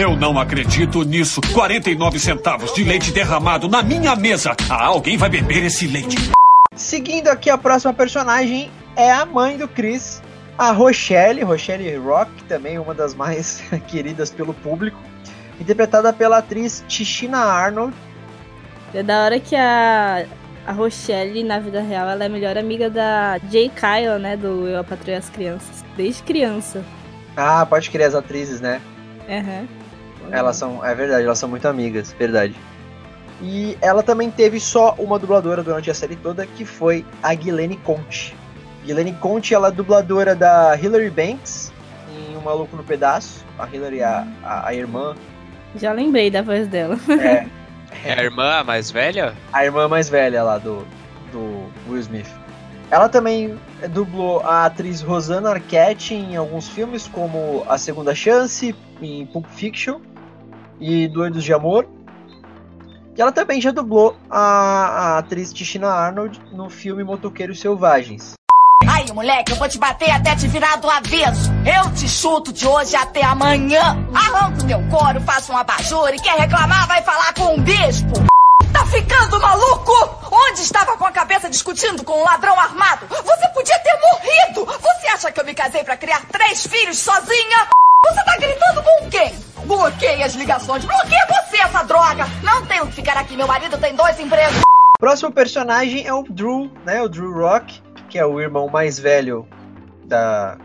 Eu 0.00 0.14
não 0.14 0.38
acredito 0.38 1.02
nisso. 1.02 1.40
49 1.52 2.20
centavos 2.20 2.72
de 2.72 2.84
leite 2.84 3.10
derramado 3.10 3.68
na 3.68 3.82
minha 3.82 4.14
mesa. 4.14 4.54
Ah, 4.70 4.86
alguém 4.86 5.16
vai 5.16 5.28
beber 5.28 5.64
esse 5.64 5.88
leite. 5.88 6.16
seguindo 6.76 7.26
aqui 7.26 7.50
a 7.50 7.58
próxima 7.58 7.92
personagem 7.92 8.70
é 8.94 9.10
a 9.10 9.26
mãe 9.26 9.56
do 9.58 9.66
Chris, 9.66 10.22
a 10.56 10.70
Rochelle, 10.70 11.42
Rochelle 11.42 11.96
Rock, 11.96 12.30
também 12.44 12.78
uma 12.78 12.94
das 12.94 13.12
mais 13.12 13.60
queridas 13.88 14.30
pelo 14.30 14.54
público, 14.54 14.96
interpretada 15.60 16.12
pela 16.12 16.38
atriz 16.38 16.84
Tishina 16.86 17.38
Arnold. 17.38 17.92
É 18.94 19.02
da 19.02 19.24
hora 19.24 19.40
que 19.40 19.56
a, 19.56 20.26
a 20.64 20.70
Rochelle, 20.70 21.42
na 21.42 21.58
vida 21.58 21.82
real, 21.82 22.08
ela 22.08 22.22
é 22.22 22.26
a 22.28 22.30
melhor 22.30 22.56
amiga 22.56 22.88
da 22.88 23.38
Jay 23.50 23.68
Kyle, 23.68 24.20
né, 24.20 24.36
do 24.36 24.68
Eu, 24.68 24.78
a 24.78 24.84
Patrulha 24.84 25.18
as 25.18 25.28
Crianças, 25.28 25.84
desde 25.96 26.22
criança. 26.22 26.84
Ah, 27.36 27.66
pode 27.66 27.90
crer 27.90 28.06
as 28.06 28.14
atrizes, 28.14 28.60
né? 28.60 28.80
Uhum. 29.28 29.77
Elas 30.30 30.56
são, 30.56 30.84
é 30.84 30.94
verdade, 30.94 31.24
elas 31.24 31.38
são 31.38 31.48
muito 31.48 31.66
amigas, 31.66 32.12
verdade. 32.18 32.54
E 33.40 33.78
ela 33.80 34.02
também 34.02 34.30
teve 34.30 34.58
só 34.58 34.94
uma 34.98 35.18
dubladora 35.18 35.62
durante 35.62 35.90
a 35.90 35.94
série 35.94 36.16
toda, 36.16 36.44
que 36.46 36.64
foi 36.64 37.04
a 37.22 37.32
Guilene 37.34 37.76
Conte. 37.76 38.34
Guilene 38.84 39.12
Conte, 39.14 39.54
ela 39.54 39.68
é 39.68 39.70
dubladora 39.70 40.34
da 40.34 40.76
Hilary 40.76 41.10
Banks 41.10 41.72
em 42.12 42.36
Um 42.36 42.40
Maluco 42.40 42.76
no 42.76 42.82
Pedaço. 42.82 43.44
A 43.58 43.66
Hilary, 43.72 44.02
a, 44.02 44.26
a, 44.42 44.68
a 44.68 44.74
irmã. 44.74 45.14
Já 45.76 45.92
lembrei 45.92 46.30
da 46.30 46.42
voz 46.42 46.66
dela. 46.68 46.96
É, 48.04 48.10
É 48.10 48.12
a 48.20 48.22
irmã 48.22 48.62
mais 48.64 48.90
velha? 48.90 49.34
a 49.52 49.64
irmã 49.64 49.88
mais 49.88 50.08
velha 50.10 50.42
lá 50.42 50.58
do, 50.58 50.86
do 51.32 51.70
Will 51.88 52.00
Smith. 52.00 52.28
Ela 52.90 53.08
também 53.08 53.58
dublou 53.90 54.40
a 54.40 54.66
atriz 54.66 55.00
Rosanna 55.00 55.50
Arquette 55.50 56.14
em 56.14 56.36
alguns 56.36 56.68
filmes, 56.68 57.06
como 57.08 57.64
A 57.68 57.78
Segunda 57.78 58.14
Chance, 58.14 58.74
em 59.00 59.24
Pulp 59.26 59.46
Fiction 59.46 60.00
e 60.80 61.08
Doidos 61.08 61.44
de 61.44 61.52
Amor. 61.52 61.88
E 63.16 63.20
ela 63.20 63.32
também 63.32 63.60
já 63.60 63.72
dublou 63.72 64.16
a, 64.30 64.38
a 64.38 65.18
atriz 65.18 65.52
Tishina 65.52 65.88
Arnold 65.88 66.40
no 66.52 66.70
filme 66.70 67.02
Motoqueiros 67.02 67.60
Selvagens. 67.60 68.34
Aí, 68.86 69.12
moleque, 69.12 69.52
eu 69.52 69.56
vou 69.56 69.68
te 69.68 69.76
bater 69.76 70.10
até 70.10 70.36
te 70.36 70.46
virar 70.46 70.76
do 70.76 70.88
avesso. 70.88 71.50
Eu 71.66 71.92
te 71.94 72.08
chuto 72.08 72.52
de 72.52 72.66
hoje 72.66 72.94
até 72.94 73.24
amanhã. 73.24 74.06
Arranco 74.14 74.64
meu 74.64 74.80
couro, 74.88 75.20
faço 75.20 75.52
um 75.52 75.56
abajur 75.56 76.08
e 76.14 76.20
quer 76.20 76.38
reclamar 76.38 76.86
vai 76.86 77.02
falar 77.02 77.34
com 77.34 77.54
um 77.54 77.60
bispo. 77.60 78.12
Tá 78.72 78.86
ficando 78.86 79.40
maluco? 79.40 79.92
Onde 80.30 80.60
estava 80.60 80.96
com 80.96 81.04
a 81.04 81.10
cabeça 81.10 81.50
discutindo 81.50 82.04
com 82.04 82.20
um 82.20 82.24
ladrão 82.24 82.58
armado? 82.58 83.06
Você 83.08 83.48
podia 83.48 83.78
ter 83.80 83.98
morrido! 84.00 84.64
Você 84.64 85.08
acha 85.08 85.32
que 85.32 85.40
eu 85.40 85.44
me 85.44 85.54
casei 85.54 85.82
pra 85.82 85.96
criar 85.96 86.24
três 86.26 86.66
filhos 86.66 86.98
sozinha? 86.98 87.68
Você 88.06 88.24
tá 88.24 88.36
gritando 88.36 88.82
com 88.82 89.10
quem? 89.10 89.47
Bloqueia 89.68 90.24
as 90.24 90.34
ligações, 90.34 90.82
bloqueia 90.82 91.26
você, 91.28 91.58
essa 91.58 91.82
droga! 91.82 92.24
Não 92.42 92.64
tenho 92.64 92.86
que 92.86 92.92
ficar 92.94 93.18
aqui, 93.18 93.36
meu 93.36 93.46
marido 93.46 93.76
tem 93.76 93.94
dois 93.94 94.18
empregos. 94.18 94.62
Próximo 94.98 95.30
personagem 95.30 96.06
é 96.06 96.12
o 96.12 96.22
Drew, 96.22 96.72
né? 96.86 97.02
O 97.02 97.08
Drew 97.08 97.30
Rock, 97.34 97.82
que 98.08 98.18
é 98.18 98.24
o 98.24 98.40
irmão 98.40 98.68
mais 98.70 98.98
velho 98.98 99.46
da. 100.06 100.56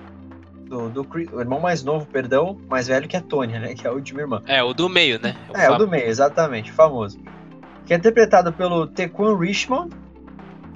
Do, 0.65 0.89
do 0.89 1.03
Chris- 1.03 1.29
o 1.33 1.39
irmão 1.41 1.59
mais 1.59 1.83
novo, 1.83 2.05
perdão, 2.05 2.57
mais 2.69 2.87
velho 2.87 3.05
que 3.05 3.17
a 3.17 3.21
Tônia, 3.21 3.59
né? 3.59 3.73
Que 3.75 3.85
é 3.85 3.89
a 3.89 3.93
última 3.93 4.21
irmã. 4.21 4.41
É, 4.47 4.63
o 4.63 4.73
do 4.73 4.87
meio, 4.87 5.19
né? 5.21 5.35
É, 5.53 5.69
o 5.69 5.77
do 5.77 5.85
meio, 5.87 6.07
exatamente, 6.07 6.71
famoso. 6.71 7.19
Que 7.85 7.93
é 7.93 7.97
interpretado 7.97 8.53
pelo 8.53 8.87
Tequan 8.87 9.37
Richmond. 9.37 9.93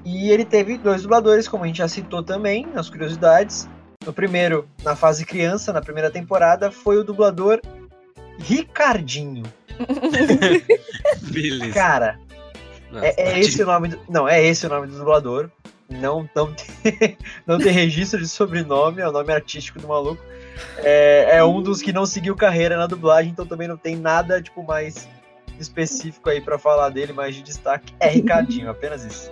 E 0.04 0.30
ele 0.30 0.44
teve 0.44 0.76
dois 0.76 1.02
dubladores, 1.02 1.48
como 1.48 1.64
a 1.64 1.66
gente 1.66 1.78
já 1.78 1.88
citou 1.88 2.22
também, 2.22 2.66
nas 2.74 2.90
curiosidades. 2.90 3.66
No 4.04 4.12
primeiro, 4.12 4.68
na 4.84 4.94
fase 4.94 5.24
criança, 5.24 5.72
na 5.72 5.80
primeira 5.80 6.10
temporada, 6.10 6.70
foi 6.70 6.98
o 6.98 7.02
dublador 7.04 7.60
Ricardinho. 8.38 9.44
Beleza. 11.30 11.72
Cara, 11.72 12.18
Nossa, 12.90 13.06
é, 13.06 13.14
é 13.16 13.40
esse 13.40 13.62
o 13.62 13.66
nome 13.66 13.88
do, 13.88 14.00
Não, 14.08 14.28
é 14.28 14.44
esse 14.44 14.66
o 14.66 14.68
nome 14.68 14.86
do 14.86 14.98
dublador. 14.98 15.50
Não, 15.88 16.28
não, 16.34 16.52
tem, 16.82 17.16
não 17.46 17.58
tem 17.58 17.72
registro 17.72 18.20
de 18.20 18.28
sobrenome, 18.28 19.00
é 19.00 19.08
o 19.08 19.12
nome 19.12 19.32
artístico 19.32 19.78
do 19.78 19.88
maluco. 19.88 20.22
É, 20.78 21.36
é 21.38 21.44
um 21.44 21.62
dos 21.62 21.80
que 21.80 21.92
não 21.92 22.04
seguiu 22.04 22.36
carreira 22.36 22.76
na 22.76 22.86
dublagem, 22.86 23.30
então 23.30 23.46
também 23.46 23.68
não 23.68 23.76
tem 23.76 23.96
nada 23.96 24.42
tipo 24.42 24.62
mais 24.62 25.08
específico 25.58 26.28
aí 26.28 26.40
pra 26.40 26.58
falar 26.58 26.90
dele, 26.90 27.12
mais 27.12 27.34
de 27.34 27.42
destaque. 27.42 27.94
É 27.98 28.08
Ricardinho, 28.08 28.70
apenas 28.70 29.04
isso. 29.04 29.30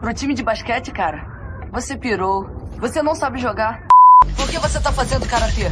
Pro 0.00 0.14
time 0.14 0.34
de 0.34 0.42
basquete, 0.42 0.90
cara, 0.92 1.68
você 1.70 1.96
pirou. 1.96 2.46
Você 2.78 3.02
não 3.02 3.14
sabe 3.14 3.38
jogar. 3.38 3.86
Por 4.36 4.48
que 4.48 4.58
você 4.58 4.80
tá 4.80 4.92
fazendo 4.92 5.26
karatê? 5.26 5.70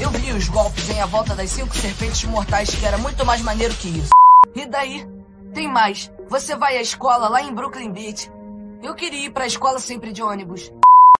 Eu 0.00 0.10
vi 0.10 0.32
os 0.32 0.48
golpes 0.48 0.90
em 0.90 1.00
A 1.00 1.06
Volta 1.06 1.34
das 1.34 1.50
Cinco 1.50 1.74
Serpentes 1.74 2.24
Mortais, 2.24 2.74
que 2.74 2.84
era 2.84 2.98
muito 2.98 3.24
mais 3.24 3.40
maneiro 3.42 3.72
que 3.74 3.88
isso. 3.88 4.10
E 4.54 4.66
daí? 4.66 5.06
Tem 5.52 5.68
mais. 5.68 6.12
Você 6.28 6.56
vai 6.56 6.76
à 6.76 6.82
escola 6.82 7.28
lá 7.28 7.40
em 7.40 7.54
Brooklyn 7.54 7.92
Beach. 7.92 8.30
Eu 8.82 8.94
queria 8.94 9.26
ir 9.26 9.30
pra 9.30 9.46
escola 9.46 9.78
sempre 9.78 10.12
de 10.12 10.22
ônibus. 10.22 10.72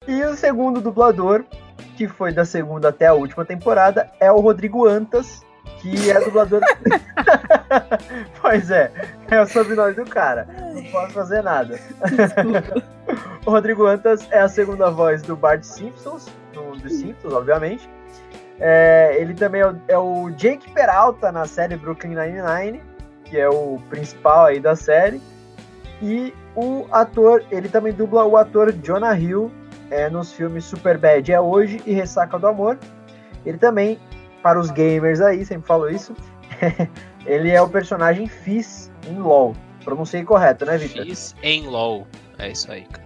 E 0.07 0.23
o 0.25 0.37
segundo 0.37 0.81
dublador, 0.81 1.45
que 1.97 2.09
foi 2.09 2.33
da 2.33 2.45
segunda 2.45 2.89
até 2.89 3.07
a 3.07 3.15
última 3.15 3.45
temporada, 3.45 4.11
é 4.19 4.31
o 4.31 4.41
Rodrigo 4.41 4.87
Antas, 4.87 5.45
que 5.79 6.11
é 6.11 6.21
dublador. 6.21 6.61
pois 8.41 8.71
é, 8.71 8.91
é 9.31 9.41
o 9.41 9.47
sobrenome 9.47 9.95
do 9.95 10.05
cara. 10.05 10.47
Não 10.75 10.85
posso 10.91 11.13
fazer 11.13 11.43
nada. 11.43 11.79
o 13.47 13.51
Rodrigo 13.51 13.87
Antas 13.87 14.27
é 14.31 14.41
a 14.41 14.49
segunda 14.49 14.91
voz 14.91 15.23
do 15.23 15.37
Bart 15.37 15.63
Simpsons, 15.63 16.27
no, 16.55 16.77
dos 16.77 16.93
Simpsons, 16.93 17.33
obviamente. 17.33 17.89
É, 18.61 19.17
ele 19.19 19.35
também 19.35 19.61
é 19.61 19.67
o, 19.67 19.81
é 19.89 19.99
o 19.99 20.31
Jake 20.31 20.71
Peralta 20.71 21.33
na 21.33 21.47
série 21.47 21.77
Brooklyn 21.77 22.15
Nine-Nine, 22.15 22.83
que 23.25 23.39
é 23.39 23.49
o 23.49 23.81
principal 23.91 24.47
aí 24.47 24.61
da 24.61 24.77
série. 24.77 25.21
E 26.03 26.33
o 26.55 26.87
ator, 26.91 27.45
ele 27.51 27.69
também 27.69 27.93
dubla 27.93 28.25
o 28.25 28.37
ator 28.37 28.73
Jonah 28.73 29.19
Hill 29.19 29.51
é, 29.91 30.09
nos 30.09 30.33
filmes 30.33 30.65
Superbad 30.65 31.31
é 31.31 31.41
hoje 31.41 31.83
e 31.87 31.93
Ressaca 31.93 32.39
do 32.39 32.47
Amor. 32.47 32.79
Ele 33.45 33.59
também, 33.59 33.99
para 34.43 34.59
os 34.59 34.71
gamers 34.71 35.21
aí, 35.21 35.45
sempre 35.45 35.67
falo 35.67 35.89
isso, 35.89 36.15
ele 37.27 37.51
é 37.51 37.61
o 37.61 37.69
personagem 37.69 38.27
Fizz 38.27 38.91
em 39.09 39.19
LoL. 39.19 39.55
Pronunciei 39.85 40.25
correto, 40.25 40.65
né, 40.65 40.79
Victor? 40.79 41.05
Fiz 41.05 41.35
em 41.43 41.67
LOL. 41.67 42.07
É 42.39 42.51
isso 42.51 42.73
aí, 42.73 42.85
cara. 42.85 43.05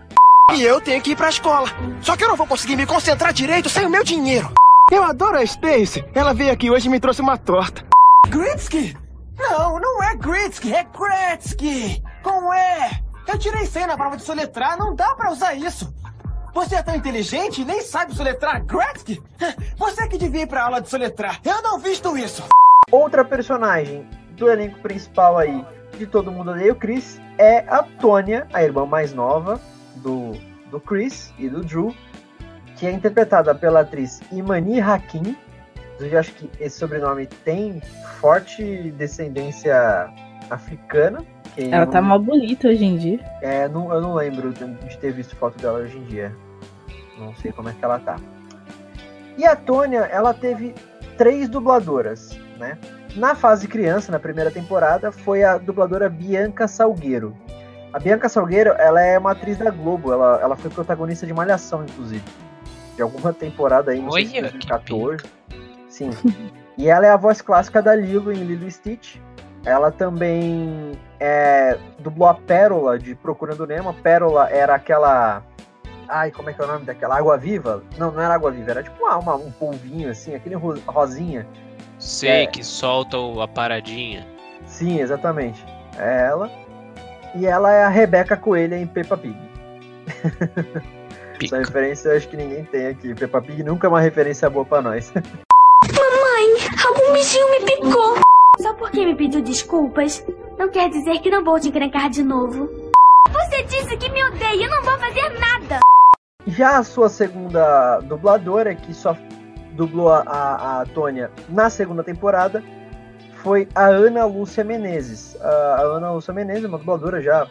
E 0.55 0.62
eu 0.62 0.80
tenho 0.80 1.03
que 1.03 1.11
ir 1.11 1.16
pra 1.16 1.28
escola. 1.28 1.68
Só 2.01 2.16
que 2.16 2.24
eu 2.24 2.28
não 2.28 2.36
vou 2.36 2.46
conseguir 2.46 2.76
me 2.76 2.86
concentrar 2.86 3.32
direito 3.32 3.68
sem 3.68 3.84
o 3.84 3.90
meu 3.90 4.03
dinheiro. 4.03 4.51
Eu 4.91 5.05
adoro 5.05 5.36
a 5.36 5.43
Stacy. 5.43 6.03
Ela 6.14 6.32
veio 6.32 6.51
aqui 6.51 6.70
hoje 6.70 6.89
e 6.89 6.91
me 6.91 6.99
trouxe 6.99 7.20
uma 7.20 7.36
torta. 7.36 7.84
Gretzky? 8.28 8.97
Não, 9.39 9.78
não 9.78 10.03
é 10.03 10.16
Gretzky, 10.16 10.74
é 10.74 10.84
Gretzky. 10.84 12.03
Como 12.22 12.53
é? 12.53 13.03
Eu 13.26 13.39
tirei 13.39 13.66
100 13.66 13.86
na 13.86 13.97
prova 13.97 14.16
de 14.16 14.22
soletrar, 14.22 14.78
não 14.78 14.95
dá 14.95 15.14
pra 15.14 15.30
usar 15.30 15.55
isso. 15.55 15.93
Você 16.55 16.76
é 16.76 16.82
tão 16.82 16.95
inteligente 16.95 17.61
e 17.61 17.64
nem 17.66 17.82
sabe 17.82 18.14
soletrar 18.14 18.64
Gretzky? 18.64 19.22
Você 19.76 20.09
que 20.09 20.16
devia 20.16 20.43
ir 20.43 20.47
pra 20.47 20.64
aula 20.64 20.80
de 20.80 20.89
soletrar. 20.89 21.39
Eu 21.45 21.61
não 21.62 21.78
visto 21.78 22.16
isso. 22.16 22.43
Outra 22.91 23.22
personagem 23.22 24.09
do 24.32 24.49
elenco 24.49 24.80
principal 24.80 25.36
aí, 25.36 25.64
de 25.99 26.07
Todo 26.07 26.32
Mundo 26.32 26.53
Odeia 26.53 26.72
o 26.72 26.76
Chris, 26.76 27.20
é 27.36 27.59
a 27.68 27.82
Tônia, 27.82 28.49
a 28.55 28.62
irmã 28.62 28.86
mais 28.86 29.12
nova 29.12 29.61
do, 29.97 30.32
do 30.70 30.80
Chris 30.80 31.32
e 31.39 31.49
do 31.49 31.62
Drew, 31.62 31.95
que 32.79 32.87
é 32.87 32.93
interpretada 32.93 33.55
pela 33.55 33.81
atriz 33.81 34.20
Imani 34.33 34.81
Hakim. 34.81 35.37
Inclusive, 35.95 36.16
acho 36.16 36.33
que 36.35 36.51
esse 36.61 36.79
sobrenome 36.79 37.26
tem 37.26 37.81
forte 38.20 38.91
descendência 38.93 40.09
africana. 40.49 41.24
Ela 41.57 41.85
não- 41.87 41.93
tá 41.93 42.01
mal 42.01 42.20
bonita 42.20 42.68
hoje 42.68 42.85
em 42.85 42.97
dia. 42.97 43.20
É, 43.43 43.66
não, 43.68 43.93
eu 43.93 44.01
não 44.01 44.14
lembro 44.14 44.53
de 44.53 44.64
de 44.64 44.99
ter 44.99 45.12
visto 45.12 45.35
foto 45.37 45.61
dela 45.61 45.81
hoje 45.81 45.99
em 45.99 46.05
dia. 46.05 46.33
Não 47.18 47.35
sei 47.35 47.51
como 47.51 47.68
é 47.68 47.72
que 47.72 47.85
ela 47.85 47.99
tá. 47.99 48.16
E 49.37 49.45
a 49.45 49.57
Tônia, 49.57 50.01
ela 50.01 50.33
teve 50.33 50.74
três 51.16 51.49
dubladoras, 51.49 52.39
né? 52.59 52.79
Na 53.16 53.35
fase 53.35 53.66
criança, 53.66 54.12
na 54.12 54.20
primeira 54.20 54.51
temporada, 54.53 55.11
foi 55.11 55.43
a 55.43 55.59
dubladora 55.59 56.09
Bianca 56.09 56.68
Salgueiro. 56.68 57.37
A 57.93 57.99
Bianca 57.99 58.29
Salgueiro, 58.29 58.70
ela 58.79 59.01
é 59.03 59.18
uma 59.18 59.33
atriz 59.33 59.57
da 59.59 59.70
Globo, 59.70 60.12
ela, 60.12 60.39
ela 60.41 60.55
foi 60.57 60.70
protagonista 60.70 61.26
de 61.26 61.33
Malhação, 61.33 61.83
inclusive. 61.85 62.22
De 62.99 63.03
alguma 63.03 63.32
temporada 63.32 63.92
aí, 63.92 64.01
não 64.03 64.11
sei 64.11 64.24
Olha, 64.24 64.32
que 64.32 64.40
2014. 64.40 65.24
Sim. 65.88 66.11
E 66.76 66.88
ela 66.88 67.07
é 67.07 67.11
a 67.11 67.16
voz 67.16 67.40
clássica 67.40 67.80
da 67.80 67.94
Lilo 67.94 68.32
em 68.32 68.42
Lilo 68.42 68.68
Stitch. 68.68 69.18
Ela 69.64 69.92
também 69.92 70.99
é, 71.20 71.78
dublou 72.01 72.28
a 72.28 72.34
Pérola 72.34 72.99
de 72.99 73.14
Procurando 73.14 73.64
Nemo. 73.68 73.90
A 73.90 73.92
Pérola 73.94 74.51
era 74.51 74.74
aquela. 74.74 75.44
Ai, 76.09 76.32
como 76.32 76.51
é 76.51 76.53
que 76.53 76.61
é 76.61 76.64
o 76.64 76.66
nome 76.66 76.84
daquela? 76.86 77.16
Água 77.16 77.38
Viva? 77.38 77.84
Não, 77.96 78.11
não 78.11 78.20
era 78.20 78.34
Água 78.34 78.51
Viva, 78.51 78.72
era 78.72 78.82
tipo 78.82 78.96
uma, 79.05 79.16
uma- 79.16 79.36
um 79.36 79.53
polvinho 79.53 80.11
assim, 80.11 80.34
aquele 80.34 80.57
ro- 80.57 80.82
rosinha. 80.84 81.46
Sei 82.01 82.42
É. 82.42 82.46
que 82.49 82.64
solta 82.64 83.16
a 83.40 83.46
paradinha. 83.46 84.26
Sim, 84.66 84.99
exatamente. 84.99 85.64
É 85.96 86.26
ela. 86.26 86.51
E 87.36 87.46
ela 87.46 87.72
é 87.72 87.84
a 87.84 87.88
Rebeca 87.88 88.36
Coelha 88.36 88.76
em 88.76 88.88
Peppa 88.88 89.16
Pig. 89.16 89.36
Essa 91.45 91.57
Pica. 91.57 91.59
referência 91.59 92.09
eu 92.09 92.16
acho 92.16 92.28
que 92.28 92.36
ninguém 92.36 92.64
tem 92.64 92.86
aqui. 92.89 93.14
Peppa 93.14 93.41
Pig 93.41 93.62
nunca 93.62 93.86
é 93.86 93.91
uma 93.91 94.01
referência 94.01 94.51
boa 94.51 94.64
pra 94.64 94.82
nós. 94.82 95.12
Algum 96.86 97.12
bichinho 97.12 97.51
me 97.51 97.61
picou. 97.64 98.16
Só 98.61 98.74
porque 98.74 99.05
me 99.05 99.14
pediu 99.14 99.41
desculpas, 99.41 100.24
não 100.59 100.68
quer 100.68 100.91
dizer 100.91 101.20
que 101.20 101.30
não 101.30 101.45
vou 101.45 101.61
te 101.61 101.68
encrencar 101.68 102.11
de 102.11 102.22
novo. 102.22 102.68
Você 103.30 103.62
disse 103.64 103.97
que 103.97 104.11
me 104.11 104.24
odeia, 104.24 104.64
eu 104.64 104.70
não 104.70 104.82
vou 104.82 104.99
fazer 104.99 105.28
nada. 105.39 105.80
Já 106.47 106.78
a 106.78 106.82
sua 106.82 107.09
segunda 107.09 108.01
dubladora, 108.01 108.74
que 108.74 108.93
só 108.93 109.16
dublou 109.72 110.09
a, 110.09 110.22
a, 110.22 110.80
a 110.80 110.86
Tônia 110.86 111.30
na 111.49 111.70
segunda 111.70 112.03
temporada, 112.03 112.64
foi 113.43 113.68
a 113.74 113.86
Ana 113.86 114.24
Lúcia 114.24 114.64
Menezes. 114.64 115.36
A, 115.41 115.49
a 115.49 115.82
Ana 115.82 116.11
Lúcia 116.11 116.34
Menezes, 116.34 116.64
uma 116.64 116.78
dubladora 116.78 117.20
já 117.20 117.47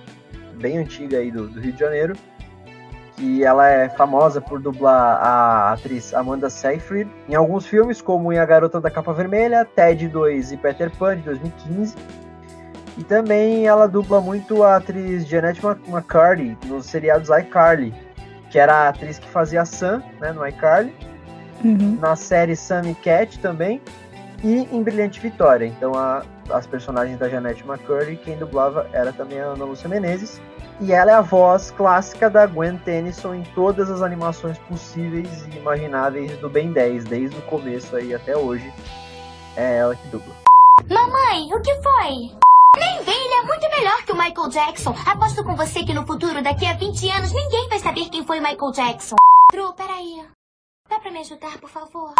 bem 0.55 0.77
antiga 0.77 1.19
aí 1.19 1.31
do, 1.31 1.47
do 1.47 1.59
Rio 1.61 1.71
de 1.71 1.79
Janeiro, 1.79 2.15
que 3.18 3.43
ela 3.43 3.68
é 3.68 3.89
famosa 3.89 4.39
por 4.39 4.61
dublar 4.61 5.18
a 5.22 5.74
atriz 5.74 6.13
Amanda 6.13 6.49
Seyfried 6.49 7.09
em 7.28 7.34
alguns 7.34 7.65
filmes, 7.65 7.99
como 7.99 8.32
em 8.32 8.38
A 8.38 8.45
Garota 8.45 8.80
da 8.80 8.91
Capa 8.91 9.11
Vermelha, 9.11 9.65
Ted 9.65 10.07
2 10.07 10.51
e 10.51 10.57
Peter 10.57 10.89
Pan, 10.91 11.18
de 11.18 11.24
2015. 11.24 11.95
E 12.97 13.03
também 13.03 13.68
ela 13.68 13.88
dubla 13.88 14.22
muito 14.22 14.63
a 14.63 14.78
atriz 14.78 15.28
Janet 15.28 15.59
McCarty 15.88 16.57
nos 16.65 16.86
seriados 16.86 17.30
iCarly, 17.30 17.93
que 18.49 18.57
era 18.59 18.74
a 18.74 18.89
atriz 18.89 19.20
que 19.20 19.28
fazia 19.28 19.65
Sam 19.65 20.01
né, 20.22 20.32
no 20.32 20.47
iCarly, 20.47 20.93
Uhum. 21.63 21.97
na 21.99 22.15
série 22.15 22.55
Sam 22.55 22.84
e 22.88 22.93
Cat 22.93 23.39
também, 23.39 23.82
e 24.43 24.68
em 24.72 24.84
Brilhante 24.84 25.20
Vitória. 25.20 25.65
Então 25.65 25.95
a, 25.95 26.24
as 26.51 26.68
personagens 26.68 27.18
da 27.18 27.28
Janete 27.28 27.63
McCurdy, 27.68 28.15
quem 28.18 28.38
dublava 28.38 28.88
era 28.93 29.11
também 29.11 29.39
a 29.39 29.45
Ana 29.45 29.65
Lúcia 29.65 29.89
Menezes. 29.89 30.39
E 30.80 30.91
ela 30.93 31.11
é 31.11 31.13
a 31.15 31.21
voz 31.21 31.71
clássica 31.71 32.30
da 32.30 32.45
Gwen 32.45 32.78
Tennyson 32.78 33.34
em 33.34 33.43
todas 33.55 33.89
as 33.89 34.01
animações 34.01 34.57
possíveis 34.59 35.45
e 35.47 35.57
imagináveis 35.57 36.38
do 36.38 36.49
Ben 36.49 36.71
10, 36.71 37.03
desde 37.05 37.38
o 37.38 37.41
começo 37.43 37.95
aí 37.95 38.13
até 38.13 38.38
hoje. 38.38 38.71
É 39.55 39.78
ela 39.78 39.95
que 39.95 40.07
dubla. 40.09 40.36
Mamãe, 40.88 41.51
o 41.51 41.61
que 41.61 41.73
foi? 41.82 42.38
Nem 42.78 43.03
vem, 43.03 43.25
ele 43.25 43.34
é 43.34 43.41
muito 43.43 43.67
melhor 43.75 43.97
que 44.05 44.11
o 44.11 44.15
Michael 44.15 44.49
Jackson. 44.49 44.93
Aposto 45.07 45.43
com 45.43 45.55
você 45.55 45.84
que 45.84 45.95
no 45.95 46.05
futuro, 46.05 46.43
daqui 46.43 46.65
a 46.67 46.73
20 46.73 47.09
anos, 47.09 47.34
ninguém 47.34 47.67
vai 47.69 47.80
saber 47.80 48.09
quem 48.09 48.23
foi 48.23 48.39
o 48.39 48.43
Michael 48.43 48.71
Jackson. 48.71 49.15
Bru, 49.51 49.73
peraí. 49.73 50.23
Dá 50.88 50.99
pra 50.99 51.09
me 51.11 51.19
ajudar, 51.19 51.57
por 51.59 51.69
favor? 51.69 52.13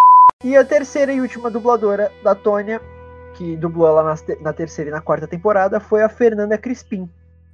E 0.44 0.58
a 0.58 0.66
terceira 0.66 1.14
e 1.14 1.22
última 1.22 1.52
dubladora 1.52 2.12
da 2.24 2.34
Tônia, 2.34 2.82
que 3.36 3.56
dublou 3.56 3.88
ela 3.88 4.16
te- 4.18 4.36
na 4.42 4.52
terceira 4.52 4.90
e 4.90 4.94
na 4.94 5.02
quarta 5.02 5.28
temporada, 5.28 5.80
foi 5.80 6.02
a 6.02 6.10
Fernanda 6.10 6.58
Crispim. 6.58 7.08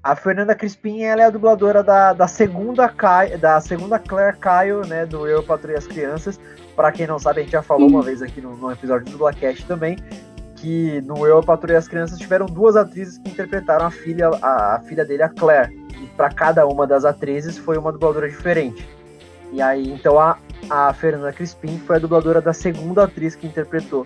A 0.03 0.17
Fernanda 0.17 0.53
Crispim 0.53 1.03
ela 1.03 1.21
é 1.21 1.25
a 1.25 1.29
dubladora 1.29 1.81
da, 1.81 2.11
da 2.11 2.27
segunda 2.27 2.89
Kai, 2.89 3.37
da 3.37 3.61
segunda 3.61 3.97
Claire 3.97 4.35
Kyle, 4.35 4.85
né, 4.85 5.05
do 5.05 5.25
Eu 5.25 5.41
Patrulho 5.41 5.77
as 5.77 5.87
Crianças. 5.87 6.37
Pra 6.75 6.91
quem 6.91 7.07
não 7.07 7.17
sabe, 7.17 7.39
a 7.39 7.43
gente 7.43 7.53
já 7.53 7.61
falou 7.61 7.87
uma 7.87 8.01
vez 8.01 8.21
aqui 8.21 8.41
no, 8.41 8.57
no 8.57 8.69
episódio 8.69 9.09
do 9.09 9.17
Blackcast 9.17 9.65
também, 9.65 9.97
que 10.57 10.99
no 11.01 11.25
Eu 11.25 11.41
Patrulho 11.41 11.77
as 11.77 11.87
Crianças 11.87 12.19
tiveram 12.19 12.47
duas 12.47 12.75
atrizes 12.75 13.17
que 13.17 13.29
interpretaram 13.29 13.85
a 13.85 13.91
filha, 13.91 14.29
a, 14.41 14.75
a 14.75 14.79
filha 14.81 15.05
dele, 15.05 15.23
a 15.23 15.29
Claire. 15.29 15.73
E 16.01 16.05
pra 16.17 16.29
cada 16.29 16.67
uma 16.67 16.85
das 16.85 17.05
atrizes 17.05 17.57
foi 17.57 17.77
uma 17.77 17.93
dubladora 17.93 18.29
diferente. 18.29 18.85
E 19.53 19.61
aí, 19.61 19.89
então 19.89 20.19
a, 20.19 20.37
a 20.69 20.93
Fernanda 20.93 21.31
Crispim 21.31 21.77
foi 21.77 21.95
a 21.95 21.99
dubladora 21.99 22.41
da 22.41 22.51
segunda 22.51 23.05
atriz 23.05 23.35
que 23.35 23.47
interpretou 23.47 24.05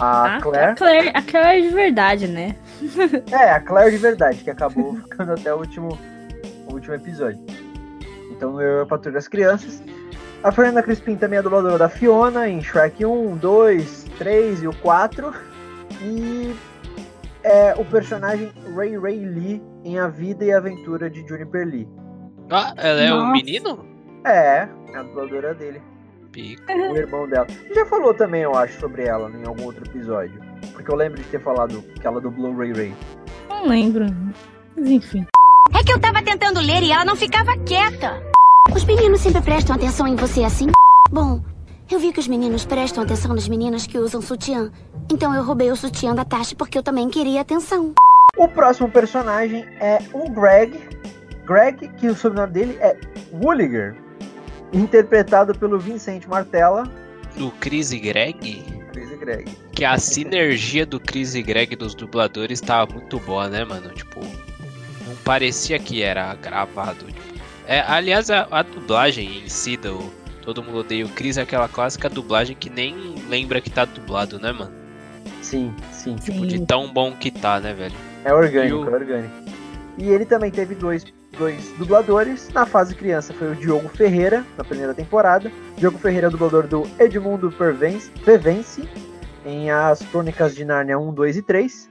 a 0.00 0.36
Ah, 0.36 0.40
Claire. 0.40 0.70
A 0.72 0.74
Claire, 0.74 1.10
a 1.14 1.22
Claire 1.22 1.58
é 1.64 1.68
de 1.68 1.74
verdade, 1.74 2.26
né? 2.26 2.56
É, 3.30 3.50
a 3.52 3.60
Claire 3.60 3.90
de 3.90 3.98
verdade, 3.98 4.42
que 4.42 4.50
acabou 4.50 4.94
ficando 5.02 5.32
até 5.32 5.52
o 5.54 5.58
último, 5.58 5.98
o 6.68 6.72
último 6.74 6.94
episódio. 6.94 7.40
Então 8.30 8.60
eu 8.60 8.86
Patrulha 8.86 9.14
das 9.14 9.28
Crianças. 9.28 9.82
A 10.42 10.50
Fernanda 10.50 10.82
Crispim 10.82 11.16
também 11.16 11.36
é 11.36 11.40
a 11.40 11.42
dubladora 11.42 11.76
da 11.76 11.88
Fiona 11.90 12.48
em 12.48 12.62
Shrek 12.62 13.04
1, 13.04 13.36
2, 13.36 14.04
3 14.18 14.62
e 14.62 14.66
o 14.68 14.74
4. 14.76 15.34
E 16.02 16.56
é 17.44 17.74
o 17.76 17.84
personagem 17.84 18.50
Ray 18.74 18.96
Ray 18.98 19.18
Lee 19.26 19.62
em 19.84 19.98
A 19.98 20.08
Vida 20.08 20.42
e 20.44 20.52
a 20.52 20.56
Aventura 20.56 21.10
de 21.10 21.20
Juniper 21.28 21.66
Lee. 21.66 21.86
Ah, 22.50 22.72
ela 22.78 23.00
é 23.02 23.12
o 23.12 23.16
Nossa. 23.18 23.32
menino? 23.32 23.84
É, 24.24 24.66
é 24.92 24.96
a 24.96 25.02
dubladora 25.02 25.52
dele, 25.54 25.82
Pico. 26.32 26.62
o 26.72 26.96
irmão 26.96 27.28
dela. 27.28 27.46
Já 27.74 27.84
falou 27.86 28.14
também, 28.14 28.42
eu 28.42 28.54
acho, 28.54 28.78
sobre 28.80 29.04
ela 29.04 29.30
em 29.30 29.46
algum 29.46 29.64
outro 29.64 29.84
episódio. 29.84 30.40
Porque 30.72 30.90
eu 30.90 30.96
lembro 30.96 31.20
de 31.20 31.28
ter 31.28 31.40
falado 31.40 31.82
que 31.82 32.06
ela 32.06 32.20
dublou 32.20 32.56
Ray 32.56 32.72
Ray. 32.72 32.94
Não 33.48 33.66
lembro. 33.66 34.06
Mas 34.76 34.90
enfim. 34.90 35.26
É 35.78 35.84
que 35.84 35.92
eu 35.92 36.00
tava 36.00 36.22
tentando 36.22 36.60
ler 36.60 36.82
e 36.82 36.92
ela 36.92 37.04
não 37.04 37.16
ficava 37.16 37.56
quieta. 37.58 38.22
Os 38.74 38.84
meninos 38.84 39.20
sempre 39.20 39.42
prestam 39.42 39.76
atenção 39.76 40.06
em 40.06 40.16
você 40.16 40.44
assim? 40.44 40.68
Bom, 41.10 41.42
eu 41.90 41.98
vi 41.98 42.12
que 42.12 42.20
os 42.20 42.28
meninos 42.28 42.64
prestam 42.64 43.02
atenção 43.02 43.34
nas 43.34 43.48
meninas 43.48 43.86
que 43.86 43.98
usam 43.98 44.22
sutiã. 44.22 44.70
Então 45.10 45.34
eu 45.34 45.42
roubei 45.42 45.70
o 45.70 45.76
sutiã 45.76 46.14
da 46.14 46.24
Tasha 46.24 46.54
porque 46.54 46.78
eu 46.78 46.82
também 46.82 47.08
queria 47.08 47.40
atenção. 47.40 47.94
O 48.36 48.46
próximo 48.48 48.88
personagem 48.90 49.64
é 49.80 49.98
o 50.12 50.30
Greg. 50.30 50.78
Greg, 51.44 51.88
que 51.96 52.06
o 52.06 52.14
sobrenome 52.14 52.52
dele 52.52 52.78
é 52.80 52.96
Wooliger, 53.32 53.96
interpretado 54.72 55.54
pelo 55.58 55.78
Vincent 55.78 56.26
Martella. 56.26 56.84
Do 57.36 57.50
Chris 57.52 57.92
e 57.92 57.98
Greg? 57.98 58.62
Chris 58.92 59.10
e 59.10 59.16
Greg. 59.16 59.50
Que 59.72 59.84
a 59.84 59.96
sinergia 59.98 60.84
do 60.84 60.98
Chris 60.98 61.34
e 61.34 61.42
Greg 61.42 61.76
dos 61.76 61.94
dubladores 61.94 62.60
tava 62.60 62.92
muito 62.94 63.18
boa, 63.20 63.48
né, 63.48 63.64
mano? 63.64 63.88
Tipo, 63.90 64.20
não 65.06 65.14
parecia 65.24 65.78
que 65.78 66.02
era 66.02 66.34
gravado. 66.34 67.04
tipo. 67.06 67.20
É, 67.66 67.80
aliás, 67.80 68.30
a, 68.30 68.48
a 68.50 68.62
dublagem 68.62 69.44
em 69.44 69.48
si 69.48 69.76
do 69.76 70.12
Todo 70.42 70.62
Mundo 70.62 70.78
Odeia 70.78 71.06
o 71.06 71.08
Chris 71.10 71.36
é 71.36 71.42
aquela 71.42 71.68
clássica 71.68 72.08
dublagem 72.08 72.56
que 72.58 72.68
nem 72.68 73.14
lembra 73.28 73.60
que 73.60 73.70
tá 73.70 73.84
dublado, 73.84 74.40
né, 74.40 74.50
mano? 74.50 74.72
Sim, 75.40 75.72
sim. 75.92 76.16
Tipo, 76.16 76.44
de 76.46 76.64
tão 76.66 76.92
bom 76.92 77.12
que 77.12 77.30
tá, 77.30 77.60
né, 77.60 77.72
velho? 77.72 77.94
É 78.24 78.34
orgânico, 78.34 78.78
o- 78.78 78.88
é 78.90 78.92
orgânico. 78.98 79.34
E 79.98 80.08
ele 80.08 80.24
também 80.24 80.50
teve 80.50 80.74
dois, 80.74 81.04
dois 81.36 81.72
dubladores. 81.78 82.48
Na 82.52 82.66
fase 82.66 82.94
criança 82.94 83.32
foi 83.32 83.52
o 83.52 83.56
Diogo 83.56 83.88
Ferreira, 83.88 84.44
na 84.56 84.64
primeira 84.64 84.94
temporada. 84.94 85.50
Diogo 85.76 85.98
Ferreira 85.98 86.26
é 86.26 86.30
dublador 86.30 86.66
do 86.66 86.88
Edmundo 86.98 87.50
Pervence, 87.52 88.88
em 89.44 89.70
As 89.70 90.00
Crônicas 90.00 90.54
de 90.54 90.64
Nárnia 90.64 90.98
1, 90.98 91.12
2 91.12 91.36
e 91.36 91.42
3. 91.42 91.90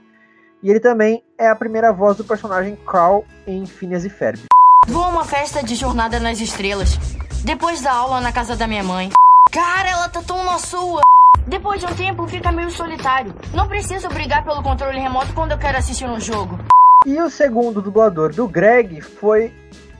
E 0.62 0.70
ele 0.70 0.80
também 0.80 1.22
é 1.38 1.48
a 1.48 1.56
primeira 1.56 1.92
voz 1.92 2.16
do 2.16 2.24
personagem 2.24 2.76
Carl 2.86 3.24
em 3.46 3.64
Phineas 3.64 4.04
e 4.04 4.10
Ferb. 4.10 4.40
Vou 4.86 5.04
a 5.04 5.08
uma 5.08 5.24
festa 5.24 5.62
de 5.62 5.74
jornada 5.74 6.20
nas 6.20 6.40
estrelas. 6.40 6.98
Depois 7.44 7.80
da 7.80 7.92
aula 7.92 8.20
na 8.20 8.32
casa 8.32 8.56
da 8.56 8.66
minha 8.66 8.84
mãe. 8.84 9.10
Cara, 9.50 9.88
ela 9.88 10.08
tá 10.08 10.22
tão 10.22 10.44
na 10.44 10.58
sua. 10.58 11.00
Depois 11.46 11.80
de 11.80 11.86
um 11.86 11.94
tempo 11.94 12.28
fica 12.28 12.52
meio 12.52 12.70
solitário. 12.70 13.34
Não 13.54 13.66
preciso 13.66 14.08
brigar 14.08 14.44
pelo 14.44 14.62
controle 14.62 14.98
remoto 14.98 15.32
quando 15.32 15.52
eu 15.52 15.58
quero 15.58 15.78
assistir 15.78 16.04
um 16.04 16.20
jogo. 16.20 16.58
E 17.06 17.18
o 17.18 17.30
segundo 17.30 17.80
dublador 17.80 18.30
do 18.34 18.46
Greg 18.46 19.00
foi 19.00 19.50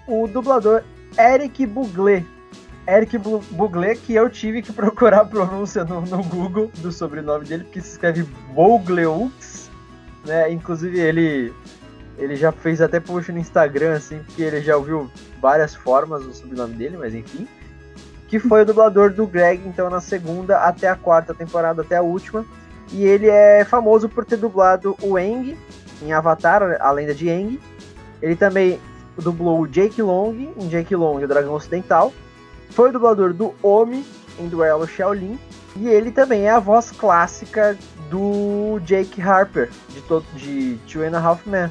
o 0.06 0.26
dublador 0.28 0.82
Eric 1.18 1.64
Buglé. 1.64 2.22
Eric 2.86 3.16
Bu- 3.16 3.42
Buglé, 3.52 3.94
que 3.94 4.14
eu 4.14 4.28
tive 4.28 4.60
que 4.60 4.70
procurar 4.70 5.20
a 5.20 5.24
pronúncia 5.24 5.82
no, 5.82 6.02
no 6.02 6.22
Google 6.22 6.70
do 6.76 6.92
sobrenome 6.92 7.46
dele, 7.46 7.64
porque 7.64 7.80
se 7.80 7.92
escreve 7.92 8.24
Bugleux, 8.52 9.70
né? 10.26 10.52
Inclusive 10.52 11.00
ele 11.00 11.54
ele 12.18 12.36
já 12.36 12.52
fez 12.52 12.82
até 12.82 13.00
post 13.00 13.32
no 13.32 13.38
Instagram, 13.38 13.94
assim, 13.94 14.18
porque 14.18 14.42
ele 14.42 14.60
já 14.60 14.76
ouviu 14.76 15.10
várias 15.40 15.74
formas 15.74 16.22
do 16.22 16.34
sobrenome 16.34 16.74
dele, 16.74 16.98
mas 16.98 17.14
enfim. 17.14 17.48
Que 18.28 18.38
foi 18.38 18.60
o 18.60 18.66
dublador 18.66 19.10
do 19.10 19.26
Greg, 19.26 19.66
então, 19.66 19.88
na 19.88 20.02
segunda 20.02 20.58
até 20.58 20.86
a 20.86 20.96
quarta 20.96 21.32
temporada, 21.32 21.80
até 21.80 21.96
a 21.96 22.02
última. 22.02 22.44
E 22.92 23.04
ele 23.04 23.26
é 23.26 23.64
famoso 23.64 24.06
por 24.06 24.26
ter 24.26 24.36
dublado 24.36 24.94
o 25.00 25.18
Eng 25.18 25.56
em 26.02 26.12
Avatar, 26.12 26.76
a 26.80 26.90
lenda 26.90 27.14
de 27.14 27.28
Aang. 27.30 27.60
Ele 28.22 28.36
também 28.36 28.80
dublou 29.18 29.60
o 29.60 29.66
Jake 29.68 30.00
Long 30.02 30.34
em 30.58 30.68
Jake 30.68 30.94
Long 30.94 31.20
e 31.20 31.24
o 31.24 31.28
Dragão 31.28 31.54
Ocidental. 31.54 32.12
Foi 32.70 32.90
o 32.90 32.92
dublador 32.92 33.32
do 33.32 33.54
Omi 33.62 34.04
em 34.38 34.48
Duelo 34.48 34.86
Shaolin. 34.86 35.38
E 35.76 35.88
ele 35.88 36.10
também 36.10 36.46
é 36.46 36.50
a 36.50 36.58
voz 36.58 36.90
clássica 36.90 37.76
do 38.10 38.80
Jake 38.84 39.20
Harper, 39.22 39.70
de, 39.90 40.00
todo, 40.02 40.24
de 40.34 40.78
Two 40.90 41.02
and 41.04 41.16
a 41.16 41.20
Half 41.20 41.46
Men. 41.46 41.70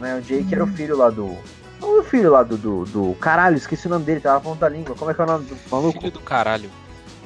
Né? 0.00 0.16
O 0.18 0.20
Jake 0.20 0.52
era 0.52 0.64
o 0.64 0.66
filho 0.66 0.96
lá 0.96 1.08
do. 1.10 1.36
O 1.80 2.02
filho 2.04 2.30
lá 2.30 2.42
do, 2.42 2.56
do, 2.56 2.84
do- 2.86 3.14
Caralho, 3.20 3.56
esqueci 3.56 3.86
o 3.86 3.90
nome 3.90 4.04
dele, 4.04 4.20
tava 4.20 4.34
na 4.36 4.40
ponta 4.40 4.60
da 4.60 4.68
língua. 4.68 4.94
Como 4.96 5.10
é 5.10 5.14
que 5.14 5.20
é 5.20 5.24
o 5.24 5.26
nome 5.26 5.44
do 5.46 5.56
maluco? 5.70 5.98
Filho 6.00 6.12
do 6.12 6.20
caralho. 6.20 6.70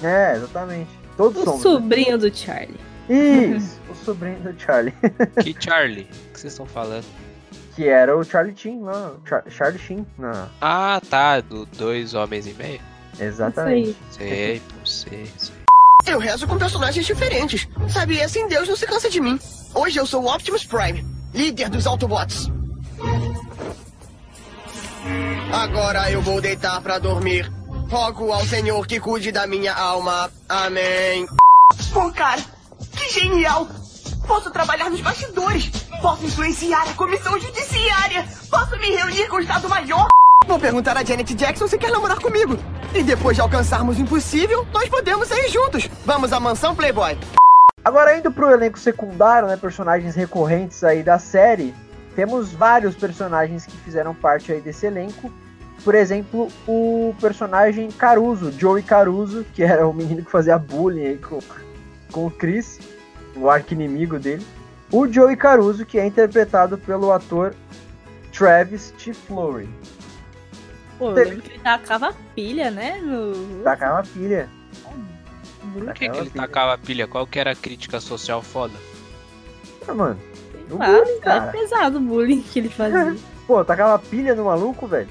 É, 0.03 0.35
exatamente. 0.37 0.91
Todos 1.17 1.43
O 1.43 1.45
somos. 1.45 1.65
né? 1.65 1.71
sobrinho 1.71 2.19
do 2.19 2.35
Charlie. 2.35 2.77
Isso, 3.09 3.81
o 3.91 3.95
sobrinho 3.95 4.41
do 4.41 4.59
Charlie. 4.61 4.95
Que 5.43 5.55
Charlie? 5.59 6.09
O 6.29 6.33
que 6.33 6.41
vocês 6.41 6.53
estão 6.53 6.67
falando? 6.67 7.05
que 7.77 7.87
era 7.87 8.17
o 8.17 8.25
Charlie 8.25 8.57
Sheen 8.57 8.83
lá. 8.83 9.13
Char 9.27 9.45
Charlie 9.51 9.79
Sheen. 9.79 10.07
Na... 10.17 10.49
Ah, 10.63 10.99
tá. 11.11 11.41
Do 11.43 11.67
dois 11.67 12.15
homens 12.15 12.47
e 12.47 12.55
meio? 12.55 12.81
Exatamente. 13.21 13.95
Sei, 14.11 14.61
pô, 14.61 14.87
sei, 14.87 15.31
sei. 15.37 15.55
Eu 16.07 16.19
rezo 16.19 16.47
com 16.47 16.57
personagens 16.57 17.05
diferentes. 17.05 17.69
Sabe, 17.91 18.15
e 18.15 18.23
assim 18.23 18.49
Deus 18.49 18.67
não 18.67 18.77
se 18.77 18.87
cansa 18.87 19.11
de 19.11 19.21
mim. 19.21 19.39
Hoje 19.75 19.99
eu 19.99 20.07
sou 20.07 20.23
o 20.23 20.35
Optimus 20.35 20.65
Prime, 20.65 21.05
líder 21.35 21.69
dos 21.69 21.87
Autobots. 21.87 22.51
Agora 25.53 26.11
eu 26.11 26.23
vou 26.23 26.41
deitar 26.41 26.81
pra 26.81 26.99
dormir. 26.99 27.53
Rogo 27.91 28.33
ao 28.33 28.45
Senhor 28.47 28.87
que 28.87 28.99
cuide 28.99 29.31
da 29.31 29.47
minha 29.47 29.75
alma. 29.75 30.31
Amém. 30.49 31.27
Pô, 31.93 32.11
cara, 32.11 32.43
que 32.97 33.11
genial! 33.11 33.69
Posso 34.27 34.51
trabalhar 34.51 34.91
nos 34.91 35.01
bastidores. 35.01 35.71
Posso 36.03 36.25
influenciar 36.25 36.83
a 36.89 36.95
comissão 36.95 37.39
judiciária. 37.39 38.27
Posso 38.51 38.77
me 38.79 38.91
reunir 38.91 39.29
com 39.29 39.37
o 39.37 39.41
Estado 39.41 39.69
Maior. 39.69 40.09
Vou 40.47 40.59
perguntar 40.59 40.97
a 40.97 41.05
Janet 41.05 41.35
Jackson 41.35 41.69
se 41.69 41.79
quer 41.79 41.93
namorar 41.93 42.19
comigo. 42.19 42.59
E 42.95 43.03
depois 43.03 43.37
de 43.37 43.41
alcançarmos 43.41 43.99
o 43.99 44.01
impossível, 44.01 44.67
nós 44.73 44.89
podemos 44.89 45.29
sair 45.29 45.49
juntos. 45.49 45.89
Vamos 46.05 46.33
à 46.33 46.41
mansão 46.41 46.75
Playboy. 46.75 47.17
Agora 47.85 48.17
indo 48.17 48.33
pro 48.33 48.51
elenco 48.51 48.79
secundário, 48.79 49.47
né, 49.47 49.57
personagens 49.57 50.17
recorrentes 50.17 50.83
aí 50.83 51.05
da 51.05 51.21
série, 51.21 51.73
temos 52.17 52.53
vários 52.53 52.97
personagens 52.97 53.65
que 53.65 53.77
fizeram 53.77 54.13
parte 54.13 54.51
aí 54.51 54.61
desse 54.61 54.87
elenco. 54.87 55.31
Por 55.85 55.95
exemplo, 55.95 56.49
o 56.67 57.15
personagem 57.21 57.91
Caruso, 57.93 58.51
Joey 58.51 58.83
Caruso, 58.83 59.45
que 59.55 59.63
era 59.63 59.87
o 59.87 59.93
menino 59.93 60.25
que 60.25 60.31
fazia 60.31 60.59
bullying 60.59 61.07
aí 61.07 61.19
com, 61.19 61.39
com 62.17 62.27
o 62.29 62.31
Chris, 62.31 62.81
o 63.37 63.51
arqui-inimigo 63.51 64.19
dele. 64.19 64.45
O 64.91 65.07
Joey 65.07 65.37
Caruso, 65.37 65.85
que 65.85 65.99
é 65.99 66.07
interpretado 66.07 66.79
pelo 66.79 67.13
ator 67.13 67.55
Travis 68.33 68.95
T. 68.97 69.13
Flory. 69.13 69.69
Pô, 70.99 71.11
eu 71.11 71.15
lembro 71.15 71.43
que 71.43 71.51
ele 71.51 71.59
tacava 71.59 72.15
pilha, 72.35 72.71
né? 72.71 72.99
No... 73.03 73.63
Tacava 73.63 74.03
pilha. 74.15 74.49
Por 75.75 75.93
que, 75.93 76.09
que 76.09 76.17
ele 76.17 76.31
tacava 76.31 76.79
pilha? 76.79 77.07
Qual 77.07 77.27
que 77.27 77.39
era 77.39 77.51
a 77.51 77.55
crítica 77.55 78.01
social 78.01 78.41
foda? 78.41 78.73
Ah, 79.87 79.93
mano. 79.93 80.19
No 80.71 80.83
Ah, 80.83 80.87
bullying, 80.87 81.17
é 81.19 81.21
cara. 81.21 81.53
pesado 81.53 81.99
o 81.99 82.01
bullying 82.01 82.41
que 82.41 82.61
ele 82.61 82.71
fazia. 82.71 83.15
Pô, 83.47 83.63
tacava 83.63 83.99
pilha 83.99 84.35
no 84.35 84.47
maluco, 84.47 84.87
velho. 84.87 85.09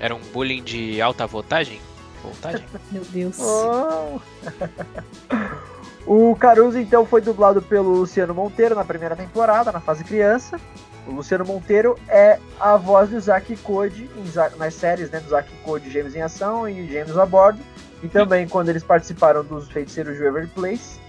Era 0.00 0.12
um 0.12 0.20
bullying 0.32 0.62
de 0.64 1.00
alta 1.00 1.24
voltagem? 1.24 1.80
Voltagem? 2.20 2.64
Meu 2.90 3.04
Deus. 3.04 3.38
Oh. 3.38 4.18
o 6.06 6.34
Caruso, 6.36 6.78
então, 6.78 7.06
foi 7.06 7.20
dublado 7.20 7.62
pelo 7.62 7.90
Luciano 7.90 8.34
Monteiro 8.34 8.74
na 8.74 8.84
primeira 8.84 9.14
temporada, 9.14 9.70
na 9.70 9.80
fase 9.80 10.02
criança. 10.02 10.60
O 11.06 11.12
Luciano 11.12 11.44
Monteiro 11.44 11.96
é 12.08 12.38
a 12.60 12.76
voz 12.76 13.10
do 13.10 13.20
Zack 13.20 13.56
Code 13.58 14.08
nas 14.56 14.74
séries 14.74 15.10
né, 15.10 15.20
do 15.20 15.30
Zack 15.30 15.48
Code 15.64 15.90
Gêmeos 15.90 16.14
em 16.14 16.22
Ação 16.22 16.68
e 16.68 16.86
Gêmeos 16.86 17.18
a 17.18 17.26
Bordo. 17.26 17.60
E 18.02 18.08
também 18.08 18.48
quando 18.48 18.68
eles 18.68 18.82
participaram 18.82 19.44
dos 19.44 19.68
Feiticeiros 19.70 20.16
de 20.16 20.24
Waverly 20.24 20.48
Place. 20.48 21.00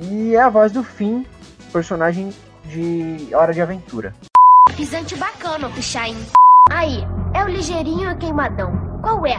E 0.00 0.34
é 0.34 0.40
a 0.40 0.48
voz 0.48 0.70
do 0.70 0.84
Finn, 0.84 1.24
personagem 1.72 2.32
de 2.64 3.34
Hora 3.34 3.52
de 3.52 3.60
Aventura. 3.60 4.14
Pisante 4.76 5.16
bacana, 5.16 5.68
Pichain. 5.70 6.16
Aí, 6.70 6.98
é 7.34 7.44
o 7.44 7.48
ligeirinho 7.48 8.10
e 8.10 8.16
queimadão. 8.16 9.00
Qual 9.00 9.26
é? 9.26 9.38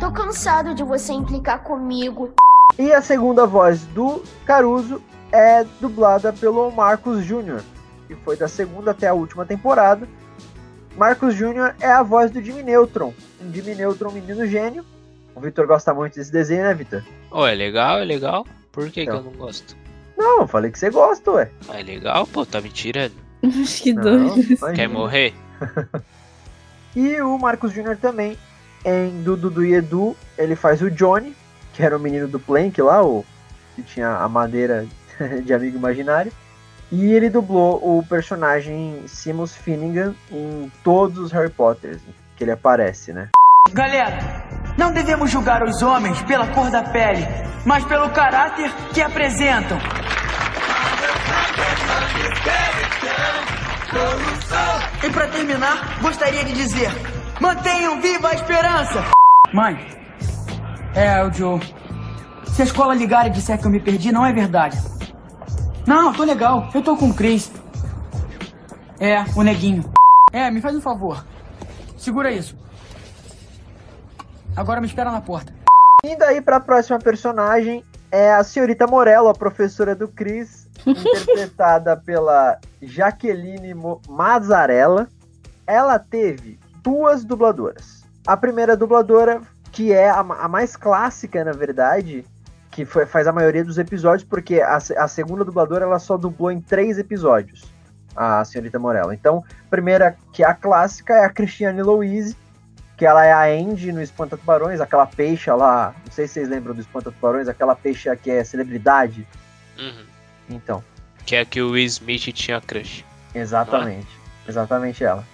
Tô 0.00 0.10
cansado 0.12 0.74
de 0.74 0.82
você 0.82 1.12
implicar 1.12 1.62
comigo. 1.62 2.32
E 2.78 2.92
a 2.92 3.02
segunda 3.02 3.46
voz 3.46 3.80
do 3.86 4.22
Caruso 4.44 5.02
é 5.30 5.64
dublada 5.80 6.32
pelo 6.32 6.70
Marcos 6.70 7.24
Júnior, 7.24 7.62
que 8.08 8.14
foi 8.16 8.36
da 8.36 8.48
segunda 8.48 8.90
até 8.92 9.08
a 9.08 9.14
última 9.14 9.44
temporada. 9.44 10.08
Marcos 10.96 11.34
Júnior 11.34 11.74
é 11.80 11.90
a 11.90 12.02
voz 12.02 12.30
do 12.30 12.42
Jimmy 12.42 12.62
Neutron, 12.62 13.14
um 13.40 13.52
Jimmy 13.52 13.74
Neutron 13.74 14.10
menino 14.10 14.46
gênio. 14.46 14.84
O 15.34 15.40
Vitor 15.40 15.66
gosta 15.66 15.94
muito 15.94 16.14
desse 16.16 16.30
desenho, 16.30 16.62
né, 16.64 16.74
Vitor? 16.74 17.02
Oh, 17.30 17.46
é 17.46 17.54
legal, 17.54 17.98
é 17.98 18.04
legal. 18.04 18.46
Por 18.70 18.90
que, 18.90 19.02
Então. 19.02 19.22
que 19.22 19.28
eu 19.28 19.32
não 19.32 19.38
gosto? 19.38 19.74
Não, 20.16 20.40
eu 20.42 20.46
falei 20.46 20.70
que 20.70 20.78
você 20.78 20.90
gosta, 20.90 21.30
ué. 21.32 21.50
Ah, 21.68 21.80
é 21.80 21.82
legal, 21.82 22.26
pô, 22.26 22.44
tá 22.44 22.60
me 22.60 22.68
tirando. 22.68 23.14
que 23.80 23.92
doido. 23.94 24.34
Quer 24.74 24.88
morrer? 24.88 25.34
E 26.94 27.18
o 27.22 27.38
Marcos 27.38 27.72
Júnior 27.72 27.96
também, 27.96 28.36
em 28.84 29.22
do 29.22 29.34
Dudu 29.34 29.64
e 29.64 29.72
Edu, 29.72 30.14
ele 30.36 30.54
faz 30.54 30.82
o 30.82 30.90
Johnny, 30.90 31.34
que 31.72 31.82
era 31.82 31.96
o 31.96 32.00
menino 32.00 32.28
do 32.28 32.38
Plank 32.38 32.80
lá, 32.82 33.02
o 33.02 33.24
que 33.74 33.82
tinha 33.82 34.16
a 34.16 34.28
madeira 34.28 34.86
de 35.44 35.52
amigo 35.54 35.76
imaginário. 35.76 36.32
E 36.90 37.10
ele 37.12 37.30
dublou 37.30 37.76
o 37.76 38.04
personagem 38.06 39.02
Seamus 39.06 39.56
Finnegan 39.56 40.14
em 40.30 40.70
todos 40.84 41.18
os 41.18 41.32
Harry 41.32 41.50
Potters 41.50 42.02
que 42.36 42.44
ele 42.44 42.50
aparece, 42.50 43.12
né? 43.12 43.30
Galera, 43.72 44.18
não 44.76 44.92
devemos 44.92 45.30
julgar 45.30 45.62
os 45.62 45.80
homens 45.82 46.20
pela 46.22 46.46
cor 46.48 46.70
da 46.70 46.82
pele, 46.82 47.26
mas 47.64 47.84
pelo 47.84 48.10
caráter 48.10 48.70
que 48.92 49.00
apresentam. 49.00 49.78
E 55.02 55.10
pra 55.10 55.28
terminar, 55.28 56.00
gostaria 56.00 56.44
de 56.44 56.52
dizer: 56.52 56.90
mantenham 57.40 58.00
viva 58.00 58.28
a 58.28 58.34
esperança! 58.34 59.04
Mãe, 59.54 60.01
é 60.94 61.24
o 61.24 61.32
Joe. 61.32 61.60
Se 62.54 62.62
a 62.62 62.64
escola 62.64 62.94
ligar 62.94 63.26
e 63.26 63.30
disser 63.30 63.58
que 63.58 63.66
eu 63.66 63.70
me 63.70 63.80
perdi, 63.80 64.12
não 64.12 64.24
é 64.26 64.32
verdade. 64.32 64.78
Não, 65.86 66.12
tô 66.12 66.22
legal. 66.24 66.68
Eu 66.74 66.82
tô 66.82 66.96
com 66.96 67.08
o 67.10 67.14
Chris. 67.14 67.50
É, 69.00 69.24
o 69.34 69.42
neguinho. 69.42 69.84
É, 70.32 70.50
me 70.50 70.60
faz 70.60 70.76
um 70.76 70.80
favor. 70.80 71.24
Segura 71.96 72.30
isso. 72.30 72.56
Agora 74.56 74.80
me 74.80 74.86
espera 74.86 75.10
na 75.10 75.20
porta. 75.20 75.52
Indo 76.04 76.22
aí 76.24 76.40
pra 76.40 76.60
próxima 76.60 76.98
personagem 76.98 77.84
é 78.10 78.32
a 78.34 78.44
senhorita 78.44 78.86
Morello, 78.86 79.28
a 79.28 79.34
professora 79.34 79.94
do 79.94 80.06
Chris, 80.08 80.68
interpretada 80.86 81.96
pela 81.96 82.58
Jaqueline 82.82 83.72
Mo- 83.72 84.00
Mazzarella. 84.08 85.08
Ela 85.66 85.98
teve 85.98 86.58
duas 86.82 87.24
dubladoras. 87.24 88.04
A 88.26 88.36
primeira 88.36 88.76
dubladora, 88.76 89.40
que 89.72 89.92
é 89.92 90.08
a, 90.10 90.20
a 90.20 90.48
mais 90.48 90.76
clássica, 90.76 91.42
na 91.44 91.52
verdade, 91.52 92.24
que 92.70 92.84
foi- 92.84 93.06
faz 93.06 93.26
a 93.26 93.32
maioria 93.32 93.64
dos 93.64 93.78
episódios, 93.78 94.22
porque 94.28 94.60
a, 94.60 94.76
a 94.76 95.08
segunda 95.08 95.44
dubladora 95.44 95.84
ela 95.84 95.98
só 95.98 96.16
dublou 96.16 96.50
em 96.52 96.60
três 96.60 96.98
episódios, 96.98 97.64
a 98.14 98.44
senhorita 98.44 98.78
Morello. 98.78 99.12
Então, 99.12 99.42
a 99.66 99.70
primeira, 99.70 100.16
que 100.32 100.44
é 100.44 100.46
a 100.46 100.54
clássica, 100.54 101.14
é 101.14 101.24
a 101.24 101.30
Cristiane 101.30 101.82
Louise, 101.82 102.36
que 102.96 103.06
ela 103.06 103.24
é 103.24 103.32
a 103.32 103.44
Andy 103.44 103.90
no 103.90 104.02
Espanta 104.02 104.36
Tubarões, 104.36 104.80
aquela 104.80 105.06
peixa 105.06 105.54
lá, 105.54 105.94
não 106.04 106.12
sei 106.12 106.28
se 106.28 106.34
vocês 106.34 106.48
lembram 106.48 106.74
do 106.74 106.80
Espanta 106.80 107.10
Tubarões, 107.10 107.48
aquela 107.48 107.74
peixa 107.74 108.14
que 108.14 108.30
é 108.30 108.44
celebridade. 108.44 109.26
Uhum. 109.78 110.04
Então, 110.50 110.84
Que 111.24 111.36
é 111.36 111.44
que 111.44 111.60
o 111.62 111.70
Will 111.70 111.86
Smith 111.86 112.32
tinha 112.34 112.60
crush. 112.60 113.04
exatamente, 113.34 114.06
exatamente 114.46 115.02
ela. 115.02 115.24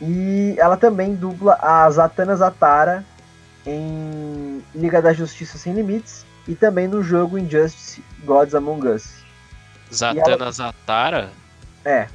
E 0.00 0.54
ela 0.58 0.76
também 0.76 1.14
dubla 1.14 1.56
a 1.60 1.88
Zatanna 1.90 2.36
Zatara 2.36 3.04
em 3.66 4.62
Liga 4.74 5.00
da 5.02 5.12
Justiça 5.12 5.58
Sem 5.58 5.72
Limites 5.74 6.24
e 6.48 6.54
também 6.54 6.88
no 6.88 7.02
jogo 7.02 7.38
Injustice 7.38 8.02
Gods 8.24 8.54
Among 8.54 8.88
Us. 8.88 9.14
Zatanna 9.92 10.50
Zatara? 10.50 11.30
É. 11.84 12.08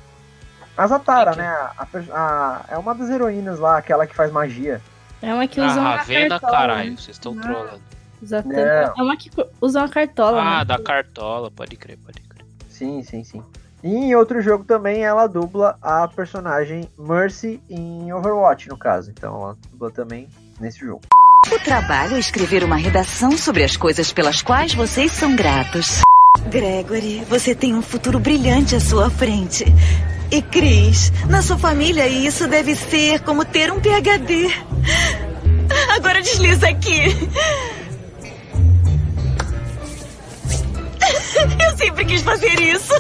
A 0.78 0.88
Zatara, 0.88 1.36
né? 1.36 1.48
A, 1.48 1.88
a 2.12 2.66
é 2.70 2.78
uma 2.78 2.94
das 2.94 3.10
heroínas 3.10 3.60
lá, 3.60 3.78
aquela 3.78 4.06
que 4.06 4.16
faz 4.16 4.32
magia. 4.32 4.82
É 5.22 5.34
uma 5.34 5.48
que 5.48 5.60
Ah, 5.60 5.66
usa 5.68 5.80
uma 5.80 5.96
Ravena, 5.96 6.30
cartola. 6.40 6.52
caralho, 6.52 6.92
vocês 6.98 7.16
estão 7.18 7.36
trolando. 7.36 7.82
Exatamente. 8.22 8.60
Não. 8.66 8.94
É 8.98 9.04
uma 9.04 9.18
que 9.18 9.32
usa 9.62 9.80
uma 9.82 9.90
cartola, 9.90 10.42
Ah, 10.42 10.60
né? 10.60 10.66
da 10.66 10.80
cartola, 10.80 11.50
pode 11.50 11.76
crer, 11.76 11.98
pode 11.98 12.20
crer. 12.22 12.46
Sim, 12.70 13.02
sim, 13.04 13.24
sim. 13.24 13.44
E 13.84 13.96
em 13.96 14.16
outro 14.16 14.42
jogo 14.42 14.64
também 14.64 15.04
ela 15.04 15.28
dubla 15.28 15.78
a 15.82 16.08
personagem 16.08 16.90
Mercy 16.98 17.62
em 17.70 18.12
Overwatch, 18.12 18.68
no 18.70 18.78
caso. 18.78 19.12
Então 19.12 19.36
ela 19.42 19.58
dubla 19.72 19.92
também 19.92 20.28
nesse 20.60 20.80
jogo. 20.80 21.02
O 21.46 21.60
trabalho 21.60 22.16
é 22.16 22.20
escrever 22.20 22.64
uma 22.64 22.76
redação 22.76 23.38
sobre 23.38 23.64
as 23.64 23.78
coisas 23.78 24.12
pelas 24.12 24.42
quais 24.42 24.74
vocês 24.74 25.12
são 25.12 25.36
gratos. 25.36 26.02
Gregory, 26.50 27.24
você 27.30 27.56
tem 27.56 27.74
um 27.74 27.82
futuro 27.82 28.20
brilhante 28.20 28.76
à 28.76 28.80
sua 28.80 29.10
frente. 29.10 29.64
E 30.30 30.42
Chris, 30.42 31.12
na 31.30 31.42
sua 31.42 31.58
família 31.58 32.06
isso 32.08 32.48
deve 32.48 32.76
ser 32.76 33.22
como 33.22 33.46
ter 33.46 33.72
um 33.72 33.80
PhD. 33.80 34.50
Agora 35.96 36.22
desliza 36.22 36.68
aqui. 36.68 37.16
Eu 41.64 41.78
sempre 41.78 42.04
quis 42.04 42.22
fazer 42.24 42.60
isso. 42.60 42.94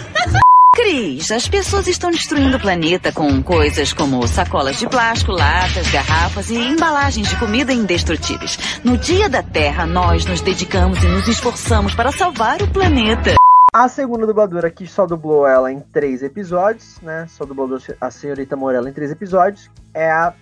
Cris, 0.74 1.32
as 1.32 1.47
pessoas 1.47 1.88
estão 1.88 2.11
destruindo 2.11 2.57
o 2.57 2.59
planeta 2.59 3.11
com 3.11 3.41
coisas 3.41 3.93
como 3.93 4.28
sacolas 4.28 4.78
de 4.78 4.88
plástico, 4.88 5.32
latas, 5.32 5.89
garrafas 5.91 6.49
e 6.49 6.55
embalagens 6.55 7.30
de 7.30 7.39
comida 7.39 7.74
indestrutíveis. 7.74 8.80
No 8.84 8.97
Dia 8.97 9.28
da 9.28 9.41
Terra, 9.41 9.86
nós 9.86 10.26
nos 10.26 10.41
dedicamos 10.41 11.01
e 11.03 11.07
nos 11.07 11.28
esforçamos 11.28 11.95
para 11.95 12.11
salvar 12.11 12.61
o 12.61 12.72
planeta. 12.72 13.36
A 13.74 13.88
segunda 13.89 14.26
dubladora 14.26 14.70
que 14.70 14.86
só 14.86 15.05
dublou 15.05 15.47
ela 15.47 15.72
em 15.72 15.80
três 15.80 16.22
episódios, 16.22 16.99
né? 17.01 17.26
Só 17.28 17.43
dublou 17.43 17.78
a 17.99 18.11
senhorita 18.11 18.55
Morella 18.55 18.89
em 18.89 18.93
três 18.93 19.11
episódios, 19.11 19.70
é 19.93 20.09
a 20.11 20.34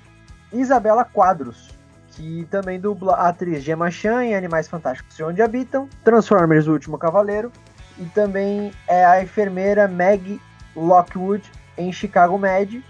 Isabela 0.51 1.05
Quadros, 1.05 1.69
que 2.11 2.45
também 2.51 2.79
dubla 2.79 3.13
a 3.15 3.29
atriz 3.29 3.63
Gemma 3.63 3.89
Chan 3.89 4.23
em 4.23 4.35
Animais 4.35 4.67
Fantásticos 4.67 5.17
e 5.17 5.23
Onde 5.23 5.41
Habitam, 5.41 5.87
Transformers 6.03 6.67
O 6.67 6.73
Último 6.73 6.97
Cavaleiro, 6.97 7.51
e 7.99 8.05
também 8.05 8.71
é 8.87 9.05
a 9.05 9.21
enfermeira 9.23 9.87
Meg 9.87 10.41
Lockwood 10.75 11.43
em 11.77 11.91
Chicago 11.91 12.37
Med, 12.37 12.83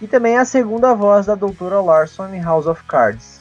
e 0.00 0.06
também 0.06 0.34
é 0.34 0.38
a 0.38 0.44
segunda 0.44 0.94
voz 0.94 1.26
da 1.26 1.34
Doutora 1.34 1.80
Larson 1.80 2.34
em 2.34 2.40
House 2.40 2.66
of 2.66 2.82
Cards. 2.84 3.40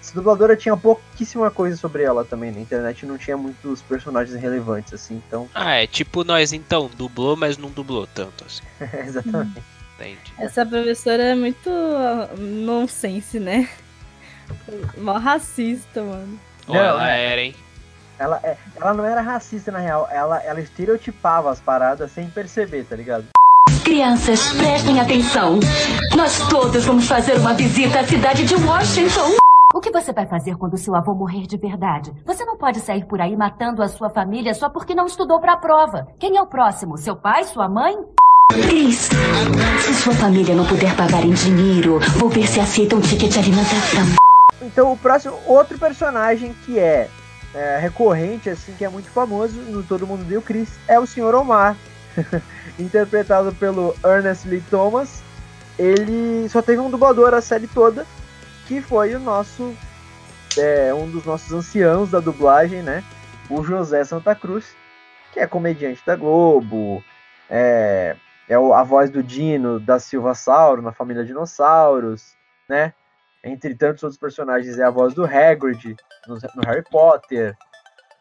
Essa 0.00 0.14
dubladora 0.14 0.54
tinha 0.54 0.76
pouquíssima 0.76 1.50
coisa 1.50 1.76
sobre 1.76 2.02
ela 2.02 2.24
também 2.24 2.52
na 2.52 2.60
internet, 2.60 3.06
não 3.06 3.16
tinha 3.16 3.36
muitos 3.36 3.80
personagens 3.82 4.38
relevantes 4.38 4.92
assim, 4.92 5.22
então 5.26 5.48
Ah, 5.54 5.76
é 5.76 5.86
tipo 5.86 6.24
nós 6.24 6.52
então, 6.52 6.90
dublou, 6.94 7.36
mas 7.36 7.56
não 7.56 7.70
dublou 7.70 8.06
tanto 8.06 8.44
assim. 8.44 8.62
Exatamente. 9.06 9.62
Entendi. 9.96 10.34
Essa 10.38 10.66
professora 10.66 11.22
é 11.22 11.34
muito 11.34 11.70
uh, 11.70 12.36
nonsense, 12.36 13.38
né? 13.38 13.68
Mó 14.98 15.16
racista, 15.18 16.02
mano. 16.02 16.38
Ou 16.66 16.74
ela 16.74 17.08
era, 17.10 17.40
hein? 17.40 17.54
Ela, 18.24 18.40
é, 18.42 18.56
ela 18.80 18.94
não 18.94 19.04
era 19.04 19.20
racista, 19.20 19.70
na 19.70 19.80
real. 19.80 20.08
Ela, 20.10 20.42
ela 20.42 20.58
estereotipava 20.58 21.50
as 21.50 21.60
paradas 21.60 22.10
sem 22.10 22.26
perceber, 22.30 22.84
tá 22.84 22.96
ligado? 22.96 23.26
Crianças, 23.84 24.50
prestem 24.54 24.98
atenção. 24.98 25.60
Nós 26.16 26.38
todos 26.48 26.86
vamos 26.86 27.06
fazer 27.06 27.36
uma 27.36 27.52
visita 27.52 28.00
à 28.00 28.04
cidade 28.04 28.46
de 28.46 28.54
Washington. 28.54 29.36
O 29.74 29.80
que 29.80 29.90
você 29.90 30.10
vai 30.10 30.26
fazer 30.26 30.56
quando 30.56 30.78
seu 30.78 30.94
avô 30.94 31.14
morrer 31.14 31.46
de 31.46 31.58
verdade? 31.58 32.14
Você 32.24 32.46
não 32.46 32.56
pode 32.56 32.80
sair 32.80 33.04
por 33.04 33.20
aí 33.20 33.36
matando 33.36 33.82
a 33.82 33.88
sua 33.88 34.08
família 34.08 34.54
só 34.54 34.70
porque 34.70 34.94
não 34.94 35.04
estudou 35.04 35.38
para 35.38 35.52
a 35.52 35.58
prova. 35.58 36.08
Quem 36.18 36.38
é 36.38 36.40
o 36.40 36.46
próximo? 36.46 36.96
Seu 36.96 37.14
pai? 37.14 37.44
Sua 37.44 37.68
mãe? 37.68 37.94
Cris, 38.50 39.10
se 39.84 39.94
sua 39.96 40.14
família 40.14 40.54
não 40.54 40.64
puder 40.64 40.96
pagar 40.96 41.22
em 41.24 41.34
dinheiro, 41.34 41.98
vou 42.16 42.30
ver 42.30 42.46
se 42.46 42.58
aceita 42.58 42.96
um 42.96 43.02
ticket 43.02 43.32
de 43.32 43.38
alimentação. 43.38 44.06
Então 44.62 44.92
o 44.92 44.96
próximo, 44.96 45.36
outro 45.46 45.78
personagem 45.78 46.54
que 46.64 46.78
é, 46.78 47.10
é 47.54 47.78
recorrente, 47.78 48.50
assim, 48.50 48.74
que 48.74 48.84
é 48.84 48.88
muito 48.88 49.08
famoso 49.08 49.60
no 49.60 49.82
Todo 49.82 50.06
Mundo 50.06 50.24
Viu 50.24 50.42
Chris, 50.42 50.68
é 50.88 50.98
o 50.98 51.06
Sr. 51.06 51.34
Omar, 51.34 51.76
interpretado 52.78 53.54
pelo 53.54 53.94
Ernest 54.04 54.48
Lee 54.48 54.62
Thomas. 54.68 55.22
Ele 55.78 56.48
só 56.48 56.60
teve 56.60 56.80
um 56.80 56.90
dublador 56.90 57.32
a 57.32 57.40
série 57.40 57.66
toda, 57.68 58.06
que 58.66 58.80
foi 58.80 59.14
o 59.14 59.20
nosso, 59.20 59.74
é, 60.56 60.92
um 60.92 61.08
dos 61.10 61.24
nossos 61.24 61.52
anciãos 61.52 62.10
da 62.10 62.20
dublagem, 62.20 62.82
né? 62.82 63.04
O 63.48 63.62
José 63.62 64.02
Santa 64.04 64.34
Cruz, 64.34 64.74
que 65.32 65.40
é 65.40 65.46
comediante 65.46 66.02
da 66.04 66.16
Globo, 66.16 67.02
é, 67.48 68.16
é 68.48 68.54
a 68.54 68.82
voz 68.82 69.10
do 69.10 69.22
Dino 69.22 69.78
da 69.78 69.98
Silva 69.98 70.34
Sauro 70.34 70.82
na 70.82 70.92
família 70.92 71.24
Dinossauros, 71.24 72.34
né? 72.68 72.92
Entre 73.44 73.74
tantos 73.74 74.02
outros 74.02 74.18
personagens, 74.18 74.78
é 74.78 74.84
a 74.84 74.90
voz 74.90 75.12
do 75.14 75.24
Hagrid 75.24 75.96
no, 76.26 76.34
no 76.34 76.62
Harry 76.66 76.82
Potter. 76.90 77.54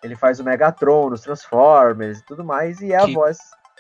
Ele 0.04 0.16
faz 0.16 0.40
o 0.40 0.44
Megatron 0.44 1.10
nos 1.10 1.22
Transformers 1.22 2.20
e 2.20 2.26
tudo 2.26 2.44
mais, 2.44 2.82
e 2.82 2.92
é 2.94 2.98
Que- 2.98 3.12
a 3.12 3.14
voz. 3.14 3.38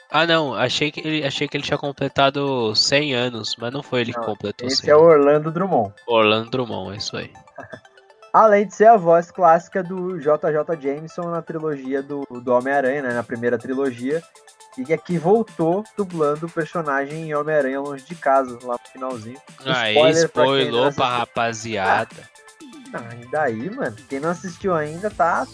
Ah, 0.10 0.26
não. 0.28 0.54
Achei 0.54 0.92
que, 0.92 1.00
ele, 1.00 1.26
achei 1.26 1.48
que 1.48 1.58
ele 1.58 1.64
tinha 1.64 1.78
completado 1.78 2.76
100 2.76 3.14
anos, 3.16 3.56
mas 3.60 3.74
não 3.74 3.82
foi 3.82 4.02
ele 4.02 4.14
que 4.14 4.20
Não, 4.20 4.26
completou 4.26 4.68
Esse 4.68 4.78
100 4.84 4.90
é 4.92 4.96
o. 4.96 5.02
Orlando 5.02 5.52
Drummond. 5.52 5.92
Orlando 6.08 6.50
Drummond, 6.52 6.94
é 6.94 6.98
isso 6.98 7.18
aí. 7.18 7.34
Além 8.32 8.66
de 8.68 8.74
ser 8.76 8.88
a 8.88 8.96
voz 8.98 9.30
clássica 9.32 9.84
do 9.84 10.18
JJ 10.20 10.80
Jameson 10.80 11.30
na 11.30 11.42
trilogia 11.42 12.02
do, 12.02 12.24
do 12.30 12.54
Homem-Aranha, 12.54 13.02
né? 13.04 13.14
Na 13.14 13.24
primeira 13.24 13.58
trilogia. 13.58 14.22
E 14.78 14.84
que 14.84 14.94
aqui 14.94 15.18
voltou 15.18 15.84
dublando 15.96 16.46
o 16.48 16.50
personagem 16.50 17.30
em 17.30 17.36
Homem-Aranha 17.36 17.80
Longe 17.80 18.04
de 18.06 18.16
Casa, 18.16 18.58
lá 18.64 18.74
no 18.74 18.92
finalzinho. 18.92 19.38
Aí, 19.66 19.94
Spoiler 19.94 20.30
pra 20.30 20.44
spoilou 20.44 20.82
pra 20.82 20.88
assistiu. 20.88 21.06
rapaziada. 21.20 22.30
Ah, 22.94 23.16
e 23.22 23.26
daí, 23.28 23.70
mano? 23.70 23.96
Quem 24.10 24.20
não 24.20 24.30
assistiu 24.30 24.74
ainda 24.76 25.10
tá, 25.10 25.46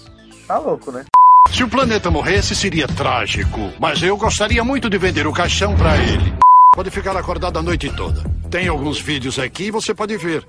tá 0.47 0.57
louco, 0.57 0.91
né? 0.91 1.05
Se 1.51 1.63
o 1.63 1.69
planeta 1.69 2.11
morresse, 2.11 2.55
seria 2.55 2.87
trágico. 2.87 3.59
Mas 3.79 4.01
eu 4.03 4.15
gostaria 4.17 4.63
muito 4.63 4.89
de 4.89 4.97
vender 4.97 5.25
o 5.27 5.33
caixão 5.33 5.75
pra 5.75 5.97
ele. 5.97 6.33
Pode 6.75 6.91
ficar 6.91 7.15
acordado 7.17 7.57
a 7.57 7.61
noite 7.61 7.89
toda. 7.95 8.23
Tem 8.49 8.67
alguns 8.67 8.99
vídeos 9.01 9.39
aqui 9.39 9.65
e 9.65 9.71
você 9.71 9.93
pode 9.93 10.15
ver. 10.17 10.47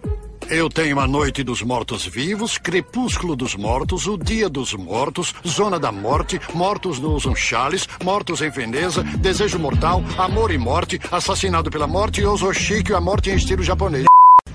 Eu 0.51 0.68
tenho 0.68 0.98
a 0.98 1.07
Noite 1.07 1.44
dos 1.44 1.62
Mortos-Vivos, 1.62 2.59
Crepúsculo 2.59 3.36
dos 3.36 3.55
Mortos, 3.55 4.09
O 4.09 4.18
Dia 4.18 4.48
dos 4.48 4.74
Mortos, 4.74 5.32
Zona 5.46 5.78
da 5.78 5.92
Morte, 5.92 6.40
Mortos 6.53 6.98
usam 6.98 7.36
chales, 7.36 7.88
Mortos 8.03 8.42
em 8.42 8.51
Veneza, 8.51 9.05
Desejo 9.05 9.61
Mortal, 9.61 10.03
Amor 10.18 10.51
e 10.51 10.59
Morte, 10.59 11.01
Assassinado 11.12 11.70
pela 11.70 11.86
Morte 11.86 12.20
e 12.20 12.92
a 12.92 13.01
Morte 13.01 13.30
em 13.30 13.36
estilo 13.36 13.62
japonês. 13.62 14.07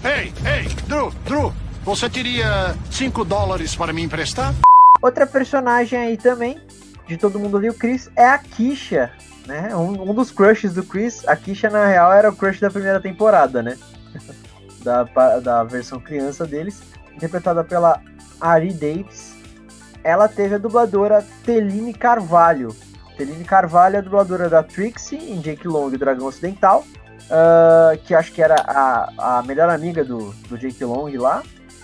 Ei, 0.03 0.33
ei, 0.45 0.67
Drew, 0.85 1.13
Drew, 1.23 1.53
você 1.85 2.09
teria 2.09 2.75
5 2.91 3.23
dólares 3.23 3.73
para 3.73 3.93
me 3.93 4.03
emprestar? 4.03 4.53
Outra 5.01 5.25
personagem 5.25 5.97
aí 5.97 6.17
também, 6.17 6.59
de 7.07 7.15
todo 7.15 7.39
mundo 7.39 7.57
viu 7.57 7.73
Chris, 7.73 8.11
é 8.17 8.25
a 8.25 8.37
Kisha, 8.37 9.13
né? 9.47 9.73
Um, 9.73 10.09
um 10.09 10.13
dos 10.13 10.29
crushes 10.29 10.73
do 10.73 10.83
Chris. 10.83 11.25
A 11.25 11.37
Kisha, 11.37 11.69
na 11.69 11.85
real, 11.85 12.11
era 12.11 12.29
o 12.29 12.35
crush 12.35 12.59
da 12.59 12.69
primeira 12.69 12.99
temporada, 12.99 13.63
né? 13.63 13.77
da, 14.85 15.03
da 15.39 15.63
versão 15.63 15.99
criança 15.99 16.45
deles, 16.45 16.81
interpretada 17.13 17.63
pela 17.63 17.99
Ari 18.39 18.71
Davis. 18.71 19.35
Ela 20.03 20.27
teve 20.27 20.55
a 20.55 20.57
dubladora 20.59 21.25
Teline 21.43 21.93
Carvalho. 21.93 22.73
Teline 23.17 23.43
Carvalho 23.43 23.95
é 23.95 23.99
a 23.99 24.01
dubladora 24.01 24.47
da 24.47 24.61
Trixie 24.61 25.17
em 25.17 25.39
Jake 25.39 25.67
Long 25.67 25.91
e 25.91 25.97
Dragão 25.97 26.27
Ocidental, 26.27 26.85
ah, 27.31 27.97
que 28.03 28.13
acho 28.13 28.31
que 28.31 28.41
era 28.41 28.55
a, 28.55 29.39
a 29.39 29.43
melhor 29.43 29.69
amiga 29.69 30.05
do, 30.05 30.31
do 30.47 30.57
Jake 30.57 30.83
Long 30.85 31.09
lá. 31.17 31.41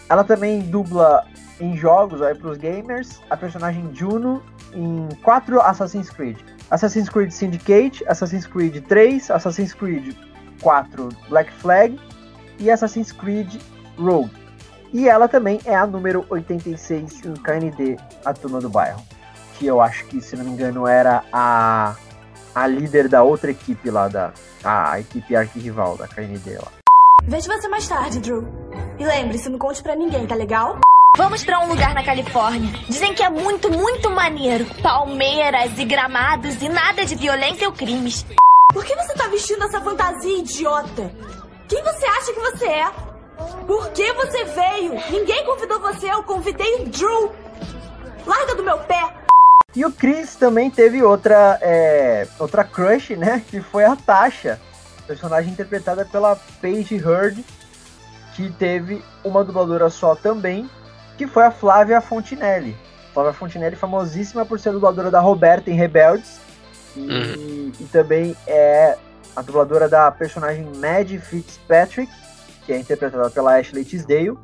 Ela 0.07 0.23
também 0.23 0.61
dubla 0.61 1.25
em 1.59 1.75
jogos 1.75 2.21
aí 2.21 2.35
pros 2.35 2.57
gamers 2.57 3.21
a 3.29 3.37
personagem 3.37 3.89
Juno 3.93 4.43
em 4.73 5.07
quatro 5.23 5.59
Assassin's 5.61 6.09
Creed. 6.09 6.37
Assassin's 6.69 7.09
Creed 7.09 7.31
Syndicate, 7.31 8.03
Assassin's 8.07 8.45
Creed 8.45 8.83
3, 8.87 9.31
Assassin's 9.31 9.73
Creed 9.73 10.15
4 10.61 11.09
Black 11.29 11.51
Flag 11.53 11.99
e 12.61 12.69
Assassin's 12.69 13.11
Creed 13.11 13.55
Rogue. 13.97 14.31
E 14.93 15.07
ela 15.07 15.27
também 15.27 15.59
é 15.65 15.75
a 15.75 15.85
número 15.87 16.25
86 16.29 17.25
em 17.25 17.33
KND, 17.33 17.97
a 18.25 18.33
turma 18.33 18.59
do 18.59 18.69
bairro. 18.69 19.01
Que 19.57 19.65
eu 19.65 19.81
acho 19.81 20.05
que, 20.05 20.21
se 20.21 20.35
não 20.35 20.43
me 20.43 20.51
engano, 20.51 20.87
era 20.87 21.23
a, 21.31 21.95
a 22.53 22.67
líder 22.67 23.07
da 23.07 23.23
outra 23.23 23.51
equipe 23.51 23.89
lá, 23.89 24.07
da 24.07 24.33
a, 24.63 24.99
equipe 24.99 25.35
arquirrival 25.35 25.97
da 25.97 26.07
KND 26.07 26.57
lá. 26.57 26.71
Vejo 27.23 27.47
você 27.47 27.67
mais 27.67 27.87
tarde, 27.87 28.19
Drew. 28.19 28.47
E 28.99 29.05
lembre-se, 29.05 29.49
não 29.49 29.57
conte 29.57 29.81
pra 29.81 29.95
ninguém, 29.95 30.25
tá 30.27 30.35
legal? 30.35 30.79
Vamos 31.17 31.43
pra 31.43 31.59
um 31.59 31.67
lugar 31.67 31.93
na 31.93 32.03
Califórnia. 32.03 32.71
Dizem 32.87 33.13
que 33.13 33.21
é 33.21 33.29
muito, 33.29 33.69
muito 33.69 34.09
maneiro. 34.09 34.65
Palmeiras 34.81 35.77
e 35.77 35.85
gramados 35.85 36.61
e 36.61 36.67
nada 36.67 37.05
de 37.05 37.15
violência 37.15 37.67
ou 37.67 37.73
crimes. 37.73 38.25
Por 38.73 38.85
que 38.85 38.95
você 38.95 39.13
tá 39.13 39.27
vestindo 39.27 39.63
essa 39.63 39.81
fantasia 39.81 40.39
idiota? 40.39 41.13
Quem 41.71 41.81
você 41.83 42.05
acha 42.05 42.33
que 42.33 42.39
você 42.41 42.65
é? 42.65 42.91
Por 43.65 43.91
que 43.91 44.11
você 44.11 44.43
veio? 44.43 44.93
Ninguém 45.09 45.45
convidou 45.45 45.79
você, 45.79 46.11
eu 46.11 46.21
convidei 46.21 46.81
o 46.81 46.89
Drew. 46.89 47.31
Larga 48.27 48.55
do 48.55 48.63
meu 48.63 48.77
pé. 48.79 49.13
E 49.73 49.85
o 49.85 49.91
Chris 49.93 50.35
também 50.35 50.69
teve 50.69 51.01
outra, 51.01 51.57
é, 51.61 52.27
outra 52.37 52.65
crush, 52.65 53.11
né? 53.11 53.41
Que 53.49 53.61
foi 53.61 53.85
a 53.85 53.95
Tasha, 53.95 54.59
personagem 55.07 55.53
interpretada 55.53 56.03
pela 56.03 56.35
Paige 56.61 56.97
Heard, 56.97 57.41
que 58.35 58.51
teve 58.51 59.01
uma 59.23 59.41
dubladora 59.41 59.89
só 59.89 60.13
também, 60.13 60.69
que 61.17 61.25
foi 61.25 61.45
a 61.45 61.51
Flávia 61.51 62.01
Fontinelli. 62.01 62.75
Flávia 63.13 63.31
Fontinelli, 63.31 63.77
famosíssima 63.77 64.45
por 64.45 64.59
ser 64.59 64.73
dubladora 64.73 65.09
da 65.09 65.21
Roberta 65.21 65.71
em 65.71 65.75
Rebeldes, 65.75 66.41
e, 66.97 67.71
e 67.79 67.83
também 67.93 68.35
é 68.45 68.97
a 69.35 69.41
dubladora 69.41 69.87
da 69.87 70.11
personagem 70.11 70.65
Mad 70.77 71.09
Fitzpatrick, 71.19 72.11
que 72.65 72.73
é 72.73 72.79
interpretada 72.79 73.29
pela 73.29 73.57
Ashley 73.57 73.83
Tisdale, 73.83 74.37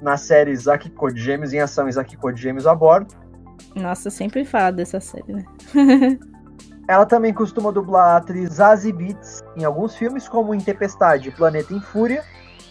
na 0.00 0.16
série 0.16 0.50
Isaac 0.50 0.90
Code 0.90 1.20
Gêmeos 1.20 1.52
em 1.52 1.60
ação 1.60 1.88
Isaac 1.88 2.16
Code 2.16 2.40
Gêmeos 2.40 2.66
a 2.66 2.74
bordo. 2.74 3.14
Nossa, 3.74 4.10
sempre 4.10 4.44
falo 4.44 4.76
dessa 4.76 5.00
série, 5.00 5.32
né? 5.32 5.44
Ela 6.88 7.06
também 7.06 7.32
costuma 7.32 7.70
dublar 7.70 8.14
a 8.14 8.16
atriz 8.16 8.54
Zazie 8.54 8.92
Beetz 8.92 9.42
em 9.56 9.64
alguns 9.64 9.94
filmes, 9.94 10.28
como 10.28 10.54
em 10.54 10.60
Tempestade, 10.60 11.30
Planeta 11.30 11.72
em 11.72 11.80
Fúria, 11.80 12.24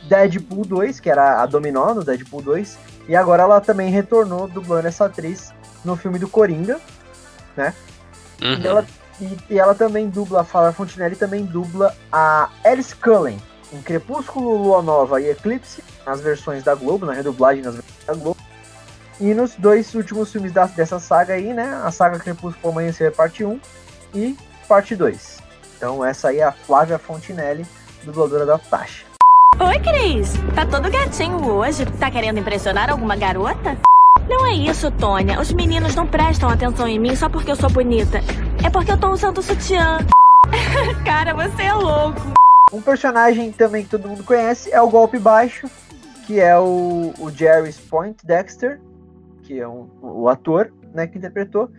Deadpool 0.07 0.66
2, 0.66 0.99
que 0.99 1.09
era 1.09 1.41
a 1.41 1.45
Dominó 1.45 1.93
no 1.93 2.03
Deadpool 2.03 2.41
2, 2.41 2.78
e 3.07 3.16
agora 3.16 3.43
ela 3.43 3.62
também 3.62 3.89
retornou 3.89 4.47
dublando 4.47 4.88
essa 4.88 5.05
atriz 5.05 5.53
no 5.84 5.95
filme 5.95 6.20
do 6.20 6.28
Coringa, 6.28 6.80
né? 7.55 7.74
E, 8.39 8.68
ela, 8.68 8.86
e, 9.22 9.38
e 9.53 9.59
ela 9.59 9.76
também 9.76 10.09
dubla, 10.09 10.41
a 10.41 10.43
Flávia 10.43 10.72
Fontinelli 10.74 11.15
também 11.15 11.45
dubla 11.45 11.95
a 12.11 12.49
Alice 12.65 12.95
Cullen 12.95 13.39
em 13.72 13.82
Crepúsculo, 13.82 14.57
Lua 14.57 14.82
Nova 14.82 15.22
e 15.22 15.30
Eclipse, 15.30 15.84
nas 16.05 16.19
versões 16.19 16.63
da 16.63 16.76
Globo, 16.76 17.05
na 17.05 17.13
redublagem 17.13 17.63
nas 17.63 17.76
versões 17.76 18.05
da 18.05 18.13
Globo. 18.13 18.38
E 19.19 19.34
nos 19.34 19.53
dois 19.55 19.93
últimos 19.93 20.32
filmes 20.32 20.51
da- 20.51 20.65
dessa 20.65 20.99
saga 20.99 21.36
aí, 21.36 21.53
né? 21.53 21.80
A 21.86 21.91
saga 21.91 22.17
Crepúsculo 22.19 22.74
Amanhecer 22.74 23.11
Parte 23.13 23.45
1 23.45 23.59
e 24.15 24.36
Parte 24.67 24.95
2. 24.95 25.38
Então 25.78 26.03
essa 26.03 26.30
aí 26.30 26.39
é 26.39 26.43
a 26.43 26.51
Flávia 26.51 26.97
Fontinelli, 26.97 27.65
dubladora 28.03 28.45
da 28.45 28.57
Tasha. 28.57 29.05
Oi, 29.59 29.80
Cris. 29.80 30.34
Tá 30.55 30.65
todo 30.65 30.89
gatinho 30.89 31.45
hoje. 31.51 31.86
Tá 31.99 32.09
querendo 32.09 32.39
impressionar 32.39 32.89
alguma 32.89 33.15
garota? 33.15 33.78
Não 34.28 34.45
é 34.45 34.53
isso, 34.53 34.89
Tônia. 34.91 35.39
Os 35.39 35.51
meninos 35.51 35.93
não 35.93 36.07
prestam 36.07 36.49
atenção 36.49 36.88
em 36.88 36.99
mim 36.99 37.15
só 37.15 37.30
porque 37.30 37.51
eu 37.51 37.55
sou 37.55 37.69
bonita. 37.69 38.19
É 38.64 38.70
porque 38.70 38.91
eu 38.91 38.99
tô 38.99 39.09
usando 39.09 39.41
sutiã. 39.41 39.97
Cara, 41.03 41.34
você 41.34 41.64
é 41.64 41.74
louco. 41.74 42.22
Um 42.72 42.82
personagem 42.82 43.51
também 43.51 43.84
que 43.84 43.89
todo 43.89 44.07
mundo 44.07 44.24
conhece 44.24 44.72
é 44.72 44.80
o 44.80 44.89
Golpe 44.89 45.18
Baixo, 45.18 45.68
que 46.28 46.39
é 46.39 46.57
o, 46.57 47.12
o 47.20 47.30
Jerry 47.32 47.74
Point 47.89 48.24
Dexter, 48.24 48.80
que 49.41 49.59
é 49.59 49.68
um, 49.68 49.89
o 50.01 50.30
ator 50.30 50.72
né, 50.93 51.07
que 51.07 51.18
interpretou. 51.18 51.72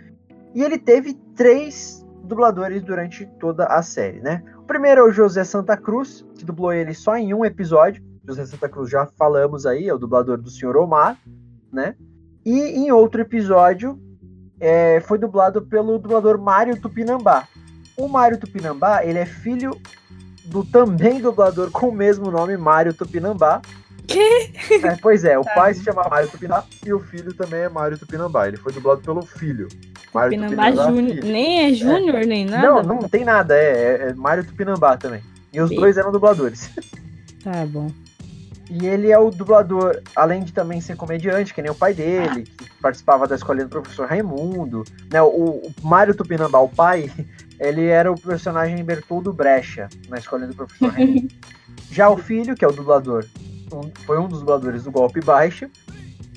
E 0.55 0.62
ele 0.62 0.76
teve 0.76 1.14
três 1.37 2.05
dubladores 2.24 2.83
durante 2.83 3.26
toda 3.39 3.66
a 3.66 3.80
série, 3.80 4.20
né? 4.20 4.43
O 4.59 4.62
primeiro 4.62 5.03
é 5.03 5.05
o 5.05 5.12
José 5.12 5.45
Santa 5.45 5.76
Cruz, 5.76 6.26
que 6.35 6.45
dublou 6.45 6.72
ele 6.72 6.95
só 6.95 7.16
em 7.16 7.33
um 7.33 7.45
episódio. 7.45 8.03
José 8.26 8.45
Santa 8.45 8.68
Cruz 8.68 8.91
já 8.91 9.07
falamos 9.07 9.66
aí, 9.66 9.89
é 9.89 9.95
o 9.95 9.99
dublador 9.99 10.37
do 10.37 10.51
Sr. 10.51 10.76
Omar, 10.76 11.16
né? 11.72 11.95
E 12.45 12.61
em 12.61 12.91
outro 12.91 13.20
episódio 13.20 13.99
é, 14.63 15.01
foi 15.01 15.19
dublado 15.19 15.61
pelo 15.61 15.99
dublador 15.99 16.39
Mário 16.39 16.81
Tupinambá. 16.81 17.49
O 17.97 18.07
Mário 18.07 18.39
Tupinambá, 18.39 19.05
ele 19.05 19.19
é 19.19 19.27
filho 19.27 19.77
do 20.45 20.65
também 20.65 21.21
dublador 21.21 21.73
com 21.73 21.89
o 21.89 21.93
mesmo 21.93 22.31
nome, 22.31 22.57
Mário 22.57 22.95
Tupinambá. 22.95 23.61
Que? 24.07 24.53
É, 24.85 24.97
pois 25.03 25.25
é, 25.25 25.37
o 25.37 25.43
pai 25.43 25.75
se 25.75 25.83
chama 25.83 26.09
Mário 26.09 26.29
Tupinambá 26.29 26.65
e 26.87 26.93
o 26.93 27.01
filho 27.01 27.35
também 27.35 27.63
é 27.63 27.69
Mário 27.69 27.99
Tupinambá. 27.99 28.47
Ele 28.47 28.57
foi 28.57 28.73
dublado 28.73 29.01
pelo 29.01 29.23
filho. 29.23 29.67
Mário 30.15 30.41
Tupinambá 30.41 30.71
Júnior. 30.71 31.25
Nem 31.25 31.67
é 31.67 31.75
Júnior, 31.75 32.23
é. 32.23 32.27
nem 32.27 32.45
nada? 32.45 32.69
Não, 32.69 32.83
não 32.85 33.09
tem 33.09 33.25
nada, 33.25 33.57
é, 33.57 33.73
é, 33.73 34.09
é 34.11 34.15
Mário 34.15 34.45
Tupinambá 34.45 34.97
também. 34.97 35.23
E 35.53 35.61
os 35.61 35.71
Sim. 35.71 35.77
dois 35.77 35.97
eram 35.97 36.13
dubladores. 36.13 36.71
Tá 37.43 37.67
bom. 37.67 37.91
E 38.75 38.87
ele 38.87 39.11
é 39.11 39.18
o 39.18 39.31
dublador, 39.31 40.01
além 40.16 40.43
de 40.43 40.51
também 40.51 40.81
ser 40.81 40.97
comediante, 40.97 41.53
que 41.53 41.61
nem 41.61 41.70
o 41.70 41.75
pai 41.75 41.93
dele, 41.93 42.45
que 42.45 42.70
participava 42.81 43.27
da 43.27 43.35
escolinha 43.35 43.66
do 43.66 43.70
professor 43.70 44.09
Raimundo. 44.09 44.83
Né, 45.12 45.20
o, 45.20 45.27
o 45.27 45.73
Mário 45.83 46.14
Tupinambá, 46.14 46.59
o 46.59 46.70
pai, 46.70 47.12
ele 47.61 47.85
era 47.85 48.11
o 48.11 48.18
personagem 48.18 48.83
Bertoldo 48.83 49.31
Brecha 49.31 49.91
na 50.09 50.16
escolinha 50.16 50.49
do 50.49 50.57
professor 50.57 50.89
Raimundo. 50.97 51.29
Já 51.91 52.09
o 52.09 52.16
filho, 52.16 52.55
que 52.55 52.64
é 52.64 52.68
o 52.68 52.73
dublador, 52.73 53.27
um, 53.70 53.91
foi 54.07 54.18
um 54.18 54.27
dos 54.27 54.39
dubladores 54.39 54.85
do 54.85 54.91
Golpe 54.91 55.20
Baixo. 55.20 55.68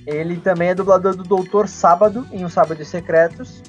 Ele 0.06 0.36
também 0.36 0.68
é 0.68 0.76
dublador 0.76 1.16
do 1.16 1.24
Doutor 1.24 1.70
Sábado, 1.70 2.28
em 2.34 2.44
O 2.44 2.50
Sábado 2.50 2.84
Secretos. 2.84 3.64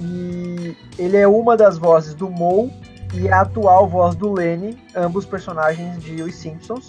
E 0.00 0.74
ele 0.98 1.18
é 1.18 1.28
uma 1.28 1.58
das 1.58 1.76
vozes 1.76 2.14
do 2.14 2.30
Mo 2.30 2.72
e 3.12 3.28
a 3.28 3.42
atual 3.42 3.86
voz 3.86 4.14
do 4.14 4.32
Lenny, 4.32 4.82
ambos 4.94 5.26
personagens 5.26 6.02
de 6.02 6.22
Os 6.22 6.34
Simpsons. 6.36 6.86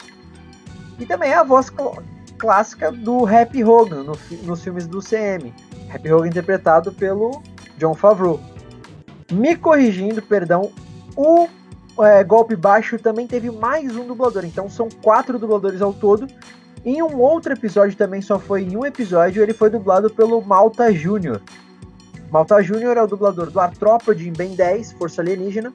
E 1.00 1.06
também 1.06 1.34
a 1.34 1.44
voz 1.44 1.68
cl 1.68 2.02
clássica 2.38 2.92
do 2.92 3.26
Happy 3.26 3.64
Hogan 3.64 4.04
no, 4.04 4.18
nos 4.44 4.64
filmes 4.64 4.86
do 4.88 5.00
CM. 5.00 5.54
Happy 5.94 6.12
Hogan 6.12 6.28
interpretado 6.28 6.92
pelo 6.92 7.42
John 7.78 7.94
Favreau. 7.94 8.40
Me 9.32 9.56
corrigindo, 9.56 10.22
perdão, 10.22 10.72
o 11.16 11.48
é, 12.00 12.24
Golpe 12.24 12.56
Baixo 12.56 13.00
também 13.00 13.28
teve 13.28 13.50
mais 13.50 13.96
um 13.96 14.06
dublador, 14.06 14.46
então 14.46 14.70
são 14.70 14.88
quatro 15.02 15.40
dubladores 15.40 15.82
ao 15.82 15.94
todo. 15.94 16.28
Em 16.86 17.02
um 17.02 17.20
outro 17.20 17.54
episódio 17.54 17.98
também 17.98 18.22
só 18.22 18.40
foi 18.40 18.64
em 18.64 18.78
um 18.78 18.86
episódio, 18.86 19.42
ele 19.42 19.54
foi 19.54 19.70
dublado 19.70 20.10
pelo 20.10 20.42
Malta 20.42 20.94
Júnior. 20.94 21.42
Malta 22.32 22.62
Júnior 22.62 22.98
é 22.98 23.02
o 23.02 23.08
dublador 23.08 23.50
do 23.50 23.60
Artrópode 23.60 24.28
em 24.28 24.32
Ben 24.32 24.56
10, 24.56 24.94
Força 24.94 25.22
Alienígena, 25.22 25.74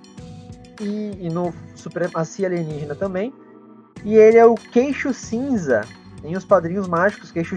e, 0.80 1.26
e 1.26 1.28
no 1.28 1.52
Supremacia 1.74 2.46
Alienígena 2.46 2.94
também. 2.94 3.32
E 4.04 4.14
ele 4.14 4.36
é 4.36 4.44
o 4.44 4.54
Queixo 4.54 5.12
Cinza 5.12 5.82
em 6.24 6.36
Os 6.36 6.44
Padrinhos 6.44 6.88
Mágicos, 6.88 7.30
Queixo, 7.30 7.56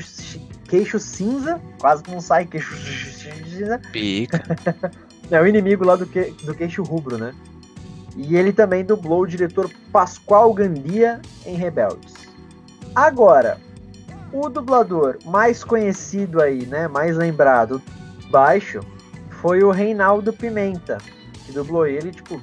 queixo 0.68 1.00
Cinza, 1.00 1.62
quase 1.80 2.04
que 2.04 2.12
não 2.12 2.22
sai 2.22 2.46
Queixo 2.46 2.76
Cinza. 2.76 3.80
Pica. 3.92 4.44
é 5.30 5.42
o 5.42 5.48
inimigo 5.48 5.86
lá 5.86 5.96
do, 5.96 6.06
que, 6.06 6.32
do 6.44 6.54
Queixo 6.54 6.84
Rubro, 6.84 7.18
né? 7.18 7.34
E 8.16 8.36
ele 8.36 8.54
também 8.54 8.84
dublou 8.84 9.22
o 9.22 9.28
diretor 9.28 9.70
Pascoal 9.92 10.54
Gandia 10.54 11.22
em 11.46 11.56
Rebeldes. 11.56 12.14
Agora, 12.96 13.60
o 14.32 14.48
dublador 14.50 15.18
mais 15.26 15.64
conhecido 15.64 16.42
aí, 16.42 16.66
né, 16.66 16.88
mais 16.88 17.18
lembrado, 17.18 17.82
baixo, 18.30 18.80
foi 19.42 19.64
o 19.64 19.72
Reinaldo 19.72 20.32
Pimenta, 20.32 20.98
que 21.46 21.52
dublou 21.52 21.86
ele, 21.86 22.12
tipo, 22.12 22.42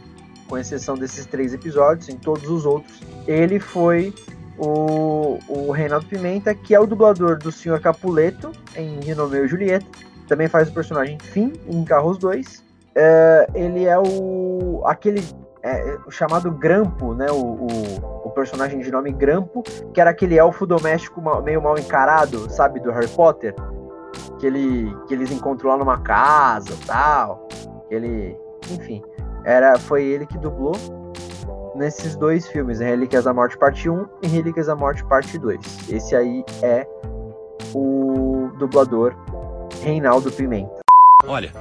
com 0.52 0.58
exceção 0.58 0.98
desses 0.98 1.24
três 1.24 1.54
episódios, 1.54 2.10
em 2.10 2.16
todos 2.18 2.46
os 2.50 2.66
outros, 2.66 3.00
ele 3.26 3.58
foi 3.58 4.12
o, 4.58 5.38
o 5.48 5.70
Reinaldo 5.72 6.04
Pimenta, 6.04 6.54
que 6.54 6.74
é 6.74 6.78
o 6.78 6.86
dublador 6.86 7.38
do 7.38 7.50
Sr. 7.50 7.80
Capuleto 7.80 8.52
em 8.76 9.00
Rinomeu 9.00 9.46
e 9.46 9.48
Julieta, 9.48 9.86
também 10.28 10.48
faz 10.48 10.68
o 10.68 10.74
personagem 10.74 11.18
Finn 11.18 11.52
em 11.66 11.82
Carros 11.86 12.18
2. 12.18 12.62
É, 12.94 13.48
ele 13.54 13.86
é 13.86 13.98
o 13.98 14.82
aquele 14.84 15.24
é, 15.62 15.96
o 16.06 16.10
chamado 16.10 16.50
Grampo, 16.50 17.14
né? 17.14 17.30
O, 17.30 17.36
o, 17.36 18.26
o, 18.26 18.30
personagem 18.32 18.78
de 18.80 18.90
nome 18.90 19.10
Grampo, 19.10 19.62
que 19.94 20.02
era 20.02 20.10
aquele 20.10 20.36
elfo 20.36 20.66
doméstico 20.66 21.22
meio 21.42 21.62
mal 21.62 21.78
encarado, 21.78 22.50
sabe, 22.50 22.78
do 22.78 22.90
Harry 22.90 23.08
Potter, 23.08 23.54
que 24.38 24.46
ele 24.46 24.94
que 25.08 25.14
eles 25.14 25.30
encontram 25.30 25.70
lá 25.70 25.78
numa 25.78 25.98
casa, 26.00 26.74
tal. 26.86 27.48
Ele, 27.90 28.36
enfim, 28.70 29.02
era 29.44 29.78
foi 29.78 30.04
ele 30.04 30.26
que 30.26 30.38
dublou 30.38 30.76
nesses 31.74 32.14
dois 32.16 32.46
filmes, 32.48 32.80
Relíquias 32.80 33.24
da 33.24 33.32
Morte 33.32 33.58
Parte 33.58 33.88
1 33.88 34.06
e 34.22 34.28
Relíquias 34.28 34.66
da 34.66 34.76
Morte 34.76 35.04
Parte 35.04 35.38
2. 35.38 35.88
Esse 35.88 36.14
aí 36.14 36.44
é 36.62 36.86
o 37.74 38.50
dublador 38.58 39.14
Reinaldo 39.82 40.30
Pimenta. 40.30 40.80
Olha, 41.26 41.52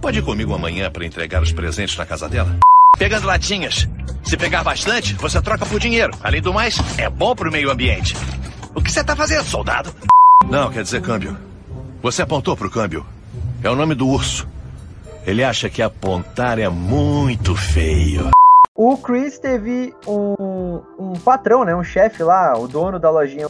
pode 0.00 0.18
ir 0.18 0.22
comigo 0.22 0.54
amanhã 0.54 0.90
para 0.90 1.04
entregar 1.04 1.42
os 1.42 1.52
presentes 1.52 1.96
na 1.96 2.04
casa 2.04 2.28
dela? 2.28 2.58
Pegando 2.98 3.26
latinhas. 3.26 3.88
Se 4.24 4.36
pegar 4.36 4.62
bastante, 4.62 5.14
você 5.14 5.40
troca 5.40 5.64
por 5.64 5.80
dinheiro. 5.80 6.12
Além 6.22 6.42
do 6.42 6.52
mais, 6.52 6.78
é 6.98 7.08
bom 7.08 7.34
pro 7.34 7.50
meio 7.50 7.70
ambiente. 7.70 8.14
O 8.74 8.82
que 8.82 8.92
você 8.92 9.02
tá 9.02 9.16
fazendo, 9.16 9.44
soldado? 9.44 9.92
Não, 10.48 10.70
quer 10.70 10.82
dizer 10.82 11.00
câmbio. 11.00 11.36
Você 12.02 12.22
apontou 12.22 12.56
pro 12.56 12.70
câmbio. 12.70 13.04
É 13.62 13.70
o 13.70 13.76
nome 13.76 13.94
do 13.94 14.06
urso. 14.06 14.46
Ele 15.26 15.44
acha 15.44 15.68
que 15.68 15.82
apontar 15.82 16.58
é 16.58 16.68
muito 16.68 17.54
feio. 17.54 18.30
O 18.74 18.96
Chris 18.96 19.38
teve 19.38 19.94
um, 20.06 20.80
um 20.98 21.12
patrão, 21.22 21.64
né, 21.64 21.76
um 21.76 21.84
chefe 21.84 22.22
lá, 22.22 22.58
o 22.58 22.66
dono 22.66 22.98
da 22.98 23.10
lojinha, 23.10 23.46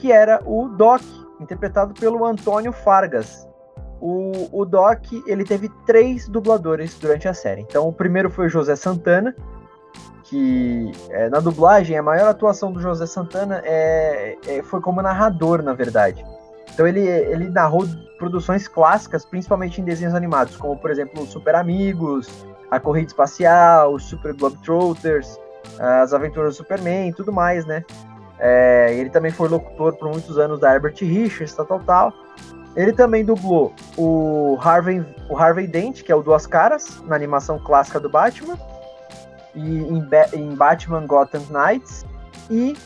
que 0.00 0.12
era 0.12 0.40
o 0.44 0.68
Doc, 0.68 1.02
interpretado 1.40 1.92
pelo 1.94 2.24
Antônio 2.24 2.72
Fargas. 2.72 3.46
O, 4.00 4.48
o 4.52 4.64
Doc, 4.64 5.00
ele 5.26 5.44
teve 5.44 5.68
três 5.86 6.28
dubladores 6.28 6.96
durante 6.98 7.26
a 7.26 7.34
série. 7.34 7.62
Então, 7.62 7.88
o 7.88 7.92
primeiro 7.92 8.30
foi 8.30 8.46
o 8.46 8.48
José 8.48 8.76
Santana, 8.76 9.34
que 10.24 10.92
é, 11.10 11.28
na 11.28 11.40
dublagem, 11.40 11.96
a 11.98 12.02
maior 12.02 12.28
atuação 12.28 12.72
do 12.72 12.80
José 12.80 13.06
Santana 13.06 13.62
é, 13.64 14.36
é, 14.46 14.62
foi 14.62 14.80
como 14.80 15.02
narrador, 15.02 15.62
na 15.62 15.72
verdade. 15.72 16.24
Então 16.74 16.86
ele, 16.86 17.06
ele 17.06 17.48
narrou 17.48 17.86
produções 18.18 18.66
clássicas, 18.66 19.24
principalmente 19.24 19.80
em 19.80 19.84
desenhos 19.84 20.14
animados, 20.14 20.56
como 20.56 20.76
por 20.76 20.90
exemplo 20.90 21.24
Super 21.24 21.54
Amigos, 21.54 22.28
A 22.70 22.80
Corrida 22.80 23.06
Espacial, 23.06 23.98
Super 23.98 24.34
Globetrotters, 24.34 25.38
As 25.78 26.12
Aventuras 26.12 26.54
do 26.54 26.56
Superman 26.56 27.08
e 27.08 27.12
tudo 27.12 27.32
mais, 27.32 27.64
né? 27.64 27.84
É, 28.40 28.92
ele 28.92 29.08
também 29.08 29.30
foi 29.30 29.48
locutor 29.48 29.96
por 29.96 30.10
muitos 30.10 30.36
anos 30.36 30.58
da 30.58 30.74
Herbert 30.74 30.96
Richards, 30.98 31.54
tal, 31.54 31.64
tal, 31.64 31.80
tal. 31.80 32.12
Ele 32.74 32.92
também 32.92 33.24
dublou 33.24 33.72
o 33.96 34.58
Harvey, 34.60 35.04
o 35.30 35.38
Harvey 35.38 35.68
Dent, 35.68 36.02
que 36.02 36.10
é 36.10 36.14
o 36.14 36.22
Duas 36.22 36.44
Caras, 36.44 37.00
na 37.06 37.14
animação 37.14 37.56
clássica 37.56 38.00
do 38.00 38.08
Batman, 38.08 38.58
e 39.54 39.78
em, 39.78 40.04
em 40.34 40.54
Batman 40.56 41.06
Gotham 41.06 41.42
Knights, 41.50 42.04
e 42.50 42.76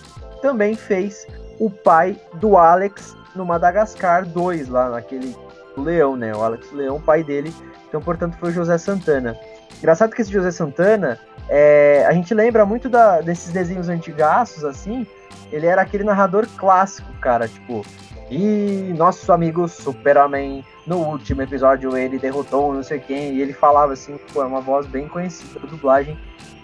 também 0.43 0.75
fez 0.75 1.27
o 1.59 1.71
pai 1.71 2.21
do 2.35 2.59
Alex 2.59 3.17
no 3.35 3.45
Madagascar 3.45 4.27
2, 4.27 4.69
lá 4.69 4.91
naquele 4.91 5.37
leão, 5.77 6.17
né? 6.17 6.35
O 6.35 6.43
Alex 6.43 6.73
Leão, 6.73 7.01
pai 7.01 7.23
dele. 7.23 7.55
Então, 7.89 8.01
portanto, 8.01 8.37
foi 8.39 8.51
o 8.51 8.53
José 8.53 8.77
Santana. 8.79 9.37
Engraçado 9.79 10.15
que 10.15 10.23
esse 10.23 10.33
José 10.33 10.51
Santana, 10.51 11.19
é, 11.49 12.05
a 12.07 12.13
gente 12.13 12.35
lembra 12.35 12.67
muito 12.67 12.89
da, 12.89 13.21
desses 13.21 13.53
desenhos 13.53 13.89
antigaços, 13.89 14.65
assim. 14.65 15.07
Ele 15.51 15.67
era 15.67 15.83
aquele 15.83 16.05
narrador 16.05 16.47
clássico, 16.57 17.13
cara, 17.21 17.49
tipo. 17.49 17.85
E 18.31 18.93
nosso 18.97 19.33
amigo 19.33 19.67
Super-Homem, 19.67 20.65
no 20.87 20.99
último 20.99 21.41
episódio, 21.41 21.97
ele 21.97 22.19
derrotou 22.19 22.75
não 22.75 22.83
sei 22.83 22.99
quem, 22.99 23.33
e 23.33 23.41
ele 23.41 23.55
falava 23.55 23.95
assim, 23.95 24.19
pô, 24.35 24.43
é 24.43 24.45
uma 24.47 24.61
voz 24.61 24.87
bem 24.87 25.09
conhecida 25.09 25.61
da 25.61 25.67
dublagem, 25.67 26.19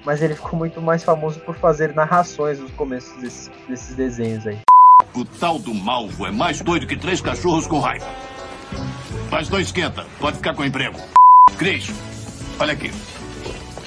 mas 0.04 0.20
ele 0.20 0.34
ficou 0.34 0.58
muito 0.58 0.82
mais 0.82 1.02
famoso 1.02 1.40
por 1.40 1.54
fazer 1.54 1.94
narrações 1.94 2.58
nos 2.58 2.70
começos 2.72 3.18
desses 3.66 3.94
desenhos 3.94 4.46
aí. 4.46 4.63
O 5.14 5.24
tal 5.24 5.60
do 5.60 5.72
Malvo 5.72 6.26
é 6.26 6.32
mais 6.32 6.60
doido 6.60 6.88
que 6.88 6.96
três 6.96 7.20
cachorros 7.20 7.68
com 7.68 7.78
raiva. 7.78 8.06
Mas 9.30 9.48
não 9.48 9.60
esquenta, 9.60 10.04
pode 10.18 10.38
ficar 10.38 10.54
com 10.54 10.64
emprego. 10.64 10.98
Cris, 11.56 11.88
olha 12.58 12.72
aqui. 12.72 12.90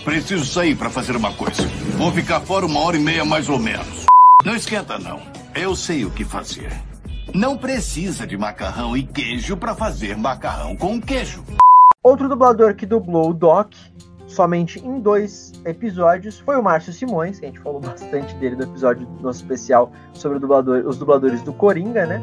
Preciso 0.06 0.46
sair 0.46 0.78
para 0.78 0.90
fazer 0.90 1.18
uma 1.18 1.34
coisa. 1.34 1.64
Vou 1.98 2.14
ficar 2.14 2.40
fora 2.40 2.66
uma 2.66 2.80
hora 2.80 2.96
e 2.96 3.00
meia 3.02 3.26
mais 3.26 3.50
ou 3.50 3.60
menos. 3.60 4.06
Não 4.46 4.56
esquenta, 4.56 4.98
não. 4.98 5.22
Eu 5.54 5.76
sei 5.76 6.06
o 6.06 6.12
que 6.12 6.24
fazer. 6.24 6.72
Não 7.34 7.58
precisa 7.58 8.26
de 8.26 8.38
macarrão 8.38 8.96
e 8.96 9.04
queijo 9.04 9.58
para 9.58 9.76
fazer 9.76 10.16
macarrão 10.16 10.78
com 10.78 11.02
queijo. 11.02 11.44
Outro 12.02 12.30
dublador 12.30 12.74
que 12.74 12.86
dublou 12.86 13.32
o 13.32 13.34
Doc 13.34 13.74
somente 14.38 14.80
em 14.86 15.00
dois 15.00 15.52
episódios 15.66 16.40
foi 16.40 16.56
o 16.58 16.62
Márcio 16.62 16.94
Simões, 16.94 17.40
que 17.40 17.46
a 17.48 17.50
gente 17.50 17.60
falou 17.60 17.82
bastante 17.82 18.36
dele 18.36 18.56
no 18.56 18.64
episódio 18.64 19.08
do 19.08 19.24
nosso 19.24 19.42
especial 19.42 19.92
sobre 20.14 20.38
dublador, 20.38 20.84
os 20.86 20.98
dubladores 21.00 21.42
do 21.42 21.52
Coringa, 21.52 22.06
né? 22.06 22.22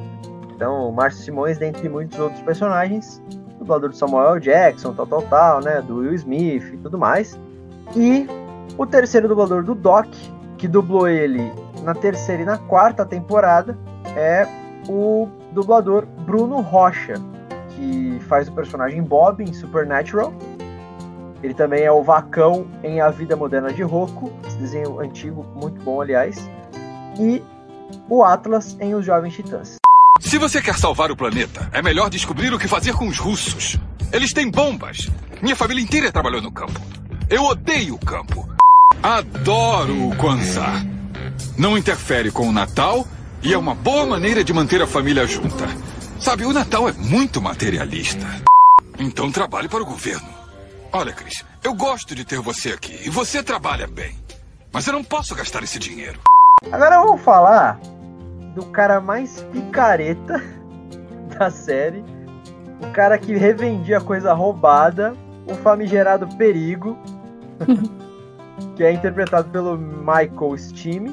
Então, 0.55 0.89
o 0.89 0.93
Márcio 0.93 1.25
Simões, 1.25 1.59
dentre 1.59 1.89
muitos 1.89 2.17
outros 2.17 2.41
personagens, 2.43 3.21
dublador 3.59 3.91
do 3.91 3.97
Samuel 3.97 4.39
Jackson, 4.39 4.95
tal, 4.95 5.09
tal, 5.09 5.23
tal, 5.23 5.61
né? 5.61 5.83
Do 5.83 5.97
Will 5.97 6.15
Smith 6.15 6.63
e 6.73 6.77
tudo 6.77 6.97
mais. 6.97 7.37
E 7.97 8.29
o 8.79 8.87
terceiro 8.87 9.27
dublador 9.27 9.65
do 9.65 9.75
Doc, 9.75 10.07
que 10.57 10.69
dublou 10.69 11.09
ele 11.09 11.53
na 11.83 11.95
terceira 11.95 12.43
e 12.43 12.45
na 12.45 12.59
quarta 12.59 13.05
temporada, 13.05 13.77
é 14.15 14.47
o 14.89 15.29
dublador 15.51 16.07
Bruno 16.25 16.61
Rocha, 16.61 17.15
que 17.71 18.21
faz 18.29 18.47
o 18.47 18.53
personagem 18.53 19.03
Bob 19.03 19.43
em 19.43 19.53
Supernatural. 19.53 20.33
Ele 21.45 21.53
também 21.53 21.83
é 21.83 21.93
o 21.93 22.03
Vacão 22.03 22.67
em 22.83 23.03
A 23.03 23.11
Vida 23.11 23.37
Moderna 23.37 23.71
de 23.71 23.83
Rocco, 23.83 24.33
esse 24.47 24.57
desenho 24.57 24.99
antigo, 24.99 25.45
muito 25.55 25.79
bom, 25.85 26.01
aliás. 26.01 26.49
E 27.21 27.43
o 28.09 28.25
Atlas 28.25 28.79
em 28.81 28.95
Os 28.95 29.05
Jovens 29.05 29.35
Titãs. 29.35 29.77
Se 30.21 30.39
você 30.39 30.63
quer 30.63 30.79
salvar 30.79 31.11
o 31.11 31.17
planeta, 31.17 31.69
é 31.71 31.83
melhor 31.83 32.09
descobrir 32.09 32.55
o 32.55 32.59
que 32.59 32.67
fazer 32.67 32.95
com 32.95 33.07
os 33.07 33.19
russos. 33.19 33.77
Eles 34.11 34.33
têm 34.33 34.51
bombas. 34.51 35.11
Minha 35.43 35.55
família 35.55 35.83
inteira 35.83 36.11
trabalhou 36.11 36.41
no 36.41 36.51
campo. 36.51 36.81
Eu 37.29 37.45
odeio 37.45 37.97
o 37.97 37.99
campo. 37.99 38.49
Adoro 39.03 40.09
o 40.09 40.17
Kwanzaa. 40.17 40.83
Não 41.59 41.77
interfere 41.77 42.31
com 42.31 42.49
o 42.49 42.53
Natal 42.53 43.07
e 43.43 43.53
é 43.53 43.59
uma 43.59 43.75
boa 43.75 44.07
maneira 44.07 44.43
de 44.43 44.55
manter 44.55 44.81
a 44.81 44.87
família 44.87 45.27
junta. 45.27 45.67
Sabe, 46.19 46.47
o 46.47 46.55
Natal 46.55 46.89
é 46.89 46.93
muito 46.93 47.43
materialista. 47.43 48.27
Então 48.99 49.31
trabalhe 49.31 49.69
para 49.69 49.83
o 49.83 49.87
governo. 49.87 50.44
Olha, 50.97 51.13
Cris, 51.13 51.45
eu 51.65 51.75
gosto 51.75 52.15
de 52.15 52.25
ter 52.25 52.39
você 52.39 52.69
aqui 52.69 52.97
e 53.05 53.11
você 53.11 53.43
trabalha 53.43 53.85
bem. 53.85 54.17
Mas 54.73 54.87
eu 54.87 54.93
não 54.93 55.03
posso 55.03 55.35
gastar 55.35 55.61
esse 55.65 55.77
dinheiro. 55.77 56.21
Agora 56.71 57.01
vamos 57.01 57.21
falar 57.21 57.81
do 58.55 58.65
cara 58.67 59.01
mais 59.01 59.43
picareta 59.51 60.41
da 61.37 61.51
série. 61.51 62.05
O 62.81 62.93
cara 62.93 63.19
que 63.19 63.35
revendia 63.35 64.01
coisa 64.01 64.33
roubada, 64.35 65.17
o 65.49 65.57
famigerado 65.57 66.29
Perigo, 66.37 66.97
que 68.77 68.85
é 68.85 68.93
interpretado 68.93 69.51
pelo 69.51 69.77
Michael 69.77 70.57
Steam. 70.57 71.13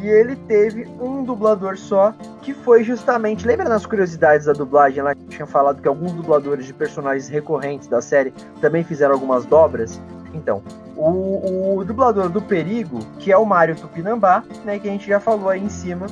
E 0.00 0.06
ele 0.06 0.36
teve 0.36 0.86
um 1.00 1.24
dublador 1.24 1.76
só, 1.78 2.12
que 2.42 2.52
foi 2.52 2.84
justamente. 2.84 3.46
Lembra 3.46 3.68
nas 3.68 3.86
curiosidades 3.86 4.46
da 4.46 4.52
dublagem 4.52 5.02
lá 5.02 5.14
que 5.14 5.24
tinha 5.24 5.46
falado 5.46 5.80
que 5.80 5.88
alguns 5.88 6.12
dubladores 6.12 6.66
de 6.66 6.74
personagens 6.74 7.28
recorrentes 7.28 7.88
da 7.88 8.02
série 8.02 8.32
também 8.60 8.84
fizeram 8.84 9.14
algumas 9.14 9.46
dobras? 9.46 10.00
Então, 10.34 10.62
o, 10.94 11.78
o 11.78 11.84
dublador 11.84 12.28
do 12.28 12.42
Perigo, 12.42 12.98
que 13.18 13.32
é 13.32 13.36
o 13.36 13.46
Mário 13.46 13.76
Tupinambá, 13.76 14.44
né, 14.64 14.78
que 14.78 14.88
a 14.88 14.92
gente 14.92 15.08
já 15.08 15.18
falou 15.18 15.48
aí 15.48 15.62
em 15.62 15.68
cima, 15.68 16.06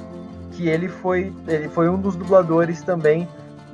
que 0.52 0.68
ele 0.68 0.88
foi, 0.88 1.32
ele 1.46 1.68
foi 1.68 1.88
um 1.88 1.98
dos 1.98 2.16
dubladores 2.16 2.80
também 2.82 3.28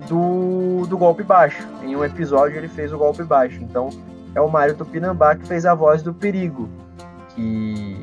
do, 0.08 0.84
do 0.88 0.98
Golpe 0.98 1.22
Baixo. 1.22 1.66
Em 1.82 1.94
um 1.94 2.04
episódio 2.04 2.56
ele 2.56 2.68
fez 2.68 2.92
o 2.92 2.98
Golpe 2.98 3.22
Baixo. 3.22 3.62
Então, 3.62 3.90
é 4.34 4.40
o 4.40 4.48
Mário 4.48 4.74
Tupinambá 4.74 5.36
que 5.36 5.46
fez 5.46 5.64
a 5.64 5.74
voz 5.74 6.02
do 6.02 6.12
Perigo, 6.12 6.68
que 7.34 8.01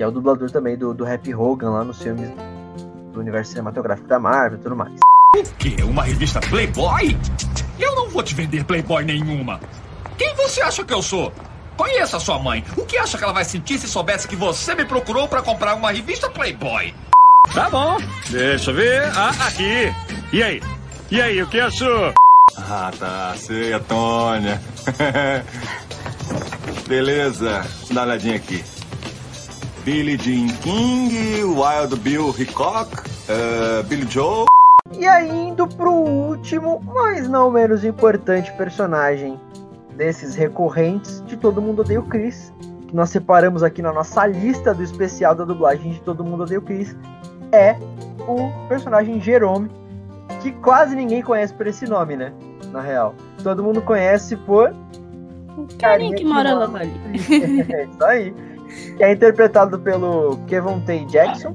que 0.00 0.04
é 0.04 0.06
o 0.06 0.10
dublador 0.10 0.50
também 0.50 0.78
do, 0.78 0.94
do 0.94 1.06
Happy 1.06 1.34
Hogan 1.34 1.72
lá 1.72 1.84
nos 1.84 2.02
filmes 2.02 2.30
do 3.12 3.20
universo 3.20 3.50
cinematográfico 3.50 4.08
da 4.08 4.18
Marvel 4.18 4.58
e 4.58 4.62
tudo 4.62 4.74
mais. 4.74 4.94
O 5.36 5.54
quê? 5.58 5.76
Uma 5.82 6.04
revista 6.04 6.40
Playboy? 6.40 7.14
Eu 7.78 7.94
não 7.94 8.08
vou 8.08 8.22
te 8.22 8.34
vender 8.34 8.64
Playboy 8.64 9.04
nenhuma. 9.04 9.60
Quem 10.16 10.34
você 10.36 10.62
acha 10.62 10.82
que 10.84 10.94
eu 10.94 11.02
sou? 11.02 11.30
Conheça 11.76 12.18
sua 12.18 12.38
mãe. 12.38 12.64
O 12.78 12.86
que 12.86 12.96
acha 12.96 13.18
que 13.18 13.24
ela 13.24 13.34
vai 13.34 13.44
sentir 13.44 13.78
se 13.78 13.86
soubesse 13.86 14.26
que 14.26 14.36
você 14.36 14.74
me 14.74 14.86
procurou 14.86 15.28
para 15.28 15.42
comprar 15.42 15.74
uma 15.74 15.92
revista 15.92 16.30
Playboy? 16.30 16.94
Tá 17.52 17.68
bom, 17.68 17.98
deixa 18.30 18.70
eu 18.70 18.74
ver. 18.76 19.02
Ah, 19.14 19.34
aqui. 19.48 19.94
E 20.32 20.42
aí? 20.42 20.62
E 21.10 21.20
aí, 21.20 21.42
o 21.42 21.46
que 21.46 21.60
achou? 21.60 22.14
Ah, 22.56 22.90
tá. 22.98 23.34
Sei, 23.36 23.74
Antônia. 23.74 24.62
Beleza. 26.88 27.66
Dá 27.90 28.00
uma 28.00 28.02
olhadinha 28.06 28.36
aqui. 28.36 28.64
Billie 29.84 30.18
Jean 30.18 30.48
King, 30.58 31.42
Wild 31.42 31.96
Bill 32.00 32.34
Hickok, 32.38 32.90
uh, 33.28 33.82
Billy 33.84 34.06
Joe. 34.10 34.44
E 34.92 35.06
aí, 35.06 35.30
indo 35.30 35.66
pro 35.66 35.90
último, 35.90 36.82
mas 36.84 37.26
não 37.28 37.50
menos 37.50 37.82
importante 37.82 38.52
personagem 38.58 39.40
desses 39.96 40.34
recorrentes 40.34 41.24
de 41.26 41.36
Todo 41.36 41.62
Mundo 41.62 41.80
Odeia 41.80 42.00
o 42.00 42.02
Chris, 42.02 42.52
que 42.88 42.94
nós 42.94 43.08
separamos 43.08 43.62
aqui 43.62 43.80
na 43.80 43.92
nossa 43.92 44.26
lista 44.26 44.74
do 44.74 44.82
especial 44.82 45.34
da 45.34 45.44
dublagem 45.44 45.92
de 45.92 46.00
Todo 46.00 46.22
Mundo 46.24 46.42
Odeia 46.42 46.58
o 46.58 46.62
Chris, 46.62 46.94
é 47.50 47.76
o 48.28 48.50
personagem 48.68 49.18
Jerome, 49.18 49.70
que 50.42 50.52
quase 50.52 50.94
ninguém 50.94 51.22
conhece 51.22 51.54
por 51.54 51.66
esse 51.66 51.86
nome, 51.86 52.16
né? 52.16 52.32
Na 52.70 52.82
real. 52.82 53.14
Todo 53.42 53.62
mundo 53.62 53.80
conhece 53.80 54.36
por. 54.36 54.74
Carinha 55.78 56.14
que, 56.14 56.22
que 56.22 56.28
mora 56.28 56.52
lá 56.52 56.64
ali. 56.66 56.92
é 57.72 57.84
isso 57.84 58.04
aí 58.04 58.49
que 58.96 59.02
é 59.02 59.12
interpretado 59.12 59.78
pelo 59.78 60.38
Kevin 60.46 60.80
Tay 60.80 61.04
Jackson. 61.06 61.54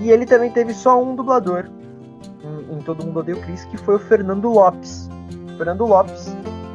E 0.00 0.10
ele 0.10 0.24
também 0.24 0.50
teve 0.50 0.72
só 0.72 1.02
um 1.02 1.14
dublador 1.14 1.66
em, 2.42 2.76
em 2.76 2.78
Todo 2.82 3.04
Mundo 3.04 3.20
Odeia 3.20 3.36
o 3.36 3.40
Chris, 3.42 3.64
que 3.66 3.76
foi 3.76 3.96
o 3.96 3.98
Fernando 3.98 4.48
Lopes. 4.48 5.08
Fernando 5.56 5.84
Lopes 5.84 6.34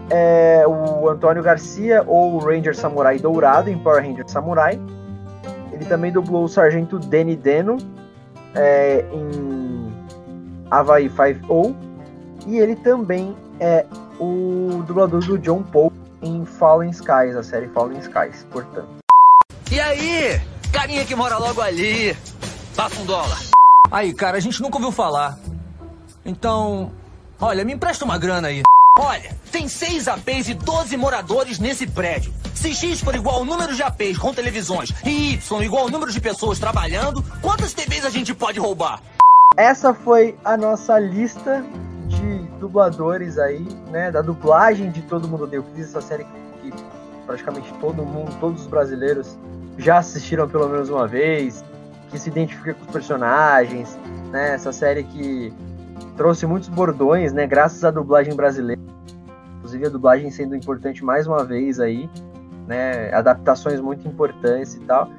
é 0.09 0.63
o 0.67 1.09
Antônio 1.09 1.41
Garcia, 1.41 2.03
ou 2.05 2.36
o 2.36 2.38
Ranger 2.38 2.76
Samurai 2.76 3.17
Dourado, 3.17 3.69
em 3.69 3.78
Power 3.78 4.03
Ranger 4.03 4.30
Samurai. 4.30 4.80
Ele 5.71 5.86
também 5.86 6.11
dublou 6.11 6.45
o 6.45 6.47
Sargento 6.47 6.99
Danny 6.99 7.36
Deno 7.36 7.78
é, 8.53 9.03
em 9.11 9.93
Havaí 10.69 11.09
5-0. 11.09 11.76
E 12.47 12.57
ele 12.57 12.76
também 12.76 13.36
é 13.59 13.86
o 14.19 14.84
dublador 14.86 15.26
do 15.26 15.38
John 15.39 15.63
Paul 15.63 15.91
em 16.21 16.45
Fallen 16.45 16.91
Skies, 16.91 17.36
a 17.36 17.43
série 17.43 17.67
Fallen 17.69 17.99
Skies, 17.99 18.45
portanto. 18.51 19.05
E 19.72 19.80
aí? 19.80 20.39
Carinha 20.72 21.05
que 21.05 21.16
mora 21.16 21.38
logo 21.38 21.61
ali. 21.61 22.16
Passa 22.76 23.01
um 23.01 23.05
dólar. 23.05 23.39
Aí, 23.91 24.13
cara, 24.13 24.38
a 24.38 24.39
gente 24.39 24.61
nunca 24.61 24.78
ouviu 24.78 24.91
falar. 24.91 25.38
Então, 26.24 26.91
olha, 27.39 27.66
me 27.66 27.74
empresta 27.74 28.05
uma 28.05 28.18
grana 28.18 28.49
aí. 28.49 28.61
Olha, 28.97 29.36
tem 29.51 29.68
seis 29.68 30.07
APs 30.07 30.49
e 30.49 30.53
12 30.53 30.95
moradores 30.97 31.59
nesse 31.59 31.86
prédio. 31.86 32.34
Se 32.53 32.74
X 32.74 33.01
for 33.01 33.13
igual 33.13 33.38
ao 33.38 33.45
número 33.45 33.76
de 33.76 33.84
APs 33.84 34.18
com 34.18 34.34
televisões 34.34 34.89
e 35.05 35.34
Y 35.34 35.63
igual 35.63 35.84
ao 35.84 35.89
número 35.89 36.11
de 36.11 36.22
pessoas 36.22 36.59
trabalhando, 36.59 37.24
quantas 37.41 37.74
TVs 37.74 38.05
a 38.05 38.09
gente 38.09 38.34
pode 38.34 38.59
roubar? 38.59 39.01
Essa 39.57 39.93
foi 39.93 40.38
a 40.43 40.55
nossa 40.55 40.97
lista 40.99 41.63
de 42.07 42.38
dubladores 42.59 43.38
aí, 43.38 43.68
né? 43.91 44.11
Da 44.11 44.22
dublagem 44.22 44.91
de 44.91 45.01
Todo 45.01 45.28
Mundo 45.28 45.45
Deu 45.47 45.63
Cris, 45.63 45.88
essa 45.88 46.01
série 46.01 46.26
praticamente 47.26 47.73
todo 47.80 48.05
mundo, 48.05 48.36
todos 48.39 48.61
os 48.61 48.67
brasileiros 48.67 49.38
já 49.78 49.97
assistiram 49.97 50.47
pelo 50.47 50.67
menos 50.69 50.89
uma 50.89 51.07
vez, 51.07 51.63
que 52.09 52.19
se 52.19 52.30
identifica 52.30 52.73
com 52.73 52.86
os 52.86 52.91
personagens, 52.91 53.97
né? 54.32 54.53
Essa 54.53 54.71
série 54.71 55.03
que 55.03 55.53
trouxe 56.15 56.45
muitos 56.45 56.69
bordões, 56.69 57.34
né? 57.34 57.45
Graças 57.45 57.84
à 57.84 57.91
dublagem 57.91 58.36
brasileira. 58.36 58.82
Inclusive 59.57 59.86
a 59.86 59.89
dublagem 59.89 60.32
sendo 60.32 60.55
importante 60.55 61.03
mais 61.03 61.28
uma 61.28 61.43
vez 61.43 61.80
aí, 61.80 62.09
né? 62.67 63.13
Adaptações 63.13 63.82
muito 63.82 64.07
importantes 64.07 64.76
e 64.76 64.80
tal. 64.82 65.09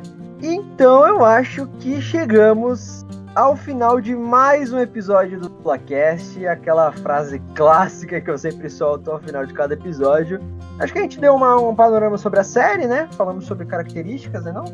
Então 0.42 1.06
eu 1.06 1.24
acho 1.24 1.66
que 1.80 2.00
chegamos 2.00 3.04
ao 3.36 3.54
final 3.54 4.00
de 4.00 4.16
mais 4.16 4.72
um 4.72 4.78
episódio 4.80 5.38
do 5.38 5.50
Duplacast, 5.50 6.44
aquela 6.46 6.90
frase 6.90 7.38
clássica 7.54 8.18
que 8.18 8.30
eu 8.30 8.38
sempre 8.38 8.70
solto 8.70 9.10
ao 9.10 9.20
final 9.20 9.44
de 9.44 9.52
cada 9.52 9.74
episódio. 9.74 10.40
Acho 10.78 10.90
que 10.94 10.98
a 10.98 11.02
gente 11.02 11.20
deu 11.20 11.34
uma, 11.34 11.54
um 11.60 11.74
panorama 11.74 12.16
sobre 12.16 12.40
a 12.40 12.44
série, 12.44 12.86
né? 12.86 13.06
Falamos 13.12 13.44
sobre 13.44 13.66
características, 13.66 14.42
né 14.42 14.52
não? 14.52 14.64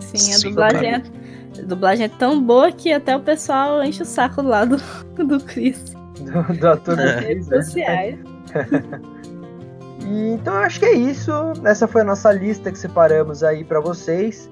Sim, 0.00 0.34
a 0.34 0.50
dublagem, 0.50 0.90
é, 0.90 0.96
a 0.96 1.62
dublagem 1.62 2.06
é 2.06 2.08
tão 2.08 2.42
boa 2.42 2.72
que 2.72 2.92
até 2.92 3.16
o 3.16 3.20
pessoal 3.20 3.80
enche 3.84 4.02
o 4.02 4.06
saco 4.06 4.42
lá 4.42 4.64
do, 4.64 4.76
do 5.24 5.38
Chris. 5.44 5.94
Do, 6.18 6.52
do 6.52 6.68
ator 6.68 6.96
Nas 6.96 7.20
redes 7.20 7.46
sociais. 7.46 8.18
e, 10.04 10.30
então 10.30 10.54
eu 10.54 10.60
acho 10.62 10.80
que 10.80 10.86
é 10.86 10.94
isso. 10.94 11.30
Essa 11.64 11.86
foi 11.86 12.00
a 12.00 12.04
nossa 12.04 12.32
lista 12.32 12.72
que 12.72 12.78
separamos 12.78 13.44
aí 13.44 13.62
para 13.62 13.78
vocês. 13.78 14.50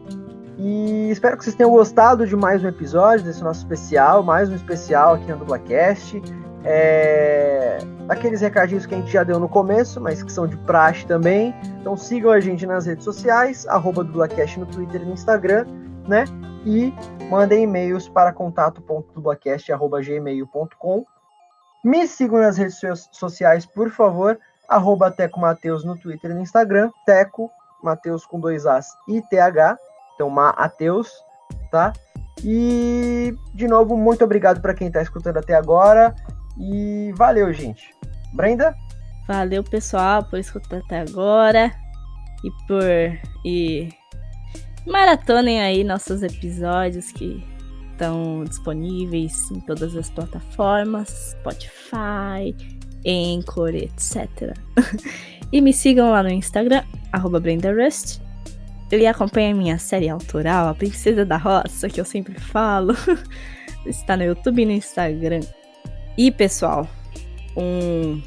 E 0.64 1.10
espero 1.10 1.36
que 1.36 1.42
vocês 1.42 1.56
tenham 1.56 1.72
gostado 1.72 2.24
de 2.24 2.36
mais 2.36 2.62
um 2.62 2.68
episódio 2.68 3.24
desse 3.24 3.42
nosso 3.42 3.58
especial, 3.58 4.22
mais 4.22 4.48
um 4.48 4.54
especial 4.54 5.14
aqui 5.14 5.32
no 5.32 5.38
Dublacast. 5.38 6.22
É... 6.62 7.78
Aqueles 8.08 8.42
recadinhos 8.42 8.86
que 8.86 8.94
a 8.94 8.98
gente 8.98 9.10
já 9.10 9.24
deu 9.24 9.40
no 9.40 9.48
começo, 9.48 10.00
mas 10.00 10.22
que 10.22 10.30
são 10.30 10.46
de 10.46 10.56
praxe 10.58 11.04
também. 11.04 11.52
Então 11.80 11.96
sigam 11.96 12.30
a 12.30 12.38
gente 12.38 12.64
nas 12.64 12.86
redes 12.86 13.02
sociais, 13.02 13.66
arroba 13.66 14.04
Dublacast 14.04 14.60
no 14.60 14.66
Twitter 14.66 15.02
e 15.02 15.04
no 15.04 15.14
Instagram, 15.14 15.66
né? 16.06 16.26
E 16.64 16.94
mandem 17.28 17.64
e-mails 17.64 18.08
para 18.08 18.32
contato.dublacast.gmail.com 18.32 21.04
Me 21.84 22.06
sigam 22.06 22.38
nas 22.38 22.56
redes 22.56 22.80
sociais, 23.10 23.66
por 23.66 23.90
favor, 23.90 24.38
arroba 24.68 25.10
Teco 25.10 25.40
Mateus 25.40 25.84
no 25.84 25.98
Twitter 25.98 26.30
e 26.30 26.34
no 26.34 26.40
Instagram, 26.40 26.88
Teco 27.04 27.50
Mateus 27.82 28.24
com 28.24 28.38
dois 28.38 28.64
As 28.64 28.86
e 29.08 29.20
TH, 29.22 29.76
então, 30.14 30.30
Mateus, 30.30 31.10
tá? 31.70 31.92
E, 32.44 33.34
de 33.54 33.68
novo, 33.68 33.96
muito 33.96 34.24
obrigado 34.24 34.60
para 34.60 34.74
quem 34.74 34.88
está 34.88 35.02
escutando 35.02 35.38
até 35.38 35.54
agora. 35.54 36.14
E 36.58 37.12
valeu, 37.16 37.52
gente. 37.52 37.94
Brenda? 38.32 38.74
Valeu, 39.28 39.62
pessoal, 39.62 40.24
por 40.24 40.38
escutar 40.38 40.78
até 40.78 41.00
agora. 41.00 41.72
e 42.44 42.50
por. 42.66 42.82
e 43.44 43.88
maratonem 44.86 45.60
aí 45.60 45.84
nossos 45.84 46.22
episódios 46.22 47.12
que 47.12 47.46
estão 47.92 48.42
disponíveis 48.44 49.50
em 49.52 49.60
todas 49.60 49.94
as 49.96 50.10
plataformas, 50.10 51.36
Spotify, 51.38 52.56
Anchor, 53.06 53.74
etc. 53.74 54.56
e 55.52 55.60
me 55.60 55.72
sigam 55.72 56.10
lá 56.10 56.22
no 56.22 56.30
Instagram, 56.30 56.82
BrendaRust. 57.40 58.20
Ele 58.92 59.06
acompanha 59.06 59.54
a 59.54 59.56
minha 59.56 59.78
série 59.78 60.10
autoral, 60.10 60.68
A 60.68 60.74
Princesa 60.74 61.24
da 61.24 61.38
Roça, 61.38 61.88
que 61.88 61.98
eu 61.98 62.04
sempre 62.04 62.38
falo. 62.38 62.94
Está 63.86 64.18
no 64.18 64.22
YouTube 64.22 64.60
e 64.60 64.66
no 64.66 64.72
Instagram. 64.72 65.40
E, 66.16 66.30
pessoal, 66.30 66.86
um, 67.56 68.20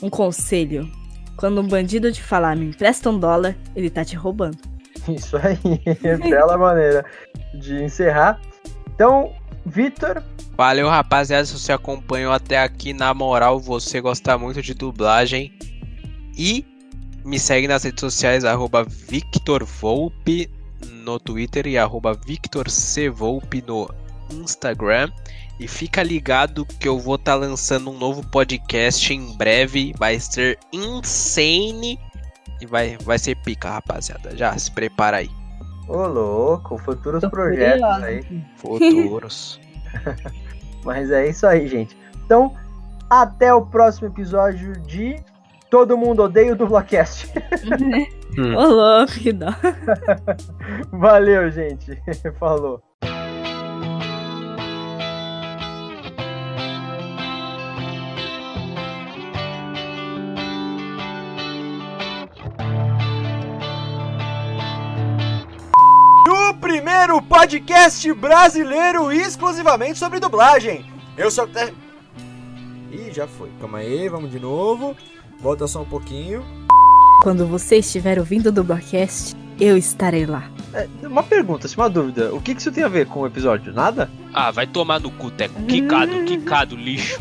um 0.00 0.08
conselho. 0.08 0.88
Quando 1.36 1.60
um 1.60 1.66
bandido 1.66 2.12
te 2.12 2.22
falar, 2.22 2.56
me 2.56 2.66
empresta 2.66 3.10
um 3.10 3.18
dólar, 3.18 3.56
ele 3.74 3.90
tá 3.90 4.04
te 4.04 4.14
roubando. 4.14 4.58
Isso 5.08 5.36
aí, 5.36 5.58
bela 6.30 6.56
maneira 6.56 7.04
de 7.54 7.82
encerrar. 7.82 8.40
Então, 8.94 9.34
Vitor. 9.66 10.22
Valeu, 10.56 10.88
rapaziada, 10.88 11.44
se 11.44 11.58
você 11.58 11.72
acompanhou 11.72 12.32
até 12.32 12.62
aqui, 12.62 12.92
na 12.92 13.12
moral, 13.12 13.58
você 13.58 14.00
gosta 14.00 14.38
muito 14.38 14.62
de 14.62 14.74
dublagem. 14.74 15.52
E 16.36 16.64
me 17.28 17.38
segue 17.38 17.68
nas 17.68 17.84
redes 17.84 18.00
sociais, 18.00 18.42
arroba 18.42 18.84
VictorVolpe 18.84 20.50
no 21.04 21.20
Twitter 21.20 21.66
e 21.66 21.76
arroba 21.76 22.14
VictorCVolpe 22.14 23.62
no 23.66 23.86
Instagram. 24.32 25.10
E 25.60 25.68
fica 25.68 26.02
ligado 26.02 26.64
que 26.64 26.88
eu 26.88 26.98
vou 26.98 27.16
estar 27.16 27.32
tá 27.32 27.38
lançando 27.38 27.90
um 27.90 27.98
novo 27.98 28.26
podcast 28.28 29.12
em 29.12 29.36
breve. 29.36 29.92
Vai 29.98 30.18
ser 30.18 30.58
insane. 30.72 31.98
E 32.62 32.66
vai, 32.66 32.96
vai 33.02 33.18
ser 33.18 33.36
pica, 33.36 33.72
rapaziada. 33.72 34.34
Já 34.34 34.56
se 34.56 34.70
prepara 34.70 35.18
aí. 35.18 35.30
Ô, 35.86 36.06
louco, 36.06 36.78
futuros 36.78 37.20
Tô 37.20 37.28
projetos 37.28 37.80
curioso. 37.80 38.04
aí. 38.04 38.44
Futuros. 38.56 39.60
Mas 40.82 41.10
é 41.10 41.28
isso 41.28 41.46
aí, 41.46 41.68
gente. 41.68 41.96
Então, 42.24 42.54
até 43.10 43.52
o 43.52 43.66
próximo 43.66 44.08
episódio 44.08 44.78
de 44.80 45.22
Todo 45.70 45.98
Mundo 45.98 46.22
Odeia 46.22 46.52
o 46.52 46.56
Dublacast. 46.56 47.30
hum. 48.38 48.56
Ô, 48.56 48.66
louco, 48.66 49.12
que 49.12 49.32
dó. 49.32 49.48
Valeu, 50.92 51.50
gente. 51.50 52.00
Falou. 52.38 52.82
primeiro 66.60 67.22
podcast 67.22 68.12
brasileiro 68.12 69.10
exclusivamente 69.10 69.98
sobre 69.98 70.20
dublagem. 70.20 70.84
Eu 71.16 71.30
sou. 71.30 71.48
Ih, 72.90 73.12
já 73.12 73.26
foi. 73.26 73.50
Calma 73.60 73.78
aí, 73.78 74.08
vamos 74.08 74.30
de 74.30 74.38
novo. 74.38 74.96
Volta 75.40 75.66
só 75.68 75.82
um 75.82 75.84
pouquinho. 75.84 76.44
Quando 77.22 77.46
você 77.46 77.76
estiver 77.76 78.18
ouvindo 78.18 78.48
o 78.48 78.52
Dublacast, 78.52 79.36
eu 79.60 79.76
estarei 79.76 80.26
lá. 80.26 80.50
É, 80.74 80.88
uma 81.06 81.22
pergunta, 81.22 81.66
assim, 81.66 81.76
uma 81.76 81.88
dúvida. 81.88 82.34
O 82.34 82.40
que, 82.40 82.54
que 82.54 82.60
isso 82.60 82.72
tem 82.72 82.84
a 82.84 82.88
ver 82.88 83.06
com 83.06 83.20
o 83.20 83.26
episódio? 83.26 83.72
Nada? 83.72 84.10
Ah, 84.32 84.50
vai 84.50 84.66
tomar 84.66 85.00
no 85.00 85.10
cu, 85.10 85.30
Teco. 85.30 85.62
Quicado, 85.62 86.12
quicado, 86.26 86.76
lixo. 86.76 87.20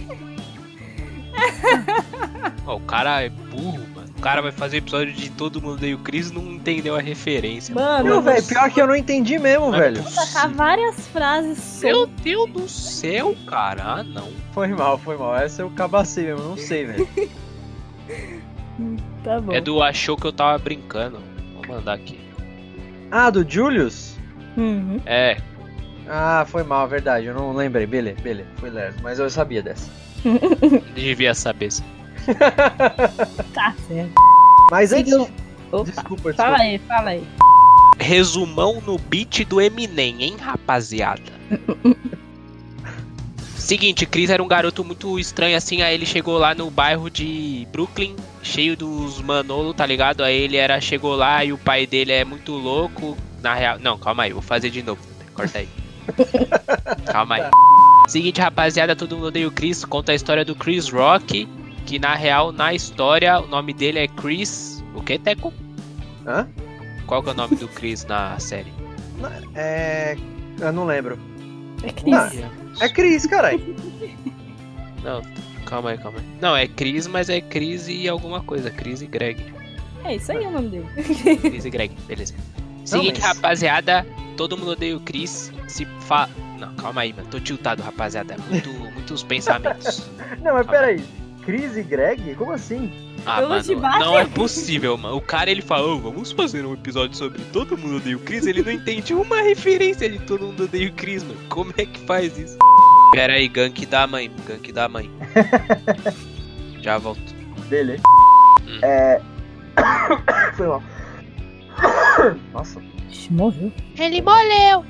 oh, 2.65 2.75
o 2.75 2.79
cara 2.81 3.21
é 3.21 3.29
burro, 3.29 3.85
mano. 3.95 4.07
O 4.17 4.21
cara 4.21 4.41
vai 4.41 4.51
fazer 4.51 4.77
episódio 4.77 5.13
de 5.13 5.29
Todo 5.29 5.61
Mundo 5.61 5.77
Deu 5.77 5.97
Cris 5.99 6.31
e 6.31 6.33
não 6.33 6.41
entendeu 6.53 6.95
a 6.95 6.99
referência. 6.99 7.73
Mano, 7.73 8.19
velho, 8.21 8.43
pior 8.43 8.71
que 8.71 8.81
eu 8.81 8.87
não 8.87 8.95
entendi 8.95 9.37
mesmo, 9.37 9.69
Mas 9.69 9.79
velho. 9.79 10.01
Vou 10.01 10.11
tacar 10.11 10.49
várias 10.49 11.07
frases 11.07 11.81
Meu 11.83 12.07
Deus 12.07 12.49
do 12.49 12.67
céu, 12.67 13.35
cara. 13.45 13.83
Ah, 13.83 14.03
não. 14.03 14.29
Foi 14.53 14.67
mal, 14.69 14.97
foi 14.97 15.17
mal. 15.17 15.35
Essa 15.35 15.61
eu 15.61 15.69
cabacei 15.69 16.25
mesmo, 16.25 16.43
não 16.43 16.57
sei, 16.57 16.85
velho. 16.85 17.07
tá 19.23 19.39
bom. 19.39 19.53
É 19.53 19.61
do 19.61 19.81
achou 19.81 20.17
que 20.17 20.25
eu 20.25 20.33
tava 20.33 20.57
brincando. 20.57 21.19
Vou 21.53 21.75
mandar 21.75 21.93
aqui. 21.93 22.19
Ah, 23.11 23.29
do 23.29 23.49
Julius? 23.49 24.15
Uhum. 24.55 24.99
É. 25.05 25.37
Ah, 26.07 26.45
foi 26.47 26.63
mal, 26.63 26.87
verdade. 26.87 27.27
Eu 27.27 27.33
não 27.33 27.53
lembrei. 27.53 27.85
Beleza, 27.85 28.19
beleza. 28.21 28.49
Foi 28.57 28.69
lerdo. 28.69 28.99
Mas 29.01 29.19
eu 29.19 29.29
sabia 29.29 29.61
dessa. 29.61 29.89
Devia 30.95 31.33
saber. 31.33 31.71
Sim. 31.71 31.83
tá 33.53 33.73
certo. 33.87 34.13
Mas 34.71 34.91
antes. 34.91 35.13
Opa, 35.13 35.83
desculpa, 35.83 35.83
desculpa. 35.83 36.33
Fala 36.33 36.57
aí, 36.57 36.77
fala 36.79 37.09
aí. 37.11 37.27
Resumão 37.99 38.81
no 38.85 38.97
beat 38.97 39.45
do 39.45 39.59
Eminem, 39.59 40.23
hein, 40.23 40.37
rapaziada? 40.39 41.31
Seguinte, 43.67 44.05
Chris 44.05 44.29
era 44.29 44.41
um 44.41 44.47
garoto 44.47 44.81
muito 44.81 45.19
estranho 45.19 45.57
assim, 45.57 45.81
aí 45.81 45.93
ele 45.93 46.05
chegou 46.05 46.37
lá 46.37 46.55
no 46.55 46.71
bairro 46.71 47.09
de 47.09 47.67
Brooklyn, 47.69 48.15
cheio 48.41 48.77
dos 48.77 49.21
Manolo, 49.21 49.73
tá 49.73 49.85
ligado? 49.85 50.23
Aí 50.23 50.37
ele 50.37 50.55
era 50.55 50.79
chegou 50.79 51.17
lá 51.17 51.43
e 51.43 51.51
o 51.51 51.57
pai 51.57 51.85
dele 51.85 52.13
é 52.13 52.23
muito 52.23 52.53
louco. 52.53 53.17
Na 53.43 53.53
real, 53.53 53.77
não, 53.77 53.99
calma 53.99 54.23
aí, 54.23 54.31
vou 54.31 54.41
fazer 54.41 54.69
de 54.69 54.81
novo. 54.81 55.01
Corta 55.33 55.57
aí. 55.59 55.67
calma 57.11 57.35
aí. 57.35 57.41
Seguinte, 58.07 58.39
rapaziada, 58.39 58.95
todo 58.95 59.17
mundo 59.17 59.27
odeia 59.27 59.49
o 59.49 59.51
Chris, 59.51 59.83
conta 59.83 60.13
a 60.13 60.15
história 60.15 60.45
do 60.45 60.55
Chris 60.55 60.87
Rock, 60.87 61.45
que 61.85 61.99
na 61.99 62.15
real, 62.15 62.53
na 62.53 62.73
história, 62.73 63.37
o 63.37 63.47
nome 63.47 63.73
dele 63.73 63.99
é 63.99 64.07
Chris. 64.07 64.81
O 64.95 65.03
que, 65.03 65.19
Teco? 65.19 65.53
Hã? 66.25 66.47
Qual 67.05 67.21
que 67.21 67.27
é 67.27 67.33
o 67.33 67.35
nome 67.35 67.57
do 67.57 67.67
Chris 67.67 68.05
na 68.05 68.39
série? 68.39 68.71
É. 69.53 70.15
Eu 70.57 70.71
não 70.71 70.85
lembro. 70.85 71.19
É 71.83 71.91
Chris. 71.91 72.05
Não, 72.05 72.66
é 72.79 72.89
Chris, 72.89 73.25
caralho. 73.25 73.59
Não, 75.03 75.21
calma 75.65 75.91
aí, 75.91 75.97
calma 75.97 76.19
aí. 76.19 76.25
Não, 76.41 76.55
é 76.55 76.67
Chris, 76.67 77.07
mas 77.07 77.29
é 77.29 77.39
Chris 77.39 77.87
e 77.87 78.07
alguma 78.07 78.41
coisa. 78.41 78.69
Chris 78.69 79.01
e 79.01 79.07
Greg. 79.07 79.53
É 80.03 80.15
isso 80.15 80.31
aí 80.31 80.45
o 80.45 80.51
nome 80.51 80.69
dele. 80.69 80.87
Chris 81.41 81.65
e 81.65 81.69
Greg, 81.69 81.95
beleza. 82.07 82.33
Seguinte, 82.83 83.19
mas... 83.21 83.35
rapaziada, 83.35 84.05
todo 84.35 84.57
mundo 84.57 84.71
odeia 84.71 84.95
o 84.95 84.99
Chris. 84.99 85.51
Se 85.67 85.85
fa. 86.01 86.29
Não, 86.59 86.73
calma 86.75 87.01
aí, 87.01 87.13
mano. 87.13 87.27
Tô 87.29 87.39
tiltado, 87.39 87.83
rapaziada. 87.83 88.35
Muito, 88.49 88.69
muitos 88.69 89.23
pensamentos. 89.23 90.09
Não, 90.41 90.53
mas 90.53 90.65
peraí. 90.65 91.03
Chris 91.43 91.77
e 91.77 91.83
Greg? 91.83 92.35
Como 92.35 92.51
assim? 92.51 92.91
Ah, 93.27 93.41
mano, 93.41 93.81
não 93.99 94.17
é 94.17 94.25
possível, 94.25 94.97
mano. 94.97 95.17
O 95.17 95.21
cara 95.21 95.51
ele 95.51 95.61
fala, 95.61 95.85
oh, 95.85 95.99
vamos 95.99 96.31
fazer 96.31 96.65
um 96.65 96.73
episódio 96.73 97.17
sobre 97.17 97.41
todo 97.51 97.77
mundo 97.77 97.97
odeia 97.97 98.15
o 98.15 98.19
Chris. 98.19 98.47
Ele 98.47 98.63
não 98.63 98.71
entende 98.71 99.13
uma 99.13 99.41
referência 99.41 100.09
de 100.09 100.17
todo 100.19 100.45
mundo 100.45 100.63
odeia 100.63 100.87
o 100.87 100.93
Chris, 100.93 101.23
mano. 101.23 101.37
Como 101.49 101.73
é 101.77 101.85
que 101.85 101.99
faz 102.05 102.37
isso? 102.37 102.57
Pera 103.11 103.33
aí, 103.33 103.49
gank 103.49 103.85
da 103.85 104.07
mãe, 104.07 104.31
gank 104.47 104.71
da 104.71 104.87
mãe. 104.87 105.11
Já 106.81 106.97
volto. 106.97 107.35
Beleza. 107.67 108.03
Hum. 108.65 108.79
É. 108.81 109.21
Foi 110.55 110.67
mal. 110.67 110.83
Nossa. 112.53 112.81
Morreu. 113.29 113.71
Ele 113.97 114.21
morreu. 114.21 114.85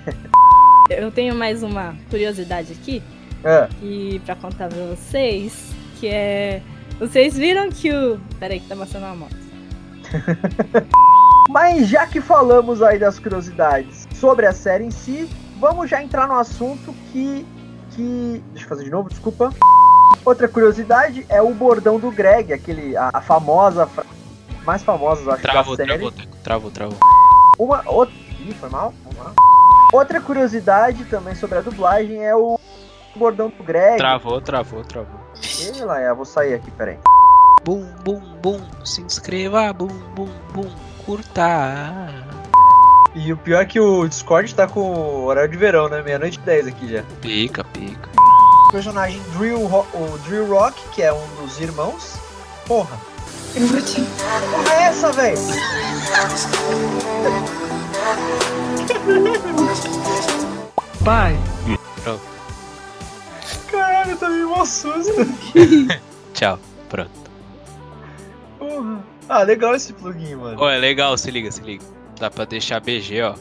Eu 0.88 1.10
tenho 1.10 1.34
mais 1.34 1.62
uma 1.62 1.94
curiosidade 2.08 2.72
aqui. 2.72 3.02
É. 3.44 3.68
E 3.82 4.20
pra 4.24 4.34
contar 4.34 4.68
pra 4.68 4.86
vocês, 4.86 5.74
que 5.98 6.08
é. 6.08 6.62
Vocês 7.00 7.34
viram 7.34 7.70
que 7.70 7.90
o. 7.90 8.20
Pera 8.38 8.52
aí 8.52 8.60
que 8.60 8.68
tá 8.68 8.76
passando 8.76 9.06
uma 9.06 9.16
moto. 9.16 9.36
Mas 11.48 11.88
já 11.88 12.06
que 12.06 12.20
falamos 12.20 12.82
aí 12.82 12.98
das 12.98 13.18
curiosidades 13.18 14.06
sobre 14.14 14.46
a 14.46 14.52
série 14.52 14.84
em 14.84 14.90
si, 14.90 15.26
vamos 15.58 15.88
já 15.88 16.02
entrar 16.02 16.28
no 16.28 16.34
assunto 16.34 16.94
que. 17.10 17.46
que. 17.92 18.44
Deixa 18.52 18.66
eu 18.66 18.68
fazer 18.68 18.84
de 18.84 18.90
novo, 18.90 19.08
desculpa. 19.08 19.50
Outra 20.26 20.46
curiosidade 20.46 21.24
é 21.30 21.40
o 21.40 21.54
bordão 21.54 21.98
do 21.98 22.10
Greg, 22.10 22.52
aquele. 22.52 22.94
a, 22.94 23.08
a 23.14 23.20
famosa. 23.22 23.88
mais 24.66 24.82
famosa, 24.82 25.22
eu 25.22 25.32
acho, 25.32 25.42
travou, 25.42 25.76
da 25.78 25.86
série. 25.86 25.98
Travou, 25.98 26.12
travou, 26.44 26.70
travou. 26.70 26.98
Uma. 27.58 27.82
Outra. 27.86 28.14
Ih, 28.40 28.52
foi 28.52 28.68
mal? 28.68 28.92
Vamos 29.04 29.18
lá. 29.18 29.32
Outra 29.90 30.20
curiosidade 30.20 31.06
também 31.06 31.34
sobre 31.34 31.56
a 31.56 31.62
dublagem 31.62 32.22
é 32.26 32.36
o 32.36 32.60
bordão 33.16 33.48
do 33.48 33.64
Greg. 33.64 33.96
Travou, 33.96 34.38
travou, 34.42 34.84
travou. 34.84 35.19
Ei, 35.60 35.84
Laia, 35.84 36.14
vou 36.14 36.24
sair 36.24 36.54
aqui, 36.54 36.70
peraí. 36.70 36.98
Bum, 37.64 37.86
bum, 38.04 38.20
bum, 38.42 38.60
se 38.84 39.02
inscreva, 39.02 39.72
bum, 39.72 39.88
bum, 40.14 40.28
bum, 40.52 40.70
curta. 41.04 42.08
E 43.14 43.32
o 43.32 43.36
pior 43.36 43.62
é 43.62 43.64
que 43.64 43.80
o 43.80 44.06
Discord 44.06 44.54
tá 44.54 44.66
com 44.66 45.24
horário 45.24 45.50
de 45.50 45.56
verão, 45.56 45.88
né? 45.88 46.00
Meia-noite 46.02 46.38
e 46.38 46.42
10 46.42 46.68
aqui 46.68 46.88
já. 46.88 47.02
Pica, 47.20 47.64
pica. 47.64 48.08
O 48.68 48.72
personagem 48.72 49.20
Drill, 49.36 49.66
o 49.66 50.18
Drill 50.26 50.46
Rock, 50.48 50.80
que 50.90 51.02
é 51.02 51.12
um 51.12 51.26
dos 51.42 51.60
irmãos. 51.60 52.14
Porra. 52.66 52.98
Eu 53.54 53.66
vou 53.66 53.82
te. 53.82 54.00
Porra 54.00 54.74
é 54.74 54.82
essa, 54.84 55.10
velho? 55.12 55.38
Pai. 61.04 61.36
Pronto. 62.04 62.39
Caralho, 64.00 64.16
tá 64.16 64.28
meio 64.30 64.50
um 64.50 64.64
susto. 64.64 65.12
Tchau, 66.32 66.58
pronto. 66.88 67.10
Porra. 68.58 69.04
Ah, 69.28 69.42
legal 69.42 69.74
esse 69.74 69.92
plugin, 69.92 70.36
mano. 70.36 70.56
Ó, 70.58 70.70
é 70.70 70.78
legal, 70.78 71.16
se 71.18 71.30
liga, 71.30 71.50
se 71.52 71.60
liga. 71.60 71.84
Dá 72.18 72.30
pra 72.30 72.46
deixar 72.46 72.80
BG, 72.80 73.20
ó. 73.22 73.34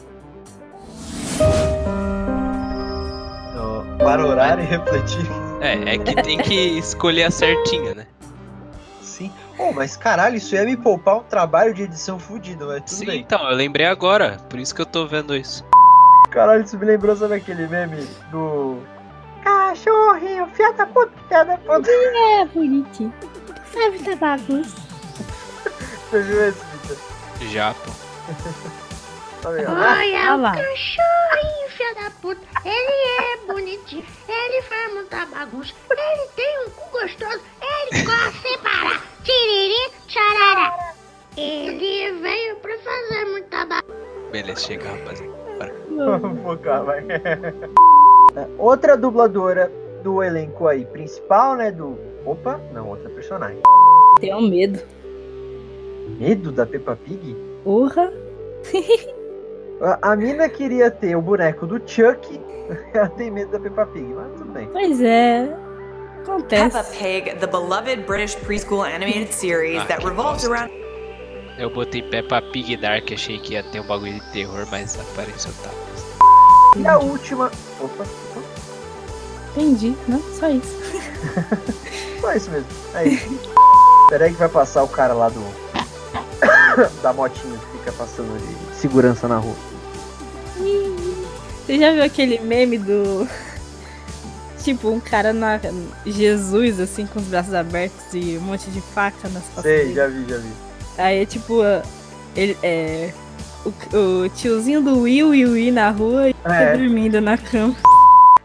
Ó, 3.57 4.03
Para 4.03 4.25
orar 4.25 4.59
e 4.59 4.63
refletir. 4.63 5.25
É, 5.61 5.95
é 5.95 5.97
que 5.97 6.21
tem 6.21 6.37
que 6.37 6.53
escolher 6.77 7.23
a 7.23 7.31
certinha, 7.31 7.95
né? 7.95 8.07
Sim. 9.01 9.31
Pô, 9.55 9.71
mas 9.71 9.95
caralho, 9.95 10.35
isso 10.35 10.55
ia 10.55 10.65
me 10.65 10.75
poupar 10.75 11.17
um 11.17 11.23
trabalho 11.23 11.73
de 11.73 11.83
edição 11.83 12.19
fudido, 12.19 12.67
mas 12.67 12.83
tudo 12.83 12.97
Sim, 12.99 13.05
bem. 13.05 13.21
então, 13.21 13.49
eu 13.49 13.55
lembrei 13.55 13.85
agora, 13.85 14.37
por 14.49 14.59
isso 14.59 14.75
que 14.75 14.81
eu 14.81 14.85
tô 14.85 15.07
vendo 15.07 15.33
isso. 15.35 15.65
Caralho, 16.29 16.63
isso 16.63 16.77
me 16.77 16.85
lembrou, 16.85 17.15
sabe 17.15 17.35
aquele 17.35 17.65
meme 17.67 18.05
do. 18.29 18.77
Cachorrinho, 19.69 20.47
filha 20.55 20.73
da 20.73 20.85
puta, 20.87 21.11
filha 21.27 21.43
da 21.43 21.57
puta. 21.57 21.91
É, 21.91 22.45
bonitinho. 22.45 23.13
Sabe 23.71 23.97
essa 23.97 24.15
bagunça? 24.15 24.75
Você 26.09 26.21
viu 26.23 26.47
esse, 26.47 26.65
Vitor? 26.65 26.97
Já, 27.51 27.75
pô. 27.75 27.91
Tá 29.43 29.49
legal. 29.49 29.75
Ah 29.77 30.35
lá. 30.37 30.51
cachorrinho, 30.55 31.69
filho 31.69 31.95
da 31.95 32.09
puta. 32.19 32.41
Ele 32.65 33.21
é 33.21 33.37
bonitinho, 33.45 34.05
ele 34.27 34.61
faz 34.63 34.93
muita 34.93 35.25
bagunça, 35.27 35.73
ele 35.91 36.27
tem 36.35 36.65
um 36.65 36.69
cu 36.71 36.89
gostoso, 36.89 37.41
ele 37.61 38.05
corre 38.05 38.31
sem 38.41 38.57
parar. 38.57 39.03
Tiriri, 39.23 39.91
tcharará. 40.07 40.93
Ele 41.37 42.11
veio 42.19 42.55
pra 42.55 42.75
fazer 42.79 43.25
muita 43.25 43.65
bagunça. 43.67 44.31
Beleza, 44.31 44.61
chega, 44.61 44.89
rapaziada. 44.89 45.31
Bora. 45.59 45.73
Vamos 46.19 46.41
focar, 46.41 46.83
vai. 46.83 47.01
Outra 48.57 48.95
dubladora 48.97 49.71
do 50.03 50.23
elenco 50.23 50.67
aí 50.67 50.85
principal, 50.85 51.55
né? 51.55 51.71
Do. 51.71 51.97
Opa, 52.25 52.59
não, 52.73 52.89
outra 52.89 53.09
personagem. 53.09 53.59
Tenho 54.19 54.41
medo. 54.41 54.79
Medo 56.19 56.51
da 56.51 56.65
Peppa 56.65 56.97
Pig? 57.05 57.35
Porra. 57.63 58.11
A, 59.81 60.11
a 60.11 60.15
mina 60.15 60.49
queria 60.49 60.91
ter 60.91 61.15
o 61.15 61.21
boneco 61.21 61.65
do 61.65 61.81
Chuck. 61.85 62.39
Ela 62.93 63.09
tem 63.09 63.31
medo 63.31 63.51
da 63.51 63.59
Peppa 63.59 63.85
Pig, 63.87 64.05
mas 64.13 64.31
tudo 64.37 64.51
bem. 64.51 64.67
Pois 64.71 65.01
é. 65.01 65.55
Acontece. 66.21 66.71
Peppa 66.71 66.83
Pig, 66.91 67.35
the 67.39 67.47
beloved 67.47 68.03
British 68.05 68.35
preschool 68.35 68.83
animated 68.83 69.33
series 69.33 69.81
Ah, 69.81 69.85
that 69.85 70.03
revolves 70.05 70.43
bosta. 70.45 70.49
around. 70.49 70.73
Eu 71.57 71.69
botei 71.69 72.01
Peppa 72.01 72.41
Pig 72.41 72.77
Dark, 72.77 73.11
achei 73.11 73.37
que 73.39 73.53
ia 73.53 73.63
ter 73.63 73.79
um 73.81 73.87
bagulho 73.87 74.13
de 74.13 74.31
terror, 74.31 74.65
mas 74.71 74.97
apareceu 74.99 75.51
tá. 75.63 75.69
E 76.75 76.87
a 76.87 76.97
última. 76.97 77.51
Opa, 77.79 78.05
Entendi. 79.51 79.95
Não, 80.07 80.21
só 80.39 80.49
isso. 80.49 80.77
só 82.21 82.33
isso 82.33 82.51
mesmo. 82.51 82.67
É 82.93 83.07
isso. 83.07 83.39
Pera 84.09 84.25
aí 84.25 84.31
que 84.31 84.39
vai 84.39 84.49
passar 84.49 84.83
o 84.83 84.87
cara 84.87 85.13
lá 85.13 85.29
do. 85.29 85.41
da 87.01 87.11
motinha 87.11 87.57
que 87.57 87.77
fica 87.77 87.91
passando 87.91 88.37
de 88.39 88.75
segurança 88.75 89.27
na 89.27 89.37
rua. 89.37 89.55
Você 91.65 91.77
já 91.77 91.91
viu 91.91 92.03
aquele 92.03 92.39
meme 92.39 92.77
do. 92.77 93.27
Tipo, 94.63 94.89
um 94.89 94.99
cara 94.99 95.33
na. 95.33 95.59
Jesus, 96.05 96.79
assim, 96.79 97.05
com 97.05 97.19
os 97.19 97.25
braços 97.25 97.53
abertos 97.53 98.05
e 98.13 98.37
um 98.37 98.41
monte 98.41 98.69
de 98.69 98.81
faca 98.81 99.27
nas 99.29 99.43
costas. 99.45 99.63
Sei, 99.63 99.77
dele? 99.85 99.93
já 99.95 100.07
vi, 100.07 100.29
já 100.29 100.37
vi. 100.37 100.49
Aí 100.97 101.21
é 101.21 101.25
tipo. 101.25 101.61
Ele 102.35 102.57
é. 102.61 103.13
O, 103.65 103.97
o 104.23 104.29
tiozinho 104.29 104.81
do 104.81 105.01
Will 105.01 105.33
e 105.35 105.45
o 105.45 105.51
Will 105.51 105.73
na 105.73 105.89
rua 105.91 106.29
e 106.29 106.33
tá 106.33 106.55
É. 106.55 106.77
dormindo 106.77 107.19
na 107.21 107.37
cama. 107.37 107.75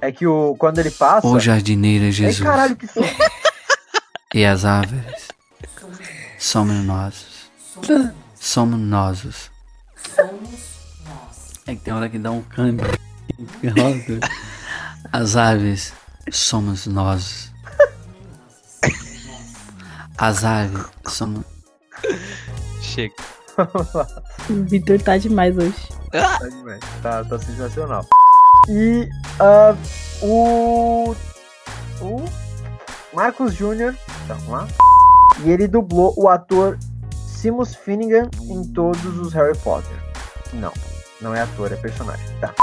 É 0.00 0.10
que 0.12 0.26
o, 0.26 0.54
quando 0.58 0.78
ele 0.80 0.90
passa. 0.90 1.26
Ô 1.26 1.38
jardineira 1.38 2.06
Ai, 2.06 2.12
Jesus, 2.12 2.40
caralho, 2.46 2.76
que 2.76 2.86
som. 2.86 3.00
e 4.34 4.44
as 4.44 4.64
árvores, 4.64 5.28
somos 6.38 6.84
nós. 6.84 7.26
Somos 8.34 8.80
nós. 8.80 9.50
É 11.66 11.74
que 11.74 11.80
tem 11.80 11.94
hora 11.94 12.08
que 12.10 12.18
dá 12.18 12.30
um 12.30 12.42
câmbio. 12.42 12.86
As 15.12 15.36
aves 15.36 15.92
somos 16.30 16.86
nós. 16.86 17.50
As 20.18 20.44
aves 20.44 20.84
somos. 21.08 21.44
Chega. 22.82 23.14
O 24.50 24.64
Vitor 24.64 25.00
tá 25.00 25.16
demais 25.16 25.56
hoje. 25.56 25.88
Tá 26.10 26.48
demais. 26.48 26.80
Tá, 27.02 27.24
tá 27.24 27.38
sensacional. 27.38 28.06
E 28.68 29.08
ah, 29.40 29.74
o. 30.22 31.14
O. 32.00 32.24
Marcos 33.12 33.54
Jr. 33.54 33.94
Tá, 34.26 34.34
vamos 34.34 34.48
lá. 34.48 34.68
E 35.44 35.50
ele 35.50 35.68
dublou 35.68 36.14
o 36.16 36.28
ator 36.28 36.78
Seamus 37.12 37.74
Finnegan 37.74 38.28
em 38.42 38.64
todos 38.72 39.18
os 39.18 39.32
Harry 39.32 39.56
Potter. 39.58 39.96
Não, 40.54 40.72
não 41.20 41.34
é 41.34 41.42
ator, 41.42 41.72
é 41.72 41.76
personagem. 41.76 42.26
Tá. 42.40 42.54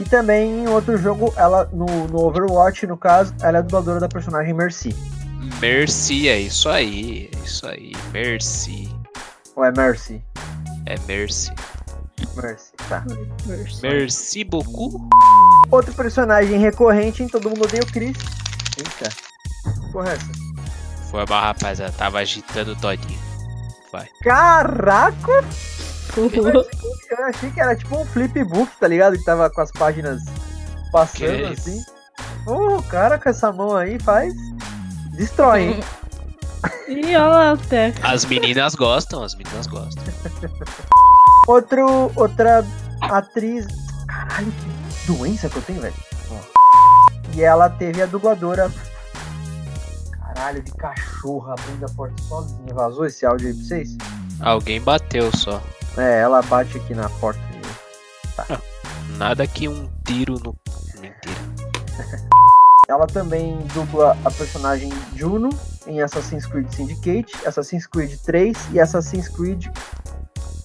E 0.00 0.08
também 0.08 0.64
em 0.64 0.68
outro 0.68 0.96
jogo, 0.96 1.32
ela 1.36 1.68
no, 1.72 1.86
no 2.08 2.26
Overwatch, 2.26 2.86
no 2.86 2.96
caso, 2.96 3.34
ela 3.42 3.58
é 3.58 3.62
dubladora 3.62 4.00
da 4.00 4.08
personagem 4.08 4.52
Mercy. 4.52 4.94
Mercy, 5.60 6.28
é 6.28 6.38
isso 6.40 6.68
aí. 6.68 7.30
É 7.32 7.44
isso 7.44 7.66
aí. 7.66 7.92
Mercy. 8.12 9.01
Ou 9.56 9.64
é 9.64 9.70
Mercy? 9.70 10.22
É 10.86 10.98
Mercy. 11.06 11.52
Mercy, 12.36 12.72
tá. 12.88 13.04
Merci 13.82 14.44
beaucoup. 14.44 15.08
Outro 15.70 15.92
personagem 15.94 16.58
recorrente 16.58 17.22
em 17.22 17.28
Todo 17.28 17.50
Mundo 17.50 17.64
Odeia 17.64 17.82
o 17.82 17.86
Chris. 17.86 18.16
Eita. 18.78 19.14
Porra, 19.92 20.10
é 20.10 20.12
essa? 20.14 20.26
Foi 21.10 21.26
mal, 21.26 21.42
rapaziada. 21.42 21.92
Tava 21.92 22.20
agitando 22.20 22.74
todinho. 22.76 23.18
Vai. 23.92 24.08
Caraca! 24.22 25.44
Eu 26.16 27.24
achei 27.24 27.50
que 27.50 27.60
era 27.60 27.76
tipo 27.76 27.98
um 27.98 28.04
flipbook, 28.06 28.70
tá 28.78 28.88
ligado? 28.88 29.16
Que 29.16 29.24
tava 29.24 29.48
com 29.50 29.60
as 29.60 29.70
páginas 29.72 30.22
passando 30.90 31.18
Que 31.18 31.44
assim. 31.44 31.82
Pô, 32.44 32.76
o 32.76 32.82
cara 32.82 33.18
com 33.18 33.28
essa 33.28 33.52
mão 33.52 33.76
aí 33.76 33.98
faz. 33.98 34.34
Destrói, 35.16 35.62
hein? 35.62 35.80
Teco. 37.68 37.98
As 38.06 38.24
meninas 38.24 38.74
gostam, 38.74 39.22
as 39.22 39.34
meninas 39.34 39.66
gostam. 39.66 40.04
Outro, 41.48 42.12
outra 42.14 42.64
atriz. 43.00 43.66
Caralho, 44.06 44.52
que 44.52 45.06
doença 45.06 45.48
que 45.48 45.56
eu 45.56 45.62
tenho, 45.62 45.80
velho. 45.80 45.94
E 47.34 47.42
ela 47.42 47.68
teve 47.70 48.02
a 48.02 48.06
dubladora. 48.06 48.70
Caralho, 50.10 50.62
de 50.62 50.72
cachorro 50.72 51.50
abrindo 51.50 51.86
a 51.86 51.88
porta 51.88 52.22
sozinha. 52.22 52.74
Vazou 52.74 53.06
esse 53.06 53.24
áudio 53.24 53.48
aí 53.48 53.54
pra 53.54 53.64
vocês? 53.64 53.96
Alguém 54.40 54.80
bateu 54.80 55.34
só. 55.36 55.62
É, 55.96 56.20
ela 56.20 56.42
bate 56.42 56.76
aqui 56.76 56.94
na 56.94 57.08
porta. 57.08 57.40
Tá. 58.36 58.60
Nada 59.16 59.46
que 59.46 59.68
um 59.68 59.90
tiro 60.04 60.34
no. 60.44 60.54
Mentira. 61.00 61.40
Ela 62.88 63.06
também 63.06 63.58
dubla 63.74 64.16
a 64.24 64.30
personagem 64.30 64.90
Juno 65.14 65.50
em 65.86 66.00
Assassin's 66.00 66.46
Creed 66.46 66.68
Syndicate, 66.72 67.32
Assassin's 67.46 67.86
Creed 67.86 68.16
3 68.24 68.56
e 68.72 68.80
Assassin's 68.80 69.28
Creed. 69.28 69.66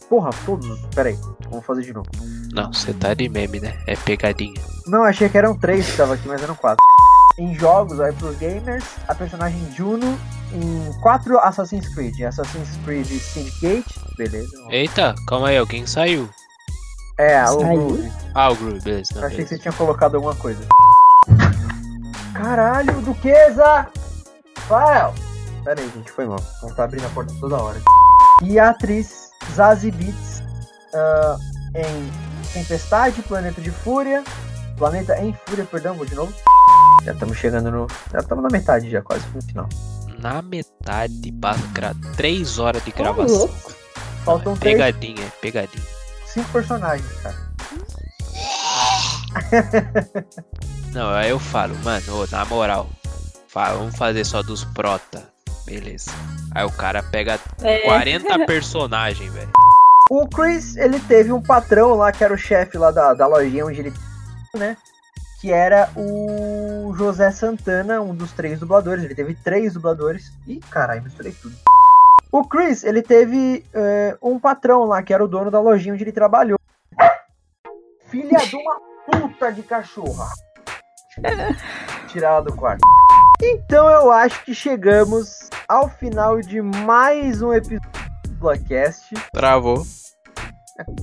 Porra, 0.10 0.30
todos. 0.45 0.80
Pera 0.95 1.10
aí, 1.10 1.19
vamos 1.49 1.65
fazer 1.65 1.81
de 1.81 1.94
novo. 1.94 2.10
Não, 2.53 2.72
você 2.72 2.94
tá 2.94 3.14
de 3.14 3.27
meme, 3.27 3.60
né? 3.60 3.77
É 3.88 3.95
pegadinha. 3.95 4.61
Não, 4.85 5.03
achei 5.03 5.27
que 5.27 5.38
eram 5.38 5.57
três 5.57 5.89
que 5.89 5.98
tava 5.98 6.14
aqui, 6.14 6.27
mas 6.27 6.41
eram 6.41 6.56
quatro. 6.56 6.77
Em 7.38 7.53
jogos, 7.53 7.99
aí 7.99 8.14
pros 8.14 8.35
gamers, 8.38 8.84
a 9.07 9.14
personagem 9.14 9.60
Juno 9.76 10.18
em 10.53 11.02
quatro 11.02 11.38
Assassin's 11.39 11.88
Creed. 11.94 12.22
Assassin's 12.22 12.69
Creed 12.85 13.06
Syndicate, 13.06 13.99
beleza. 14.18 14.49
Eita, 14.69 15.14
calma 15.27 15.49
aí, 15.49 15.57
alguém 15.57 15.85
saiu. 15.85 16.27
É, 17.19 17.44
o? 17.49 17.57
Groove. 17.57 18.11
Ah, 18.34 18.49
o 18.49 18.56
Groove, 18.56 18.80
beleza. 18.80 19.11
Eu 19.14 19.22
Não, 19.22 19.27
achei 19.27 19.38
que 19.38 19.44
beleza. 19.44 19.56
você 19.56 19.61
tinha 19.61 19.73
colocado 19.73 20.15
alguma 20.15 20.35
coisa. 20.35 20.65
Caralho, 22.34 23.02
Duquesa! 23.02 23.88
Rafael! 24.69 25.14
Pera 25.64 25.80
aí, 25.80 25.89
gente, 25.95 26.11
foi 26.11 26.26
mal. 26.26 26.44
Não 26.61 26.76
tá 26.76 26.84
abrindo 26.84 27.06
a 27.06 27.10
porta 27.10 27.34
toda 27.39 27.56
hora. 27.56 27.81
E 28.44 28.60
a 28.60 28.72
atriz 28.72 29.30
Zazie 29.56 29.91
Beetz 29.91 30.44
ah, 30.94 31.38
em 31.73 32.11
Tempestade, 32.52 33.22
Planeta 33.22 33.61
de 33.61 33.72
Fúria. 33.72 34.23
Planeta 34.77 35.18
em 35.19 35.34
Fúria, 35.45 35.65
perdão, 35.65 35.95
vou 35.95 36.06
de 36.06 36.15
novo. 36.15 36.34
Já 37.03 37.14
estamos 37.14 37.38
chegando 37.38 37.72
no. 37.72 37.88
Já 38.11 38.19
estamos 38.19 38.44
na 38.44 38.49
metade, 38.49 38.89
já 38.89 39.02
quase 39.02 39.26
no 39.34 39.41
final. 39.41 39.69
Na 40.19 40.41
metade, 40.41 41.31
gra... 41.72 41.95
três 42.18 42.60
horas 42.60 42.84
de 42.84 42.91
gravação. 42.91 43.38
louco. 43.38 43.73
Faltam 44.26 44.57
três. 44.57 44.76
Pegadinha, 44.76 45.26
é 45.26 45.30
pegadinha. 45.41 45.85
Cinco 46.26 46.49
personagens, 46.52 47.10
cara. 47.22 47.48
Não, 50.91 51.10
aí 51.11 51.30
eu 51.30 51.39
falo, 51.39 51.76
mano, 51.84 52.27
na 52.31 52.44
moral, 52.45 52.89
vamos 53.66 53.96
fazer 53.98 54.26
só 54.26 54.42
dos 54.44 54.64
prota. 54.64 55.28
Beleza. 55.66 56.12
Aí 56.56 56.64
o 56.66 56.72
cara 56.72 57.04
pega 57.04 57.40
É. 57.62 57.80
40 57.82 58.46
personagens, 58.48 59.32
velho. 59.34 59.52
O 60.10 60.26
Chris, 60.28 60.78
ele 60.78 61.00
teve 61.02 61.32
um 61.34 61.42
patrão 61.42 61.94
lá, 61.96 62.12
que 62.14 62.24
era 62.24 62.34
o 62.34 62.38
chefe 62.38 62.78
lá 62.78 62.92
da, 62.92 63.14
da 63.14 63.28
lojinha 63.28 63.66
onde 63.66 63.82
ele. 63.82 63.94
né? 64.56 64.78
Que 65.42 65.52
era 65.52 65.90
o 65.96 66.94
José 66.98 67.30
Santana, 67.32 68.02
um 68.02 68.16
dos 68.16 68.32
três 68.32 68.60
dubladores. 68.60 69.04
Ele 69.04 69.14
teve 69.14 69.36
três 69.36 69.74
dubladores. 69.74 70.32
Ih, 70.48 70.60
caralho, 70.72 71.04
misturei 71.04 71.34
tudo. 71.34 71.56
O 72.32 72.44
Chris, 72.48 72.84
ele 72.84 73.02
teve 73.02 73.66
é, 73.74 74.18
um 74.22 74.40
patrão 74.40 74.86
lá, 74.86 75.04
que 75.04 75.14
era 75.14 75.24
o 75.24 75.28
dono 75.28 75.52
da 75.52 75.60
lojinha 75.60 75.94
onde 75.94 76.04
ele 76.04 76.12
trabalhou. 76.12 76.58
Filha 78.10 78.38
de 78.40 78.56
uma 78.56 78.80
puta 79.12 79.52
de 79.52 79.62
cachorra. 79.64 80.28
Tirar 82.08 82.30
ela 82.30 82.42
do 82.42 82.54
quarto. 82.56 82.82
Então 83.41 83.88
eu 83.88 84.11
acho 84.11 84.43
que 84.43 84.53
chegamos 84.53 85.49
ao 85.68 85.89
final 85.89 86.41
de 86.41 86.59
mais 86.61 87.41
um 87.41 87.53
episódio 87.53 87.81
do 88.27 88.35
Blackcast. 88.35 89.14
Travou. 89.31 89.85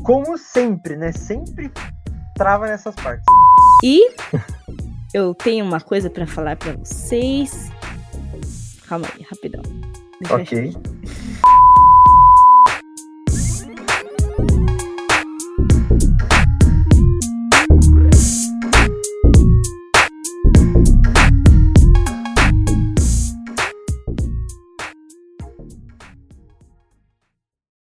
Como 0.02 0.36
sempre, 0.36 0.96
né? 0.96 1.12
Sempre 1.12 1.70
trava 2.34 2.66
nessas 2.66 2.94
partes. 2.96 3.24
E 3.84 4.14
eu 5.12 5.32
tenho 5.34 5.64
uma 5.64 5.80
coisa 5.80 6.10
pra 6.10 6.26
falar 6.26 6.56
pra 6.56 6.72
vocês. 6.72 7.70
Calma 8.88 9.06
aí, 9.14 9.24
rapidão. 9.30 9.62
Deixa 10.20 10.34
Ok. 10.34 10.72